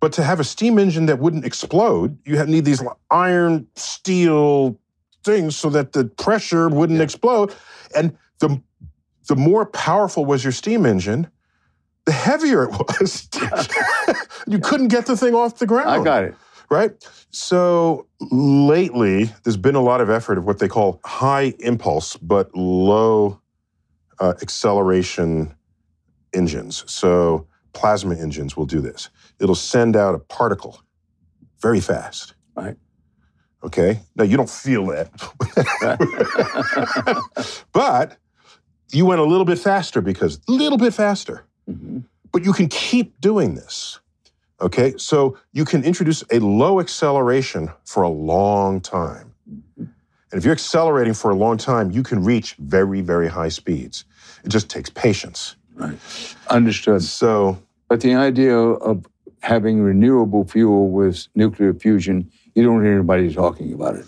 But 0.00 0.14
to 0.14 0.24
have 0.24 0.40
a 0.40 0.44
steam 0.44 0.78
engine 0.78 1.06
that 1.06 1.18
wouldn't 1.18 1.44
explode, 1.44 2.18
you 2.24 2.42
need 2.46 2.64
these 2.64 2.82
iron, 3.10 3.68
steel 3.76 4.78
things 5.22 5.54
so 5.54 5.68
that 5.70 5.92
the 5.92 6.06
pressure 6.06 6.68
wouldn't 6.68 7.02
explode. 7.02 7.54
And 7.94 8.16
the, 8.38 8.60
the 9.28 9.36
more 9.36 9.66
powerful 9.66 10.24
was 10.24 10.42
your 10.42 10.52
steam 10.52 10.86
engine, 10.86 11.28
the 12.06 12.12
heavier 12.12 12.64
it 12.64 12.70
was. 12.70 13.28
you 14.46 14.58
couldn't 14.60 14.88
get 14.88 15.04
the 15.04 15.16
thing 15.16 15.34
off 15.34 15.58
the 15.58 15.66
ground. 15.66 15.90
I 15.90 16.02
got 16.02 16.24
it. 16.24 16.34
Right? 16.72 16.92
So 17.28 18.06
lately, 18.30 19.24
there's 19.44 19.58
been 19.58 19.74
a 19.74 19.82
lot 19.82 20.00
of 20.00 20.08
effort 20.08 20.38
of 20.38 20.46
what 20.46 20.58
they 20.58 20.68
call 20.68 21.00
high 21.04 21.52
impulse 21.58 22.16
but 22.16 22.54
low 22.56 23.42
uh, 24.18 24.32
acceleration 24.40 25.54
engines. 26.32 26.82
So 26.90 27.46
plasma 27.74 28.14
engines 28.14 28.56
will 28.56 28.64
do 28.64 28.80
this. 28.80 29.10
It'll 29.38 29.54
send 29.54 29.96
out 29.96 30.14
a 30.14 30.18
particle 30.18 30.82
very 31.60 31.80
fast. 31.80 32.34
Right. 32.56 32.76
Okay. 33.62 34.00
Now 34.16 34.24
you 34.24 34.38
don't 34.38 34.48
feel 34.48 34.86
that. 34.86 35.10
but 37.72 38.16
you 38.92 39.04
went 39.04 39.20
a 39.20 39.24
little 39.24 39.44
bit 39.44 39.58
faster 39.58 40.00
because 40.00 40.40
a 40.48 40.52
little 40.52 40.78
bit 40.78 40.94
faster. 40.94 41.44
But 42.32 42.46
you 42.46 42.54
can 42.54 42.68
keep 42.68 43.20
doing 43.20 43.56
this. 43.56 44.00
Okay. 44.62 44.94
So 44.96 45.36
you 45.52 45.64
can 45.64 45.84
introduce 45.84 46.22
a 46.30 46.38
low 46.38 46.80
acceleration 46.80 47.70
for 47.84 48.04
a 48.04 48.08
long 48.08 48.80
time. 48.80 49.34
And 49.76 50.38
if 50.38 50.44
you're 50.44 50.54
accelerating 50.54 51.12
for 51.12 51.30
a 51.30 51.34
long 51.34 51.58
time, 51.58 51.90
you 51.90 52.02
can 52.02 52.24
reach 52.24 52.54
very, 52.54 53.02
very 53.02 53.28
high 53.28 53.50
speeds. 53.50 54.06
It 54.44 54.48
just 54.48 54.70
takes 54.70 54.88
patience. 54.88 55.56
Right. 55.74 55.98
Understood. 56.48 57.02
So, 57.02 57.62
but 57.88 58.00
the 58.00 58.14
idea 58.14 58.56
of 58.56 59.04
having 59.42 59.82
renewable 59.82 60.44
fuel 60.44 60.88
with 60.90 61.26
nuclear 61.34 61.74
fusion, 61.74 62.30
you 62.54 62.62
don't 62.62 62.82
hear 62.82 62.94
anybody 62.94 63.34
talking 63.34 63.74
about 63.74 63.96
it. 63.96 64.06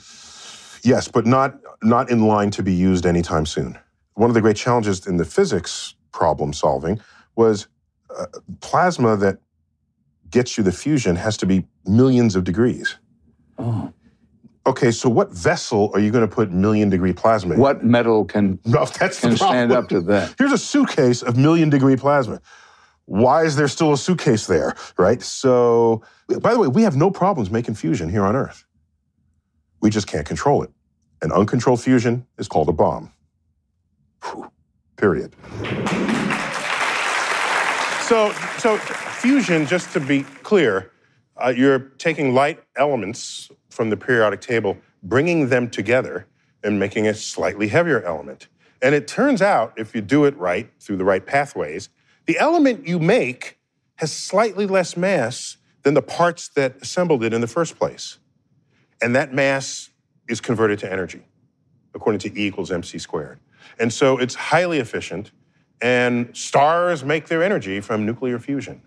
Yes, 0.83 1.09
but 1.09 1.27
not 1.27 1.59
not 1.83 2.11
in 2.11 2.27
line 2.27 2.51
to 2.53 2.63
be 2.63 2.73
used 2.73 3.05
anytime 3.05 3.45
soon. 3.45 3.79
One 4.15 4.31
of 4.31 4.35
the 4.35 4.41
great 4.41 4.57
challenges 4.57 5.07
in 5.07 5.17
the 5.17 5.25
physics 5.25 5.95
problem 6.13 6.53
solving 6.53 7.01
was 7.37 7.67
uh, 8.17 8.27
plasma 8.61 9.17
that 9.17 9.39
gets 10.35 10.59
you 10.59 10.65
the 10.65 10.73
fusion 10.73 11.15
has 11.15 11.37
to 11.37 11.47
be 11.47 11.65
millions 11.87 12.35
of 12.35 12.43
degrees. 12.43 12.97
Oh. 13.57 13.93
Okay, 14.67 14.91
so 14.91 15.09
what 15.09 15.31
vessel 15.31 15.93
are 15.95 16.01
you 16.01 16.11
going 16.11 16.29
to 16.29 16.35
put 16.35 16.51
million 16.51 16.91
degree 16.91 17.13
plasma 17.13 17.55
in? 17.55 17.61
What 17.61 17.85
metal 17.85 18.25
can, 18.25 18.59
no, 18.65 18.85
that's 18.99 19.21
can 19.21 19.37
stand 19.37 19.71
up 19.71 19.89
to 19.91 20.01
that? 20.01 20.35
Here's 20.37 20.51
a 20.51 20.59
suitcase 20.59 21.23
of 21.23 21.37
million 21.37 21.71
degree 21.71 21.95
plasma. 21.95 22.41
Why 23.05 23.45
is 23.45 23.55
there 23.55 23.69
still 23.69 23.93
a 23.93 23.97
suitcase 23.97 24.49
there, 24.49 24.75
right? 24.99 25.23
So, 25.23 26.03
by 26.41 26.53
the 26.53 26.59
way, 26.59 26.67
we 26.67 26.83
have 26.83 26.97
no 26.97 27.13
problems 27.13 27.51
making 27.51 27.77
fusion 27.77 28.09
here 28.09 28.25
on 28.25 28.35
Earth. 28.35 28.65
We 29.81 29.91
just 29.91 30.09
can't 30.09 30.27
control 30.27 30.65
it. 30.65 30.71
And 31.23 31.31
uncontrolled 31.31 31.81
fusion 31.81 32.27
is 32.39 32.49
called 32.49 32.69
a 32.69 32.73
bomb. 32.73 33.13
Phew. 34.21 34.51
Period. 34.97 35.37
So, 38.09 38.33
so 38.59 38.79
fusion, 39.25 39.65
just 39.65 39.91
to 39.91 40.01
be 40.01 40.23
clear, 40.43 40.91
uh, 41.39 41.49
you're 41.49 41.79
taking 41.79 42.35
light 42.35 42.63
elements 42.77 43.51
from 43.71 43.89
the 43.89 43.97
periodic 43.97 44.43
table, 44.43 44.77
bringing 45.03 45.49
them 45.49 45.71
together, 45.71 46.27
and 46.63 46.79
making 46.79 47.07
a 47.07 47.15
slightly 47.15 47.69
heavier 47.69 48.03
element. 48.03 48.49
And 48.83 48.95
it 48.95 49.09
turns 49.09 49.41
out, 49.41 49.73
if 49.79 49.95
you 49.95 50.03
do 50.03 50.27
it 50.27 50.37
right 50.37 50.71
through 50.79 50.99
the 50.99 51.07
right 51.07 51.25
pathways, 51.25 51.89
the 52.27 52.39
element 52.39 52.87
you 52.87 52.99
make 52.99 53.59
has 53.97 54.13
slightly 54.13 54.67
less 54.67 54.95
mass 54.95 55.57
than 55.85 55.95
the 55.95 56.03
parts 56.03 56.49
that 56.49 56.77
assembled 56.83 57.25
it 57.25 57.33
in 57.33 57.41
the 57.41 57.47
first 57.47 57.79
place. 57.79 58.19
And 59.01 59.17
that 59.17 59.33
mass 59.33 59.89
is 60.29 60.39
converted 60.39 60.81
to 60.81 60.93
energy, 60.93 61.23
according 61.95 62.19
to 62.19 62.29
E 62.39 62.47
equals 62.47 62.71
mc 62.71 62.99
squared. 62.99 63.41
And 63.79 63.91
so 63.91 64.19
it's 64.19 64.35
highly 64.35 64.81
efficient, 64.81 65.31
and 65.81 66.37
stars 66.37 67.03
make 67.03 67.29
their 67.29 67.43
energy 67.43 67.81
from 67.81 68.05
nuclear 68.05 68.39
fusion. 68.39 68.83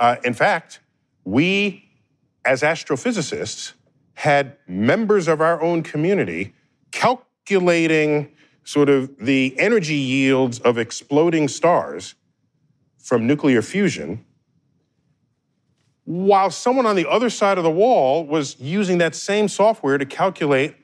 Uh, 0.00 0.16
in 0.24 0.32
fact, 0.32 0.80
we, 1.24 1.84
as 2.44 2.62
astrophysicists, 2.62 3.74
had 4.14 4.56
members 4.66 5.28
of 5.28 5.42
our 5.42 5.60
own 5.60 5.82
community 5.82 6.54
calculating 6.90 8.32
sort 8.64 8.88
of 8.88 9.14
the 9.18 9.54
energy 9.58 9.94
yields 9.94 10.58
of 10.60 10.78
exploding 10.78 11.48
stars 11.48 12.14
from 12.98 13.26
nuclear 13.26 13.60
fusion, 13.60 14.24
while 16.04 16.50
someone 16.50 16.86
on 16.86 16.96
the 16.96 17.08
other 17.08 17.28
side 17.28 17.58
of 17.58 17.64
the 17.64 17.70
wall 17.70 18.24
was 18.24 18.58
using 18.58 18.98
that 18.98 19.14
same 19.14 19.48
software 19.48 19.98
to 19.98 20.06
calculate 20.06 20.76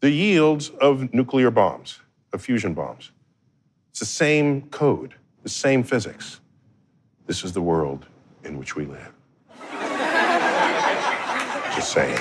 the 0.00 0.10
yields 0.10 0.70
of 0.80 1.14
nuclear 1.14 1.50
bombs, 1.50 2.00
of 2.32 2.42
fusion 2.42 2.74
bombs. 2.74 3.12
It's 3.90 4.00
the 4.00 4.06
same 4.06 4.62
code, 4.68 5.14
the 5.44 5.48
same 5.48 5.84
physics. 5.84 6.40
This 7.26 7.44
is 7.44 7.52
the 7.52 7.62
world 7.62 8.06
in 8.44 8.58
which 8.58 8.76
we 8.76 8.86
live. 8.86 9.12
Just 11.74 11.92
saying. 11.92 12.18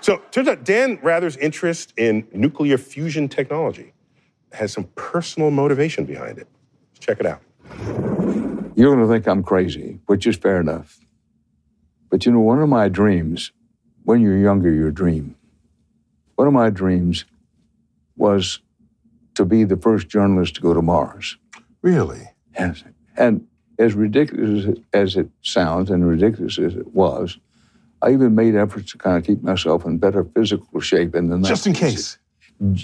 so, 0.00 0.20
turns 0.30 0.48
out 0.48 0.64
Dan 0.64 0.98
Rather's 1.02 1.36
interest 1.36 1.92
in 1.96 2.26
nuclear 2.32 2.76
fusion 2.78 3.28
technology 3.28 3.92
has 4.52 4.72
some 4.72 4.84
personal 4.94 5.50
motivation 5.50 6.04
behind 6.04 6.38
it. 6.38 6.48
Check 6.98 7.20
it 7.20 7.26
out. 7.26 7.40
You're 8.76 8.94
going 8.94 9.06
to 9.06 9.12
think 9.12 9.26
I'm 9.28 9.42
crazy, 9.42 10.00
which 10.06 10.26
is 10.26 10.36
fair 10.36 10.60
enough. 10.60 10.98
But 12.10 12.26
you 12.26 12.32
know, 12.32 12.40
one 12.40 12.60
of 12.60 12.68
my 12.68 12.88
dreams, 12.88 13.52
when 14.04 14.20
you're 14.20 14.38
younger, 14.38 14.72
you 14.72 14.90
dream. 14.90 15.36
One 16.36 16.48
of 16.48 16.54
my 16.54 16.70
dreams 16.70 17.24
was 18.16 18.60
to 19.34 19.44
be 19.44 19.64
the 19.64 19.76
first 19.76 20.08
journalist 20.08 20.56
to 20.56 20.60
go 20.60 20.74
to 20.74 20.82
Mars. 20.82 21.36
Really? 21.82 22.30
Yes. 22.58 22.84
And 23.16 23.46
as 23.78 23.94
ridiculous 23.94 24.78
as 24.92 25.16
it 25.16 25.28
sounds 25.42 25.90
and 25.90 26.06
ridiculous 26.06 26.58
as 26.58 26.74
it 26.74 26.94
was, 26.94 27.38
I 28.02 28.12
even 28.12 28.34
made 28.34 28.54
efforts 28.54 28.92
to 28.92 28.98
kind 28.98 29.16
of 29.16 29.24
keep 29.24 29.42
myself 29.42 29.84
in 29.84 29.98
better 29.98 30.24
physical 30.24 30.80
shape 30.80 31.14
in 31.14 31.28
the 31.28 31.38
Just 31.38 31.66
in 31.66 31.72
case. 31.72 32.18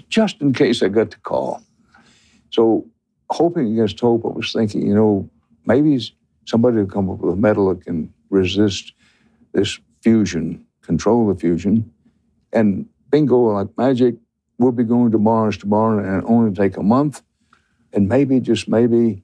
Just 0.08 0.40
in 0.40 0.52
case 0.52 0.82
I 0.82 0.88
got 0.88 1.10
the 1.10 1.18
call. 1.18 1.62
So, 2.50 2.86
hoping 3.28 3.72
against 3.72 4.00
hope, 4.00 4.24
I 4.24 4.28
was 4.28 4.52
thinking, 4.52 4.86
you 4.86 4.94
know, 4.94 5.30
maybe 5.66 6.00
somebody 6.46 6.78
will 6.78 6.86
come 6.86 7.08
up 7.10 7.18
with 7.18 7.34
a 7.34 7.36
metal 7.36 7.68
that 7.68 7.84
can 7.84 8.12
resist 8.30 8.92
this 9.52 9.78
fusion, 10.00 10.64
control 10.82 11.28
the 11.28 11.38
fusion, 11.38 11.92
and 12.52 12.88
bingo, 13.10 13.36
like 13.52 13.68
magic, 13.76 14.16
we'll 14.58 14.72
be 14.72 14.84
going 14.84 15.10
to 15.12 15.18
Mars 15.18 15.56
tomorrow 15.56 15.98
and 15.98 16.24
only 16.26 16.54
take 16.54 16.76
a 16.76 16.82
month. 16.82 17.22
And 17.92 18.08
maybe, 18.08 18.40
just 18.40 18.68
maybe, 18.68 19.22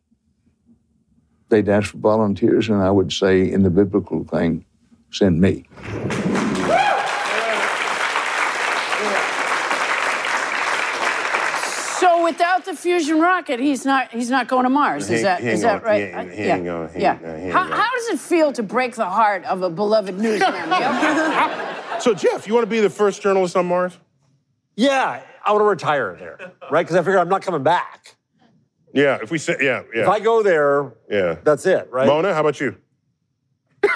they'd 1.49 1.69
ask 1.69 1.91
for 1.91 1.99
volunteers, 1.99 2.69
and 2.69 2.83
I 2.83 2.91
would 2.91 3.13
say, 3.13 3.51
in 3.51 3.63
the 3.63 3.71
biblical 3.71 4.25
thing, 4.25 4.65
send 5.11 5.41
me. 5.41 5.65
So 11.99 12.23
without 12.25 12.67
the 12.67 12.75
fusion 12.77 13.21
rocket, 13.21 13.59
he's 13.59 13.87
not 13.87 14.11
he's 14.13 14.29
not 14.29 14.49
going 14.49 14.65
to 14.65 14.71
Mars. 14.71 15.05
Is 15.05 15.11
ain't- 15.11 15.23
that 15.23 15.41
he 15.41 15.47
ain't 15.47 15.55
is 15.55 15.63
that 15.63 15.83
going- 15.83 15.85
right? 15.85 16.01
he 16.03 16.19
ain't- 16.19 16.33
he 16.35 16.43
ain't 16.45 16.65
going- 16.65 16.89
he 16.95 17.01
yeah. 17.01 17.13
ain't- 17.15 17.23
no, 17.23 17.37
he 17.37 17.43
ain't 17.45 17.53
how, 17.53 17.65
how 17.65 17.91
does 17.91 18.09
it 18.09 18.19
feel 18.21 18.53
to 18.53 18.63
break 18.63 18.95
the 18.97 19.07
heart 19.07 19.45
of 19.45 19.63
a 19.63 19.71
beloved 19.71 20.19
newsman? 20.19 20.53
So, 21.99 22.13
Jeff, 22.13 22.47
you 22.47 22.53
want 22.53 22.65
to 22.65 22.71
be 22.71 22.81
the 22.81 22.91
first 22.91 23.23
journalist 23.23 23.57
on 23.57 23.65
Mars? 23.67 23.97
Yeah, 24.77 25.23
I 25.47 25.53
want 25.53 25.63
to 25.63 25.67
retire 25.67 26.15
there, 26.21 26.39
right? 26.71 26.83
Because 26.85 26.95
I 26.95 26.99
figure 27.03 27.19
I'm 27.19 27.31
not 27.31 27.41
coming 27.41 27.63
back. 27.63 28.16
Yeah, 28.97 29.19
if 29.23 29.31
we 29.31 29.39
say, 29.39 29.57
yeah, 29.61 29.83
yeah. 29.95 30.03
If 30.03 30.09
I 30.09 30.21
go 30.21 30.43
there, 30.43 30.93
yeah, 31.11 31.37
that's 31.45 31.67
it, 31.67 31.89
right? 31.93 32.07
Mona, 32.07 32.33
how 32.35 32.41
about 32.41 32.59
you? 32.61 32.77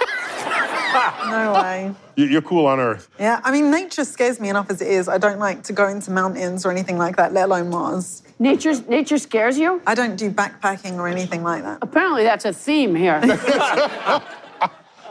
no 1.31 1.53
way. 1.63 1.95
You- 2.17 2.27
You're 2.27 2.43
cool 2.43 2.67
on 2.67 2.79
Earth. 2.81 3.09
Yeah, 3.19 3.41
I 3.43 3.51
mean, 3.51 3.71
nature 3.71 4.05
scares 4.05 4.39
me 4.41 4.49
enough 4.51 4.69
as 4.71 4.81
it 4.83 4.89
is. 4.89 5.09
I 5.09 5.19
don't 5.19 5.39
like 5.39 5.63
to 5.65 5.73
go 5.73 5.89
into 5.89 6.11
mountains 6.11 6.67
or 6.67 6.71
anything 6.71 6.99
like 6.99 7.17
that, 7.17 7.33
let 7.33 7.45
alone 7.47 7.71
Mars. 7.71 8.23
Nature's, 8.39 8.87
nature 8.89 9.19
scares 9.19 9.59
you? 9.59 9.81
I 9.87 9.95
don't 9.95 10.17
do 10.17 10.31
backpacking 10.31 10.95
or 10.99 11.09
anything 11.09 11.43
like 11.43 11.63
that. 11.63 11.79
Apparently, 11.83 12.23
that's 12.25 12.45
a 12.45 12.53
theme 12.53 12.95
here. 12.95 13.21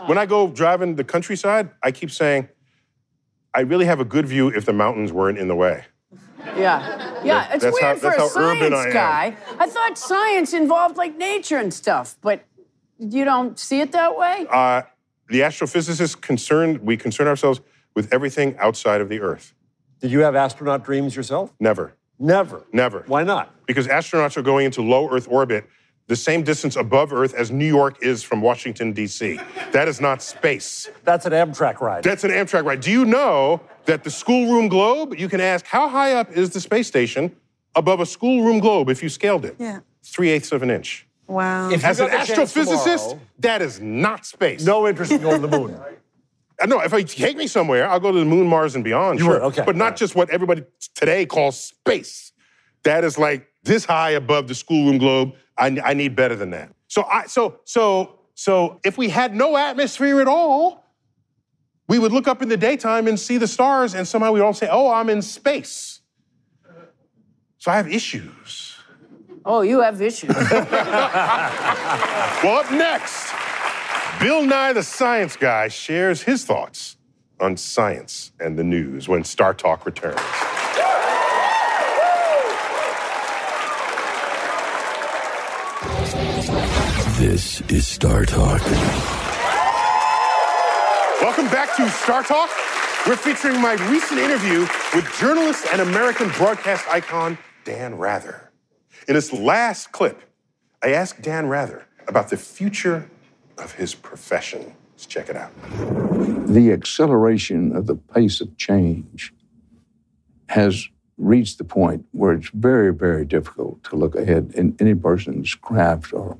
When 0.05 0.17
I 0.17 0.25
go 0.25 0.47
driving 0.49 0.95
the 0.95 1.03
countryside, 1.03 1.69
I 1.83 1.91
keep 1.91 2.09
saying, 2.09 2.47
I 3.53 3.59
really 3.61 3.85
have 3.85 3.99
a 3.99 4.05
good 4.05 4.25
view 4.27 4.47
if 4.47 4.65
the 4.65 4.71
mountains 4.73 5.11
weren't 5.11 5.37
in 5.37 5.47
the 5.49 5.55
way. 5.55 5.83
Yeah. 6.59 7.23
Yeah, 7.23 7.53
it's 7.53 7.63
That's 7.63 7.73
weird 7.81 7.83
how- 7.83 7.95
for 7.95 8.11
a 8.15 8.29
science 8.29 8.75
I 8.75 8.91
guy. 8.91 9.37
I 9.59 9.67
thought 9.67 9.97
science 9.97 10.53
involved 10.53 10.97
like 10.97 11.17
nature 11.17 11.57
and 11.57 11.73
stuff, 11.73 12.15
but 12.21 12.43
you 12.97 13.25
don't 13.25 13.57
see 13.59 13.81
it 13.81 13.91
that 13.93 14.17
way? 14.17 14.45
Uh, 14.49 14.83
the 15.29 15.41
astrophysicists 15.41 16.19
concerned, 16.19 16.79
we 16.79 16.97
concern 16.97 17.27
ourselves 17.27 17.61
with 17.95 18.11
everything 18.13 18.55
outside 18.59 19.01
of 19.01 19.09
the 19.09 19.19
Earth. 19.21 19.53
Did 19.99 20.11
you 20.11 20.19
have 20.21 20.35
astronaut 20.35 20.83
dreams 20.85 21.15
yourself? 21.15 21.53
Never. 21.59 21.93
Never. 22.17 22.65
Never. 22.73 23.03
Why 23.07 23.23
not? 23.23 23.53
Because 23.65 23.87
astronauts 23.87 24.37
are 24.37 24.41
going 24.41 24.65
into 24.65 24.81
low 24.81 25.09
Earth 25.09 25.27
orbit 25.29 25.65
the 26.07 26.15
same 26.15 26.41
distance 26.41 26.75
above 26.75 27.13
Earth 27.13 27.35
as 27.35 27.51
New 27.51 27.67
York 27.67 27.97
is 28.01 28.23
from 28.23 28.41
Washington, 28.41 28.93
D.C. 28.93 29.39
That 29.71 29.87
is 29.87 30.01
not 30.01 30.23
space. 30.23 30.89
That's 31.03 31.25
an 31.27 31.33
Amtrak 31.33 31.81
ride. 31.81 32.03
That's 32.03 32.23
an 32.23 32.31
Amtrak 32.31 32.63
ride. 32.65 32.81
Do 32.81 32.89
you 32.91 33.05
know 33.05 33.61
that 33.89 34.03
the 34.03 34.11
schoolroom 34.11 34.67
globe, 34.67 35.15
you 35.17 35.27
can 35.27 35.41
ask, 35.41 35.65
how 35.65 35.89
high 35.89 36.13
up 36.13 36.31
is 36.31 36.51
the 36.51 36.61
space 36.61 36.87
station 36.87 37.35
above 37.75 37.99
a 37.99 38.05
schoolroom 38.05 38.59
globe 38.59 38.89
if 38.89 39.01
you 39.03 39.09
scaled 39.09 39.45
it? 39.45 39.55
Yeah. 39.59 39.79
Three 40.03 40.29
eighths 40.29 40.51
of 40.51 40.63
an 40.63 40.69
inch. 40.69 41.07
Wow. 41.27 41.69
If 41.71 41.83
As 41.83 41.99
an 41.99 42.07
got 42.07 42.27
the 42.27 42.33
chance 42.33 42.53
astrophysicist, 42.53 43.09
tomorrow- 43.09 43.19
that 43.39 43.61
is 43.61 43.79
not 43.79 44.25
space. 44.25 44.65
No 44.65 44.87
interest 44.87 45.11
in 45.11 45.21
going 45.21 45.41
to 45.41 45.47
the 45.47 45.57
moon. 45.57 45.75
No, 46.67 46.81
if 46.81 46.93
I 46.93 47.03
take 47.03 47.37
me 47.37 47.47
somewhere, 47.47 47.89
I'll 47.89 48.01
go 48.01 48.11
to 48.11 48.19
the 48.19 48.25
moon, 48.25 48.45
Mars, 48.45 48.75
and 48.75 48.83
beyond. 48.83 49.17
You 49.19 49.23
sure. 49.23 49.33
would, 49.35 49.41
okay. 49.43 49.63
But 49.65 49.77
not 49.77 49.95
just 49.95 50.13
what 50.13 50.29
everybody 50.29 50.65
today 50.93 51.25
calls 51.25 51.57
space. 51.57 52.33
That 52.83 53.05
is 53.05 53.17
like 53.17 53.47
this 53.63 53.85
high 53.85 54.09
above 54.09 54.49
the 54.49 54.55
schoolroom 54.55 54.97
globe. 54.97 55.35
I, 55.57 55.79
I 55.81 55.93
need 55.93 56.17
better 56.17 56.35
than 56.35 56.49
that. 56.49 56.73
So 56.89 57.03
I 57.03 57.27
so 57.27 57.61
so 57.63 58.19
so 58.35 58.81
if 58.83 58.97
we 58.97 59.07
had 59.07 59.33
no 59.33 59.55
atmosphere 59.55 60.19
at 60.19 60.27
all, 60.27 60.83
we 61.89 61.99
would 61.99 62.13
look 62.13 62.27
up 62.27 62.41
in 62.41 62.47
the 62.47 62.55
daytime 62.55 63.07
and 63.07 63.19
see 63.19 63.37
the 63.37 63.47
stars, 63.47 63.95
and 63.95 64.07
somehow 64.07 64.31
we'd 64.31 64.41
all 64.41 64.53
say, 64.53 64.69
"Oh, 64.71 64.89
I'm 64.91 65.09
in 65.09 65.21
space." 65.21 65.99
So 67.57 67.71
I 67.71 67.75
have 67.75 67.91
issues. 67.91 68.77
Oh, 69.43 69.61
you 69.61 69.81
have 69.81 70.01
issues. 70.01 70.33
Well, 72.41 72.59
up 72.59 72.71
next, 72.71 73.33
Bill 74.21 74.45
Nye 74.45 74.71
the 74.71 74.83
Science 74.83 75.35
Guy 75.35 75.67
shares 75.67 76.21
his 76.21 76.45
thoughts 76.45 76.95
on 77.37 77.57
science 77.57 78.31
and 78.39 78.57
the 78.57 78.63
news 78.63 79.09
when 79.09 79.25
Star 79.25 79.53
Talk 79.53 79.85
returns. 79.85 80.21
This 87.19 87.59
is 87.69 87.85
Star 87.85 88.23
Talk. 88.25 88.61
Back 91.51 91.75
to 91.77 91.89
Star 91.89 92.21
Talk. 92.21 92.51
We're 93.07 93.15
featuring 93.15 93.59
my 93.59 93.73
recent 93.89 94.19
interview 94.19 94.67
with 94.93 95.11
journalist 95.19 95.65
and 95.71 95.81
American 95.81 96.29
broadcast 96.37 96.87
icon 96.87 97.39
Dan 97.63 97.97
Rather. 97.97 98.51
In 99.07 99.15
this 99.15 99.33
last 99.33 99.91
clip, 99.91 100.21
I 100.83 100.91
asked 100.93 101.23
Dan 101.23 101.47
Rather 101.47 101.87
about 102.07 102.29
the 102.29 102.37
future 102.37 103.09
of 103.57 103.71
his 103.71 103.95
profession. 103.95 104.75
Let's 104.91 105.07
check 105.07 105.27
it 105.27 105.35
out. 105.35 105.51
the 106.47 106.71
acceleration 106.71 107.75
of 107.75 107.87
the 107.87 107.95
pace 107.95 108.41
of 108.41 108.55
change 108.57 109.33
has 110.49 110.87
reached 111.17 111.57
the 111.57 111.63
point 111.63 112.05
where 112.11 112.33
it's 112.33 112.49
very, 112.49 112.93
very 112.93 113.25
difficult 113.25 113.83
to 113.85 113.95
look 113.95 114.15
ahead 114.15 114.51
in 114.53 114.75
any 114.79 114.93
person's 114.93 115.55
craft 115.55 116.13
or, 116.13 116.37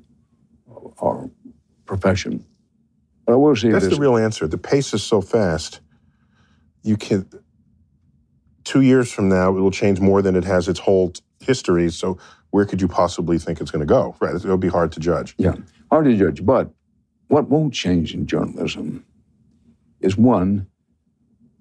or 0.98 1.32
profession. 1.86 2.46
But 3.30 3.34
I 3.34 3.38
will 3.38 3.56
say 3.56 3.70
That's 3.70 3.86
this. 3.86 3.94
the 3.94 4.02
real 4.02 4.18
answer. 4.18 4.48
The 4.48 4.58
pace 4.58 4.92
is 4.92 5.04
so 5.04 5.22
fast. 5.22 5.82
You 6.82 6.98
can. 6.98 7.30
Two 8.64 8.82
years 8.82 9.12
from 9.12 9.30
now, 9.30 9.56
it 9.56 9.60
will 9.60 9.70
change 9.70 10.00
more 10.00 10.24
than 10.24 10.36
it 10.36 10.46
has 10.46 10.68
its 10.68 10.80
whole 10.80 11.14
history. 11.40 11.92
So, 11.92 12.18
where 12.50 12.66
could 12.66 12.82
you 12.82 12.88
possibly 12.88 13.38
think 13.38 13.62
it's 13.62 13.70
going 13.70 13.82
to 13.82 13.86
go? 13.86 14.16
Right, 14.20 14.34
it'll 14.34 14.58
be 14.58 14.68
hard 14.68 14.92
to 14.94 15.00
judge. 15.00 15.36
Yeah, 15.38 15.54
hard 15.92 16.06
to 16.06 16.18
judge. 16.18 16.44
But 16.44 16.72
what 17.28 17.50
won't 17.50 17.72
change 17.72 18.16
in 18.16 18.26
journalism 18.26 19.06
is 20.00 20.18
one, 20.18 20.66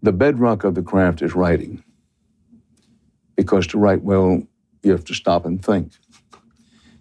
the 0.01 0.13
bedrock 0.13 0.65
of 0.65 0.75
the 0.75 0.83
craft 0.83 1.21
is 1.21 1.35
writing. 1.35 1.85
Because 3.37 3.67
to 3.67 3.79
write 3.79 4.01
well, 4.01 4.43
you 4.83 4.93
have 4.93 5.05
to 5.05 5.13
stop 5.13 5.45
and 5.45 5.63
think. 5.63 5.93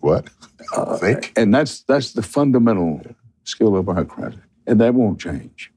What? 0.02 0.30
Uh, 0.76 0.98
think? 0.98 1.32
And 1.38 1.56
that's 1.56 1.84
that's 1.84 2.12
the 2.12 2.22
fundamental 2.22 3.02
skill 3.46 3.78
of 3.78 3.88
our 3.88 4.04
craft. 4.04 4.40
And 4.68 4.80
that 4.82 4.94
won't 4.94 5.20
change. 5.20 5.72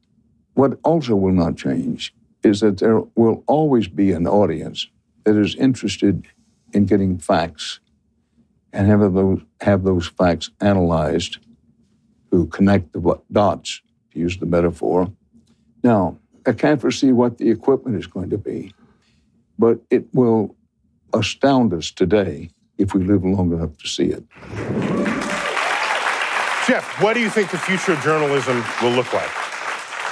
What 0.54 0.78
also 0.84 1.14
will 1.16 1.32
not 1.32 1.56
change 1.56 2.12
is 2.42 2.60
that 2.60 2.78
there 2.78 3.00
will 3.14 3.44
always 3.46 3.88
be 3.88 4.12
an 4.12 4.26
audience 4.26 4.88
that 5.24 5.36
is 5.36 5.54
interested 5.54 6.26
in 6.72 6.86
getting 6.86 7.18
facts 7.18 7.80
and 8.72 8.86
have 8.88 9.00
those 9.14 9.40
have 9.60 9.84
those 9.84 10.08
facts 10.08 10.50
analyzed 10.60 11.38
to 12.30 12.46
connect 12.46 12.92
the 12.92 13.20
dots, 13.32 13.80
to 14.12 14.18
use 14.18 14.38
the 14.38 14.46
metaphor. 14.46 15.10
Now, 15.82 16.18
I 16.46 16.52
can't 16.52 16.80
foresee 16.80 17.12
what 17.12 17.38
the 17.38 17.50
equipment 17.50 17.96
is 17.96 18.06
going 18.06 18.30
to 18.30 18.38
be, 18.38 18.72
but 19.58 19.80
it 19.90 20.06
will 20.12 20.54
astound 21.12 21.72
us 21.74 21.90
today 21.90 22.50
if 22.78 22.94
we 22.94 23.04
live 23.04 23.24
long 23.24 23.52
enough 23.52 23.76
to 23.78 23.88
see 23.88 24.06
it. 24.06 25.19
Jeff, 26.70 27.02
what 27.02 27.14
do 27.14 27.20
you 27.20 27.28
think 27.28 27.50
the 27.50 27.58
future 27.58 27.94
of 27.94 28.00
journalism 28.00 28.62
will 28.80 28.92
look 28.92 29.12
like? 29.12 29.28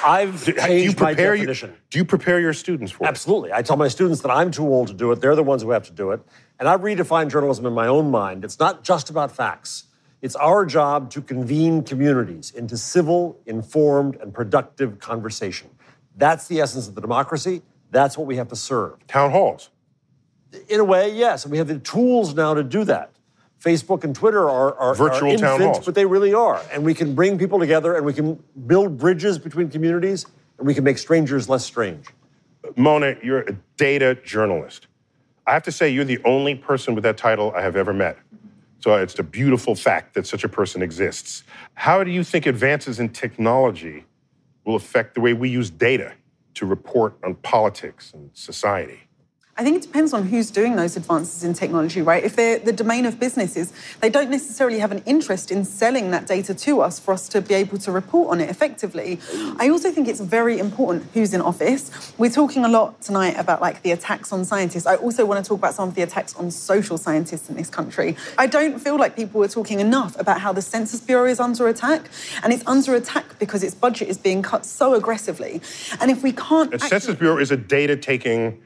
I've 0.04 0.44
Do, 0.44 0.54
do 0.54 0.72
you 0.74 0.88
my 0.88 1.14
prepare 1.14 1.36
your, 1.36 1.54
do 1.54 1.98
you 1.98 2.04
prepare 2.04 2.40
your 2.40 2.52
students 2.52 2.90
for 2.90 3.04
it? 3.04 3.06
Absolutely. 3.06 3.52
I 3.52 3.62
tell 3.62 3.76
my 3.76 3.86
students 3.86 4.22
that 4.22 4.32
I'm 4.32 4.50
too 4.50 4.66
old 4.66 4.88
to 4.88 4.92
do 4.92 5.12
it. 5.12 5.20
They're 5.20 5.36
the 5.36 5.44
ones 5.44 5.62
who 5.62 5.70
have 5.70 5.84
to 5.84 5.92
do 5.92 6.10
it. 6.10 6.20
And 6.58 6.68
I've 6.68 6.80
redefined 6.80 7.30
journalism 7.30 7.64
in 7.64 7.74
my 7.74 7.86
own 7.86 8.10
mind. 8.10 8.44
It's 8.44 8.58
not 8.58 8.82
just 8.82 9.08
about 9.08 9.30
facts. 9.30 9.84
It's 10.20 10.34
our 10.34 10.66
job 10.66 11.12
to 11.12 11.22
convene 11.22 11.84
communities 11.84 12.50
into 12.50 12.76
civil, 12.76 13.40
informed, 13.46 14.16
and 14.16 14.34
productive 14.34 14.98
conversation. 14.98 15.70
That's 16.16 16.48
the 16.48 16.60
essence 16.60 16.88
of 16.88 16.96
the 16.96 17.00
democracy. 17.00 17.62
That's 17.92 18.18
what 18.18 18.26
we 18.26 18.34
have 18.34 18.48
to 18.48 18.56
serve. 18.56 19.06
Town 19.06 19.30
halls. 19.30 19.70
In 20.68 20.80
a 20.80 20.84
way, 20.84 21.14
yes. 21.14 21.44
And 21.44 21.52
we 21.52 21.58
have 21.58 21.68
the 21.68 21.78
tools 21.78 22.34
now 22.34 22.54
to 22.54 22.64
do 22.64 22.82
that. 22.82 23.12
Facebook 23.62 24.04
and 24.04 24.14
Twitter 24.14 24.48
are, 24.48 24.74
are, 24.76 24.94
Virtual 24.94 25.32
are 25.32 25.36
town 25.36 25.60
halls. 25.60 25.84
but 25.84 25.94
they 25.94 26.06
really 26.06 26.32
are. 26.32 26.62
And 26.72 26.84
we 26.84 26.94
can 26.94 27.14
bring 27.14 27.38
people 27.38 27.58
together 27.58 27.94
and 27.94 28.06
we 28.06 28.12
can 28.12 28.42
build 28.66 28.98
bridges 28.98 29.38
between 29.38 29.68
communities 29.68 30.26
and 30.58 30.66
we 30.66 30.74
can 30.74 30.84
make 30.84 30.98
strangers 30.98 31.48
less 31.48 31.64
strange. 31.64 32.06
Mona, 32.76 33.16
you're 33.22 33.40
a 33.40 33.56
data 33.76 34.16
journalist. 34.24 34.86
I 35.46 35.52
have 35.52 35.62
to 35.64 35.72
say, 35.72 35.88
you're 35.88 36.04
the 36.04 36.20
only 36.24 36.54
person 36.54 36.94
with 36.94 37.04
that 37.04 37.16
title 37.16 37.52
I 37.56 37.62
have 37.62 37.74
ever 37.74 37.92
met. 37.92 38.18
So 38.80 38.94
it's 38.94 39.18
a 39.18 39.22
beautiful 39.24 39.74
fact 39.74 40.14
that 40.14 40.26
such 40.26 40.44
a 40.44 40.48
person 40.48 40.82
exists. 40.82 41.42
How 41.74 42.04
do 42.04 42.10
you 42.10 42.22
think 42.22 42.46
advances 42.46 43.00
in 43.00 43.08
technology 43.08 44.04
will 44.64 44.76
affect 44.76 45.14
the 45.14 45.20
way 45.20 45.32
we 45.32 45.48
use 45.48 45.70
data 45.70 46.12
to 46.54 46.66
report 46.66 47.16
on 47.24 47.34
politics 47.36 48.12
and 48.12 48.30
society? 48.34 49.07
I 49.58 49.64
think 49.64 49.74
it 49.76 49.82
depends 49.82 50.12
on 50.12 50.28
who's 50.28 50.52
doing 50.52 50.76
those 50.76 50.96
advances 50.96 51.42
in 51.42 51.52
technology, 51.52 52.00
right? 52.00 52.22
If 52.22 52.36
they're 52.36 52.60
the 52.60 52.72
domain 52.72 53.04
of 53.06 53.18
businesses, 53.18 53.72
they 54.00 54.08
don't 54.08 54.30
necessarily 54.30 54.78
have 54.78 54.92
an 54.92 55.02
interest 55.04 55.50
in 55.50 55.64
selling 55.64 56.12
that 56.12 56.28
data 56.28 56.54
to 56.54 56.80
us 56.80 57.00
for 57.00 57.12
us 57.12 57.28
to 57.30 57.40
be 57.40 57.54
able 57.54 57.76
to 57.78 57.90
report 57.90 58.30
on 58.30 58.40
it 58.40 58.50
effectively. 58.50 59.18
I 59.58 59.68
also 59.68 59.90
think 59.90 60.06
it's 60.06 60.20
very 60.20 60.60
important 60.60 61.06
who's 61.12 61.34
in 61.34 61.40
office. 61.40 61.90
We're 62.18 62.30
talking 62.30 62.64
a 62.64 62.68
lot 62.68 63.00
tonight 63.02 63.34
about 63.36 63.60
like 63.60 63.82
the 63.82 63.90
attacks 63.90 64.32
on 64.32 64.44
scientists. 64.44 64.86
I 64.86 64.94
also 64.94 65.26
want 65.26 65.44
to 65.44 65.48
talk 65.48 65.58
about 65.58 65.74
some 65.74 65.88
of 65.88 65.96
the 65.96 66.02
attacks 66.02 66.36
on 66.36 66.52
social 66.52 66.96
scientists 66.96 67.50
in 67.50 67.56
this 67.56 67.68
country. 67.68 68.16
I 68.38 68.46
don't 68.46 68.78
feel 68.78 68.96
like 68.96 69.16
people 69.16 69.42
are 69.42 69.48
talking 69.48 69.80
enough 69.80 70.16
about 70.20 70.40
how 70.40 70.52
the 70.52 70.62
Census 70.62 71.00
Bureau 71.00 71.26
is 71.26 71.40
under 71.40 71.66
attack, 71.66 72.08
and 72.44 72.52
it's 72.52 72.62
under 72.64 72.94
attack 72.94 73.40
because 73.40 73.64
its 73.64 73.74
budget 73.74 74.06
is 74.06 74.18
being 74.18 74.40
cut 74.40 74.64
so 74.64 74.94
aggressively. 74.94 75.60
And 76.00 76.12
if 76.12 76.22
we 76.22 76.30
can't 76.30 76.70
The 76.70 76.76
actually- 76.76 76.90
Census 76.90 77.16
Bureau 77.16 77.38
is 77.38 77.50
a 77.50 77.56
data 77.56 77.96
taking 77.96 78.60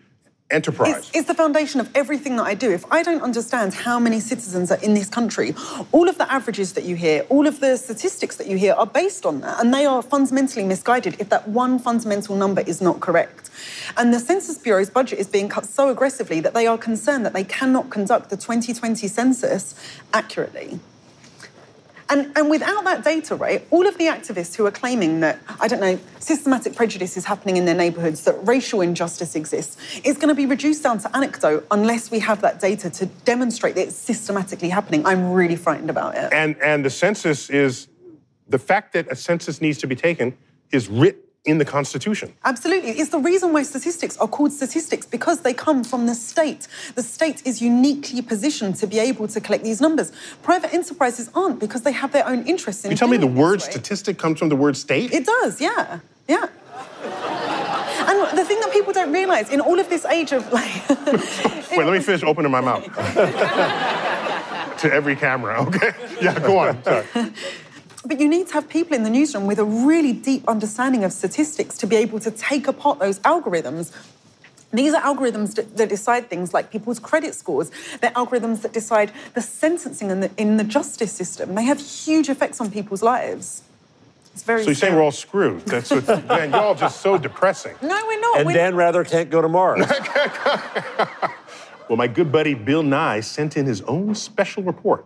enterprise. 0.53 0.97
It's, 0.97 1.11
it's, 1.15 1.29
the 1.29 1.35
foundation 1.35 1.81
of 1.81 1.91
everything 1.95 2.37
that 2.37 2.45
I 2.45 2.55
do. 2.55 2.71
If 2.71 2.85
I 2.91 3.03
don't 3.03 3.23
understand 3.23 3.75
how 3.75 3.99
many 3.99 4.21
citizens 4.21 4.71
are 4.71 4.79
in 4.83 4.95
this 4.95 5.09
country, 5.09 5.55
all 5.93 6.09
of 6.09 6.19
the 6.19 6.31
averages 6.31 6.75
that 6.75 6.85
you 6.85 6.97
hear, 6.97 7.23
all 7.29 7.47
of 7.47 7.61
the 7.61 7.77
statistics 7.77 8.37
that 8.37 8.47
you 8.47 8.57
hear 8.57 8.75
are 8.75 8.87
based 8.87 9.25
on 9.27 9.41
that, 9.41 9.61
and 9.61 9.73
they 9.73 9.87
are 9.87 10.03
fundamentally 10.03 10.65
misguided 10.65 11.17
if 11.21 11.29
that 11.31 11.49
one 11.49 11.79
fundamental 11.79 12.37
number 12.37 12.61
is 12.63 12.81
not 12.81 13.01
correct. 13.01 13.51
And 13.97 14.13
the 14.13 14.21
Census 14.21 14.59
Bureau's 14.59 14.91
budget 14.91 15.19
is 15.19 15.27
being 15.27 15.49
cut 15.49 15.67
so 15.67 15.89
aggressively 15.89 16.41
that 16.41 16.55
they 16.55 16.67
are 16.67 16.79
concerned 16.79 17.25
that 17.27 17.33
they 17.33 17.45
cannot 17.45 17.91
conduct 17.91 18.31
the 18.31 18.37
2020 18.37 19.09
census 19.09 19.75
accurately. 20.13 20.81
And, 22.13 22.31
and 22.37 22.51
without 22.51 22.85
that 22.85 23.03
data, 23.03 23.35
right, 23.35 23.67
all 23.71 23.87
of 23.87 23.97
the 23.97 24.05
activists 24.05 24.55
who 24.55 24.67
are 24.67 24.71
claiming 24.71 25.21
that, 25.21 25.39
I 25.61 25.67
don't 25.67 25.81
know, 25.81 25.99
systematic 26.19 26.77
prejudice 26.77 27.17
is 27.17 27.25
happening 27.25 27.57
in 27.57 27.65
their 27.65 27.75
neighbourhoods, 27.75 28.25
that 28.25 28.35
racial 28.47 28.83
injustice 28.83 29.35
exists, 29.35 29.79
is 30.05 30.17
going 30.17 30.29
to 30.29 30.35
be 30.35 30.45
reduced 30.45 30.83
down 30.83 30.99
to 30.99 31.17
anecdote 31.17 31.67
unless 31.71 32.11
we 32.11 32.19
have 32.19 32.43
that 32.43 32.61
data 32.61 32.91
to 32.91 33.07
demonstrate 33.07 33.77
that 33.77 33.89
it's 33.89 33.97
systematically 33.97 34.69
happening. 34.69 35.07
I'm 35.07 35.33
really 35.33 35.57
frightened 35.57 35.89
about 35.89 36.15
it. 36.15 36.31
And, 36.35 36.55
and 36.63 36.85
the 36.85 36.91
census 36.91 37.49
is 37.49 37.89
the 38.47 38.59
fact 38.59 38.93
that 38.93 39.11
a 39.11 39.17
census 39.17 39.63
needs 39.63 39.79
to 39.79 39.87
be 39.87 39.97
taken 39.97 40.37
is 40.71 40.91
writ 40.91 41.17
in 41.45 41.59
the 41.59 41.65
Constitution. 41.65 42.33
Absolutely. 42.45 42.91
It's 42.91 43.11
the 43.11 43.19
reason 43.19 43.53
why 43.53 43.65
statistics 43.65 44.17
are 44.19 44.29
called 44.29 44.53
statistics 44.53 45.07
because 45.07 45.41
they 45.41 45.53
come 45.53 45.83
from 45.83 46.07
the 46.07 46.15
state. 46.15 46.69
The 46.95 47.03
state 47.03 47.45
is 47.45 47.61
uniquely 47.61 48.23
positioned 48.23 48.77
to 48.77 48.87
be 48.87 49.01
able 49.01 49.27
to 49.27 49.41
collect 49.41 49.65
these 49.65 49.81
numbers. 49.81 50.13
Private 50.43 50.73
enterprises 50.73 51.31
aren't 51.35 51.59
because 51.59 51.83
they 51.83 51.93
have 51.93 52.13
their 52.13 52.27
own 52.29 52.45
interests 52.47 52.85
in 52.85 52.93
You 52.93 52.97
tell 52.97 53.09
me 53.09 53.17
the 53.17 53.27
word 53.27 53.61
statistic 53.61 54.19
comes 54.19 54.39
from 54.39 54.51
the 54.51 54.57
word 54.57 54.77
state? 54.77 55.13
It 55.13 55.27
does, 55.27 55.61
yeah. 55.61 55.99
Yeah. 56.29 56.47
And 58.05 58.39
the 58.39 58.45
thing 58.45 58.61
that 58.61 58.71
people 58.73 58.93
don't 58.93 59.13
realize 59.13 59.51
in 59.51 59.61
all 59.61 59.81
of 59.81 59.89
this 59.89 60.05
age 60.05 60.33
of 60.33 60.53
like. 60.53 60.89
Wait, 60.89 61.79
let 61.79 61.93
me 61.93 62.01
finish 62.01 62.23
opening 62.23 62.53
my 62.53 62.61
mouth. 62.61 62.85
to 64.79 64.93
every 64.93 65.17
camera, 65.17 65.61
okay? 65.63 65.93
Yeah, 66.21 66.39
go 66.39 66.59
on. 66.59 66.83
Sorry. 66.85 67.07
But 68.05 68.19
you 68.19 68.29
need 68.29 68.49
to 68.49 68.55
have 68.55 68.69
people 68.69 68.97
in 68.97 69.05
the 69.05 69.11
newsroom 69.11 69.47
with 69.47 69.59
a 69.59 69.65
really 69.65 70.13
deep 70.13 70.49
understanding 70.49 71.05
of 71.05 71.13
statistics 71.13 71.79
to 71.79 71.87
be 71.87 71.97
able 71.97 72.19
to 72.21 72.31
take 72.31 72.67
apart 72.67 72.99
those 72.99 73.21
algorithms. 73.21 73.93
These 74.73 74.95
are 74.95 75.03
algorithms 75.03 75.55
that, 75.77 75.89
decide 75.89 76.29
things 76.29 76.53
like 76.55 76.71
people's 76.71 76.99
credit 76.99 77.35
scores. 77.35 77.71
They're 78.01 78.11
algorithms 78.13 78.63
that 78.63 78.73
decide 78.73 79.13
the 79.35 79.43
sentencing 79.43 80.11
in 80.11 80.21
the, 80.21 80.31
in 80.37 80.57
the 80.57 80.65
justice 80.65 81.13
system. 81.13 81.55
They 81.55 81.65
have 81.65 81.79
huge 81.79 82.29
effects 82.29 82.61
on 82.61 82.71
people's 82.71 83.03
lives. 83.03 83.63
It's 84.33 84.43
very. 84.43 84.63
So 84.63 84.71
you're 84.71 84.75
saying 84.75 84.95
we're 84.95 85.03
all 85.03 85.13
screwed? 85.13 85.61
That's 85.67 85.91
what. 85.91 86.07
man, 86.27 86.51
you're 86.51 86.61
all 86.61 86.75
just 86.75 87.03
so 87.03 87.19
depressing. 87.19 87.77
No, 87.83 88.03
we're 88.07 88.21
not. 88.21 88.39
And 88.39 88.47
we're 88.47 88.55
Dan 88.55 88.75
Rather 88.75 89.05
can't 89.05 89.29
go 89.29 89.43
to 89.43 89.49
Mars. 89.49 89.87
well, 91.89 91.99
my 91.99 92.07
good 92.07 92.33
buddy 92.33 92.55
Bill 92.55 92.83
Nye 92.83 93.21
sent 93.21 93.59
in 93.59 93.67
his 93.67 93.83
own 93.83 94.15
special 94.15 94.63
report 94.63 95.05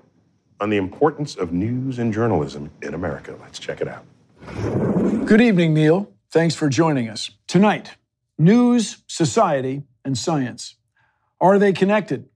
on 0.61 0.71
the 0.71 0.77
importance 0.77 1.37
of 1.37 1.53
news 1.53 1.99
and 1.99 2.13
journalism 2.13 2.71
in 2.83 2.95
America. 2.95 3.37
Let's 3.41 3.59
check 3.59 3.81
it 3.81 3.89
out. 3.89 4.05
Good 5.27 5.41
evening, 5.41 5.75
Neil. 5.75 6.13
Thanks 6.31 6.55
for 6.55 6.69
joining 6.69 7.09
us. 7.09 7.31
Tonight, 7.47 7.97
news, 8.39 8.99
society, 9.07 9.83
and 10.05 10.17
science. 10.17 10.77
Are 11.41 11.59
they 11.59 11.73
connected? 11.73 12.29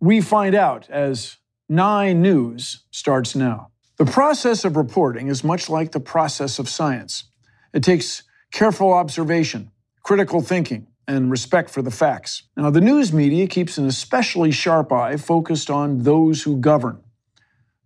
We 0.00 0.20
find 0.20 0.54
out 0.54 0.88
as 0.90 1.36
Nye 1.68 2.12
News 2.12 2.84
starts 2.90 3.34
now. 3.34 3.70
The 3.96 4.04
process 4.04 4.64
of 4.64 4.76
reporting 4.76 5.28
is 5.28 5.44
much 5.44 5.68
like 5.68 5.92
the 5.92 6.00
process 6.00 6.58
of 6.58 6.68
science. 6.68 7.24
It 7.72 7.82
takes 7.82 8.22
careful 8.50 8.92
observation, 8.92 9.70
critical 10.02 10.40
thinking, 10.40 10.86
and 11.06 11.30
respect 11.30 11.70
for 11.70 11.82
the 11.82 11.90
facts. 11.90 12.44
Now, 12.56 12.70
the 12.70 12.80
news 12.80 13.12
media 13.12 13.46
keeps 13.46 13.78
an 13.78 13.86
especially 13.86 14.52
sharp 14.52 14.92
eye 14.92 15.16
focused 15.16 15.70
on 15.70 16.02
those 16.02 16.42
who 16.42 16.56
govern 16.56 17.02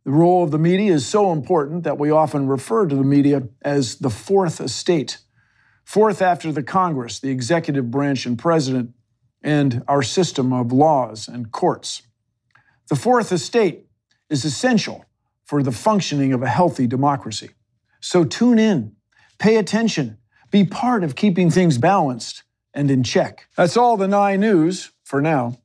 the 0.04 0.10
role 0.10 0.44
of 0.44 0.50
the 0.50 0.58
media 0.58 0.92
is 0.92 1.06
so 1.06 1.32
important 1.32 1.84
that 1.84 1.98
we 1.98 2.10
often 2.10 2.46
refer 2.46 2.86
to 2.86 2.94
the 2.94 3.04
media 3.04 3.48
as 3.62 3.96
the 3.96 4.10
fourth 4.10 4.60
estate. 4.60 5.18
Fourth 5.84 6.22
after 6.22 6.52
the 6.52 6.62
Congress, 6.62 7.20
the 7.20 7.30
executive 7.30 7.90
branch 7.90 8.26
and 8.26 8.38
president, 8.38 8.94
and 9.42 9.82
our 9.88 10.02
system 10.02 10.52
of 10.52 10.72
laws 10.72 11.28
and 11.28 11.52
courts. 11.52 12.02
The 12.88 12.96
fourth 12.96 13.32
estate 13.32 13.86
is 14.30 14.44
essential 14.44 15.04
for 15.44 15.62
the 15.62 15.72
functioning 15.72 16.32
of 16.32 16.42
a 16.42 16.48
healthy 16.48 16.86
democracy. 16.86 17.50
So 18.00 18.24
tune 18.24 18.58
in, 18.58 18.96
pay 19.38 19.56
attention, 19.56 20.18
be 20.50 20.64
part 20.64 21.04
of 21.04 21.16
keeping 21.16 21.50
things 21.50 21.78
balanced 21.78 22.42
and 22.72 22.90
in 22.90 23.02
check. 23.02 23.48
That's 23.56 23.76
all 23.76 23.96
the 23.96 24.08
Nye 24.08 24.36
News 24.36 24.92
for 25.02 25.20
now. 25.22 25.58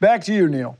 Back 0.00 0.24
to 0.24 0.34
you, 0.34 0.48
Neil. 0.48 0.78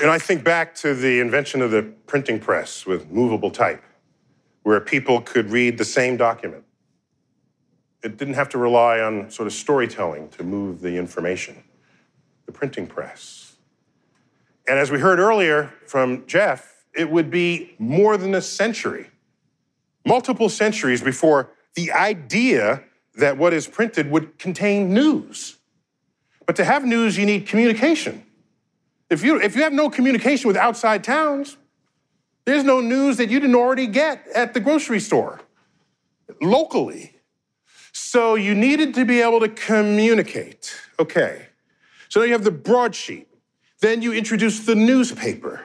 And 0.00 0.10
I 0.10 0.18
think 0.18 0.44
back 0.44 0.74
to 0.76 0.94
the 0.94 1.20
invention 1.20 1.62
of 1.62 1.70
the 1.70 1.82
printing 2.06 2.38
press 2.38 2.84
with 2.84 3.10
movable 3.10 3.50
type, 3.50 3.82
where 4.62 4.78
people 4.80 5.22
could 5.22 5.50
read 5.50 5.78
the 5.78 5.86
same 5.86 6.18
document. 6.18 6.64
It 8.02 8.18
didn't 8.18 8.34
have 8.34 8.50
to 8.50 8.58
rely 8.58 9.00
on 9.00 9.30
sort 9.30 9.46
of 9.46 9.54
storytelling 9.54 10.28
to 10.30 10.44
move 10.44 10.82
the 10.82 10.96
information. 10.96 11.64
The 12.44 12.52
printing 12.52 12.86
press. 12.86 13.56
And 14.68 14.78
as 14.78 14.90
we 14.90 15.00
heard 15.00 15.18
earlier 15.18 15.72
from 15.86 16.26
Jeff, 16.26 16.84
it 16.94 17.10
would 17.10 17.30
be 17.30 17.74
more 17.78 18.16
than 18.18 18.34
a 18.34 18.42
century, 18.42 19.08
multiple 20.04 20.48
centuries 20.48 21.00
before 21.00 21.50
the 21.74 21.92
idea 21.92 22.82
that 23.14 23.38
what 23.38 23.54
is 23.54 23.66
printed 23.66 24.10
would 24.10 24.38
contain 24.38 24.92
news. 24.92 25.56
But 26.44 26.56
to 26.56 26.64
have 26.64 26.84
news, 26.84 27.16
you 27.16 27.24
need 27.24 27.46
communication. 27.46 28.25
If 29.08 29.22
you, 29.22 29.40
if 29.40 29.54
you 29.54 29.62
have 29.62 29.72
no 29.72 29.88
communication 29.88 30.48
with 30.48 30.56
outside 30.56 31.04
towns, 31.04 31.56
there's 32.44 32.64
no 32.64 32.80
news 32.80 33.16
that 33.18 33.30
you 33.30 33.40
didn't 33.40 33.56
already 33.56 33.86
get 33.86 34.26
at 34.34 34.54
the 34.54 34.60
grocery 34.60 35.00
store 35.00 35.40
locally. 36.40 37.16
So 37.92 38.34
you 38.34 38.54
needed 38.54 38.94
to 38.94 39.04
be 39.04 39.20
able 39.20 39.40
to 39.40 39.48
communicate. 39.48 40.74
Okay. 40.98 41.46
So 42.08 42.20
now 42.20 42.26
you 42.26 42.32
have 42.32 42.44
the 42.44 42.50
broadsheet. 42.50 43.28
Then 43.80 44.02
you 44.02 44.12
introduce 44.12 44.64
the 44.64 44.74
newspaper. 44.74 45.60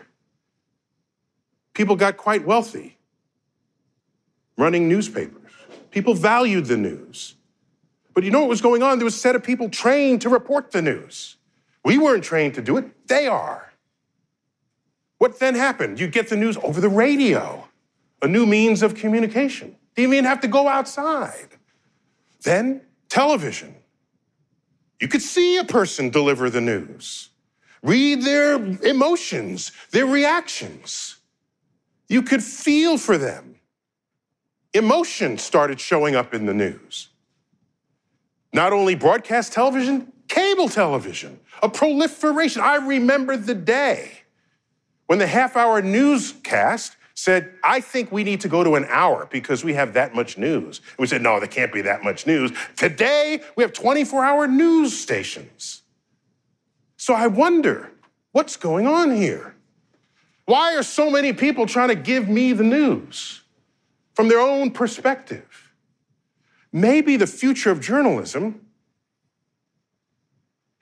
People 1.73 1.95
got 1.95 2.17
quite 2.17 2.45
wealthy 2.45 2.97
running 4.57 4.87
newspapers. 4.87 5.51
People 5.89 6.13
valued 6.13 6.65
the 6.65 6.77
news. 6.77 7.35
But 8.13 8.23
you 8.23 8.31
know 8.31 8.41
what 8.41 8.49
was 8.49 8.61
going 8.61 8.83
on? 8.83 8.99
There 8.99 9.05
was 9.05 9.15
a 9.15 9.19
set 9.19 9.35
of 9.35 9.43
people 9.43 9.69
trained 9.69 10.21
to 10.21 10.29
report 10.29 10.71
the 10.71 10.81
news. 10.81 11.37
We 11.83 11.97
weren't 11.97 12.23
trained 12.23 12.55
to 12.55 12.61
do 12.61 12.77
it, 12.77 13.07
they 13.07 13.27
are. 13.27 13.71
What 15.17 15.39
then 15.39 15.55
happened? 15.55 15.99
You 15.99 16.07
get 16.07 16.29
the 16.29 16.35
news 16.35 16.57
over 16.57 16.81
the 16.81 16.89
radio, 16.89 17.67
a 18.21 18.27
new 18.27 18.45
means 18.45 18.81
of 18.81 18.95
communication. 18.95 19.75
Didn't 19.95 20.13
even 20.13 20.25
have 20.25 20.41
to 20.41 20.47
go 20.47 20.67
outside. 20.67 21.49
Then 22.43 22.81
television. 23.09 23.75
You 24.99 25.07
could 25.07 25.21
see 25.21 25.57
a 25.57 25.63
person 25.63 26.09
deliver 26.09 26.49
the 26.49 26.61
news, 26.61 27.29
read 27.83 28.21
their 28.21 28.55
emotions, 28.83 29.71
their 29.91 30.05
reactions. 30.05 31.17
You 32.07 32.21
could 32.21 32.43
feel 32.43 32.97
for 32.97 33.17
them. 33.17 33.55
Emotion 34.73 35.37
started 35.37 35.79
showing 35.79 36.15
up 36.15 36.33
in 36.33 36.45
the 36.45 36.53
news. 36.53 37.09
Not 38.53 38.73
only 38.73 38.95
broadcast 38.95 39.53
television, 39.53 40.10
cable 40.31 40.69
television, 40.69 41.39
a 41.61 41.67
proliferation. 41.67 42.61
I 42.61 42.77
remember 42.77 43.35
the 43.35 43.53
day 43.53 44.11
when 45.07 45.19
the 45.19 45.27
half 45.27 45.57
hour 45.57 45.81
newscast 45.81 46.95
said, 47.13 47.53
I 47.63 47.81
think 47.81 48.13
we 48.13 48.23
need 48.23 48.39
to 48.41 48.47
go 48.47 48.63
to 48.63 48.75
an 48.75 48.85
hour 48.87 49.27
because 49.29 49.63
we 49.63 49.73
have 49.73 49.93
that 49.93 50.15
much 50.15 50.37
news. 50.37 50.79
And 50.79 50.99
we 50.99 51.07
said, 51.07 51.21
no, 51.21 51.39
there 51.39 51.49
can't 51.49 51.73
be 51.73 51.81
that 51.81 52.03
much 52.03 52.25
news. 52.25 52.51
Today, 52.77 53.41
we 53.57 53.63
have 53.63 53.73
24 53.73 54.23
hour 54.23 54.47
news 54.47 54.97
stations. 54.97 55.81
So 56.95 57.13
I 57.13 57.27
wonder, 57.27 57.91
what's 58.31 58.55
going 58.55 58.87
on 58.87 59.11
here? 59.11 59.55
Why 60.45 60.75
are 60.77 60.83
so 60.83 61.11
many 61.11 61.33
people 61.33 61.65
trying 61.65 61.89
to 61.89 61.95
give 61.95 62.29
me 62.29 62.53
the 62.53 62.63
news 62.63 63.41
from 64.13 64.29
their 64.29 64.39
own 64.39 64.71
perspective? 64.71 65.73
Maybe 66.71 67.17
the 67.17 67.27
future 67.27 67.69
of 67.69 67.81
journalism 67.81 68.61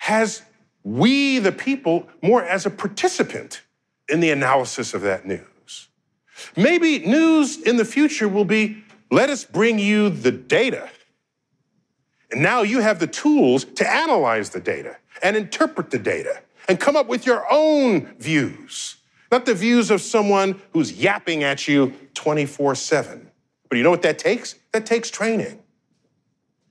has 0.10 0.41
we, 0.84 1.38
the 1.38 1.51
people, 1.51 2.07
more 2.24 2.43
as 2.43 2.66
a 2.66 2.70
participant 2.72 3.62
in 4.10 4.20
the 4.22 4.32
analysis 4.32 4.95
of 4.95 5.01
that 5.01 5.26
news. 5.26 5.88
Maybe 6.55 6.99
news 6.99 7.62
in 7.62 7.78
the 7.78 7.86
future 7.86 8.28
will 8.28 8.45
be 8.45 8.84
let 9.12 9.30
us 9.30 9.45
bring 9.45 9.78
you 9.78 10.10
the 10.10 10.32
data. 10.32 10.89
And 12.32 12.41
now 12.41 12.64
you 12.64 12.80
have 12.80 12.99
the 12.99 13.07
tools 13.07 13.66
to 13.66 13.88
analyze 13.88 14.49
the 14.49 14.60
data 14.60 14.97
and 15.22 15.38
interpret 15.38 15.91
the 15.91 15.99
data 15.99 16.41
and 16.68 16.80
come 16.80 16.95
up 16.95 17.07
with 17.07 17.28
your 17.28 17.45
own 17.51 18.16
views, 18.18 18.95
not 19.32 19.45
the 19.45 19.53
views 19.53 19.91
of 19.91 20.01
someone 20.01 20.60
who's 20.74 20.91
yapping 20.93 21.43
at 21.43 21.68
you 21.68 21.93
24 22.16 22.74
7. 22.74 23.30
But 23.68 23.78
you 23.78 23.84
know 23.84 23.91
what 23.91 24.01
that 24.01 24.18
takes? 24.18 24.55
That 24.72 24.88
takes 24.88 25.12
training. 25.12 25.62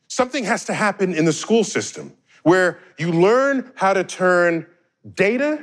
Something 0.08 0.42
has 0.42 0.64
to 0.64 0.74
happen 0.74 1.14
in 1.14 1.24
the 1.24 1.32
school 1.32 1.62
system 1.62 2.14
where 2.48 2.78
you 2.96 3.12
learn 3.12 3.70
how 3.74 3.92
to 3.92 4.02
turn 4.02 4.66
data 5.14 5.62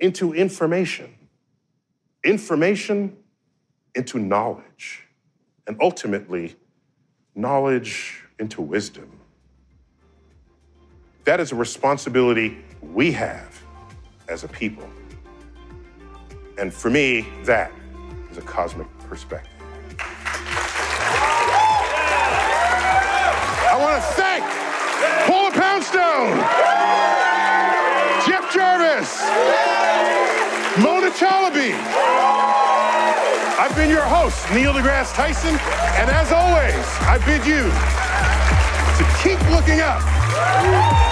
into 0.00 0.34
information, 0.34 1.14
information 2.22 3.16
into 3.94 4.18
knowledge, 4.18 5.06
and 5.66 5.78
ultimately, 5.80 6.54
knowledge 7.34 8.22
into 8.38 8.60
wisdom. 8.60 9.10
That 11.24 11.40
is 11.40 11.52
a 11.52 11.54
responsibility 11.54 12.58
we 12.82 13.12
have 13.12 13.58
as 14.28 14.44
a 14.44 14.48
people. 14.48 14.90
And 16.58 16.70
for 16.70 16.90
me, 16.90 17.26
that 17.44 17.72
is 18.30 18.36
a 18.36 18.42
cosmic 18.42 18.86
perspective. 19.08 19.50
I 23.72 23.78
want 23.78 23.96
to 23.96 24.02
thank 24.02 24.29
Poundstone, 26.20 26.38
Jeff 28.26 28.52
Jarvis, 28.52 29.22
Mona 30.82 31.10
Chalabi. 31.10 31.72
I've 33.58 33.74
been 33.74 33.90
your 33.90 34.02
host, 34.02 34.50
Neil 34.52 34.72
deGrasse 34.72 35.14
Tyson, 35.14 35.54
and 35.98 36.10
as 36.10 36.32
always, 36.32 36.84
I 37.06 37.18
bid 37.24 37.46
you 37.46 37.70
to 38.98 39.04
keep 39.22 39.40
looking 39.50 39.80
up. 39.80 41.09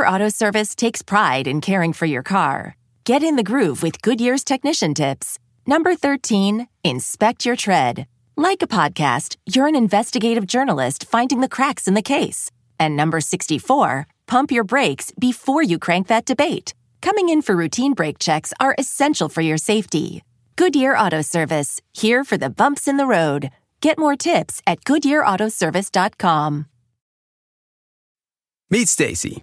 Goodyear 0.00 0.14
Auto 0.14 0.30
Service 0.30 0.74
takes 0.74 1.02
pride 1.02 1.46
in 1.46 1.60
caring 1.60 1.92
for 1.92 2.06
your 2.06 2.22
car. 2.22 2.74
Get 3.04 3.22
in 3.22 3.36
the 3.36 3.42
groove 3.42 3.82
with 3.82 4.00
Goodyear's 4.00 4.44
technician 4.44 4.94
tips. 4.94 5.38
Number 5.66 5.94
13, 5.94 6.68
inspect 6.82 7.44
your 7.44 7.56
tread. 7.56 8.06
Like 8.34 8.62
a 8.62 8.66
podcast, 8.66 9.36
you're 9.44 9.66
an 9.66 9.76
investigative 9.76 10.46
journalist 10.46 11.04
finding 11.04 11.42
the 11.42 11.50
cracks 11.50 11.86
in 11.86 11.92
the 11.92 12.08
case. 12.16 12.50
And 12.78 12.96
number 12.96 13.20
64, 13.20 14.06
pump 14.26 14.50
your 14.50 14.64
brakes 14.64 15.12
before 15.18 15.62
you 15.62 15.78
crank 15.78 16.06
that 16.06 16.24
debate. 16.24 16.72
Coming 17.02 17.28
in 17.28 17.42
for 17.42 17.54
routine 17.54 17.92
brake 17.92 18.18
checks 18.18 18.54
are 18.58 18.74
essential 18.78 19.28
for 19.28 19.42
your 19.42 19.58
safety. 19.58 20.24
Goodyear 20.56 20.96
Auto 20.96 21.20
Service, 21.20 21.78
here 21.92 22.24
for 22.24 22.38
the 22.38 22.48
bumps 22.48 22.88
in 22.88 22.96
the 22.96 23.06
road. 23.06 23.50
Get 23.82 23.98
more 23.98 24.16
tips 24.16 24.62
at 24.66 24.82
goodyearautoservice.com. 24.84 26.66
Meet 28.70 28.88
Stacy. 28.88 29.42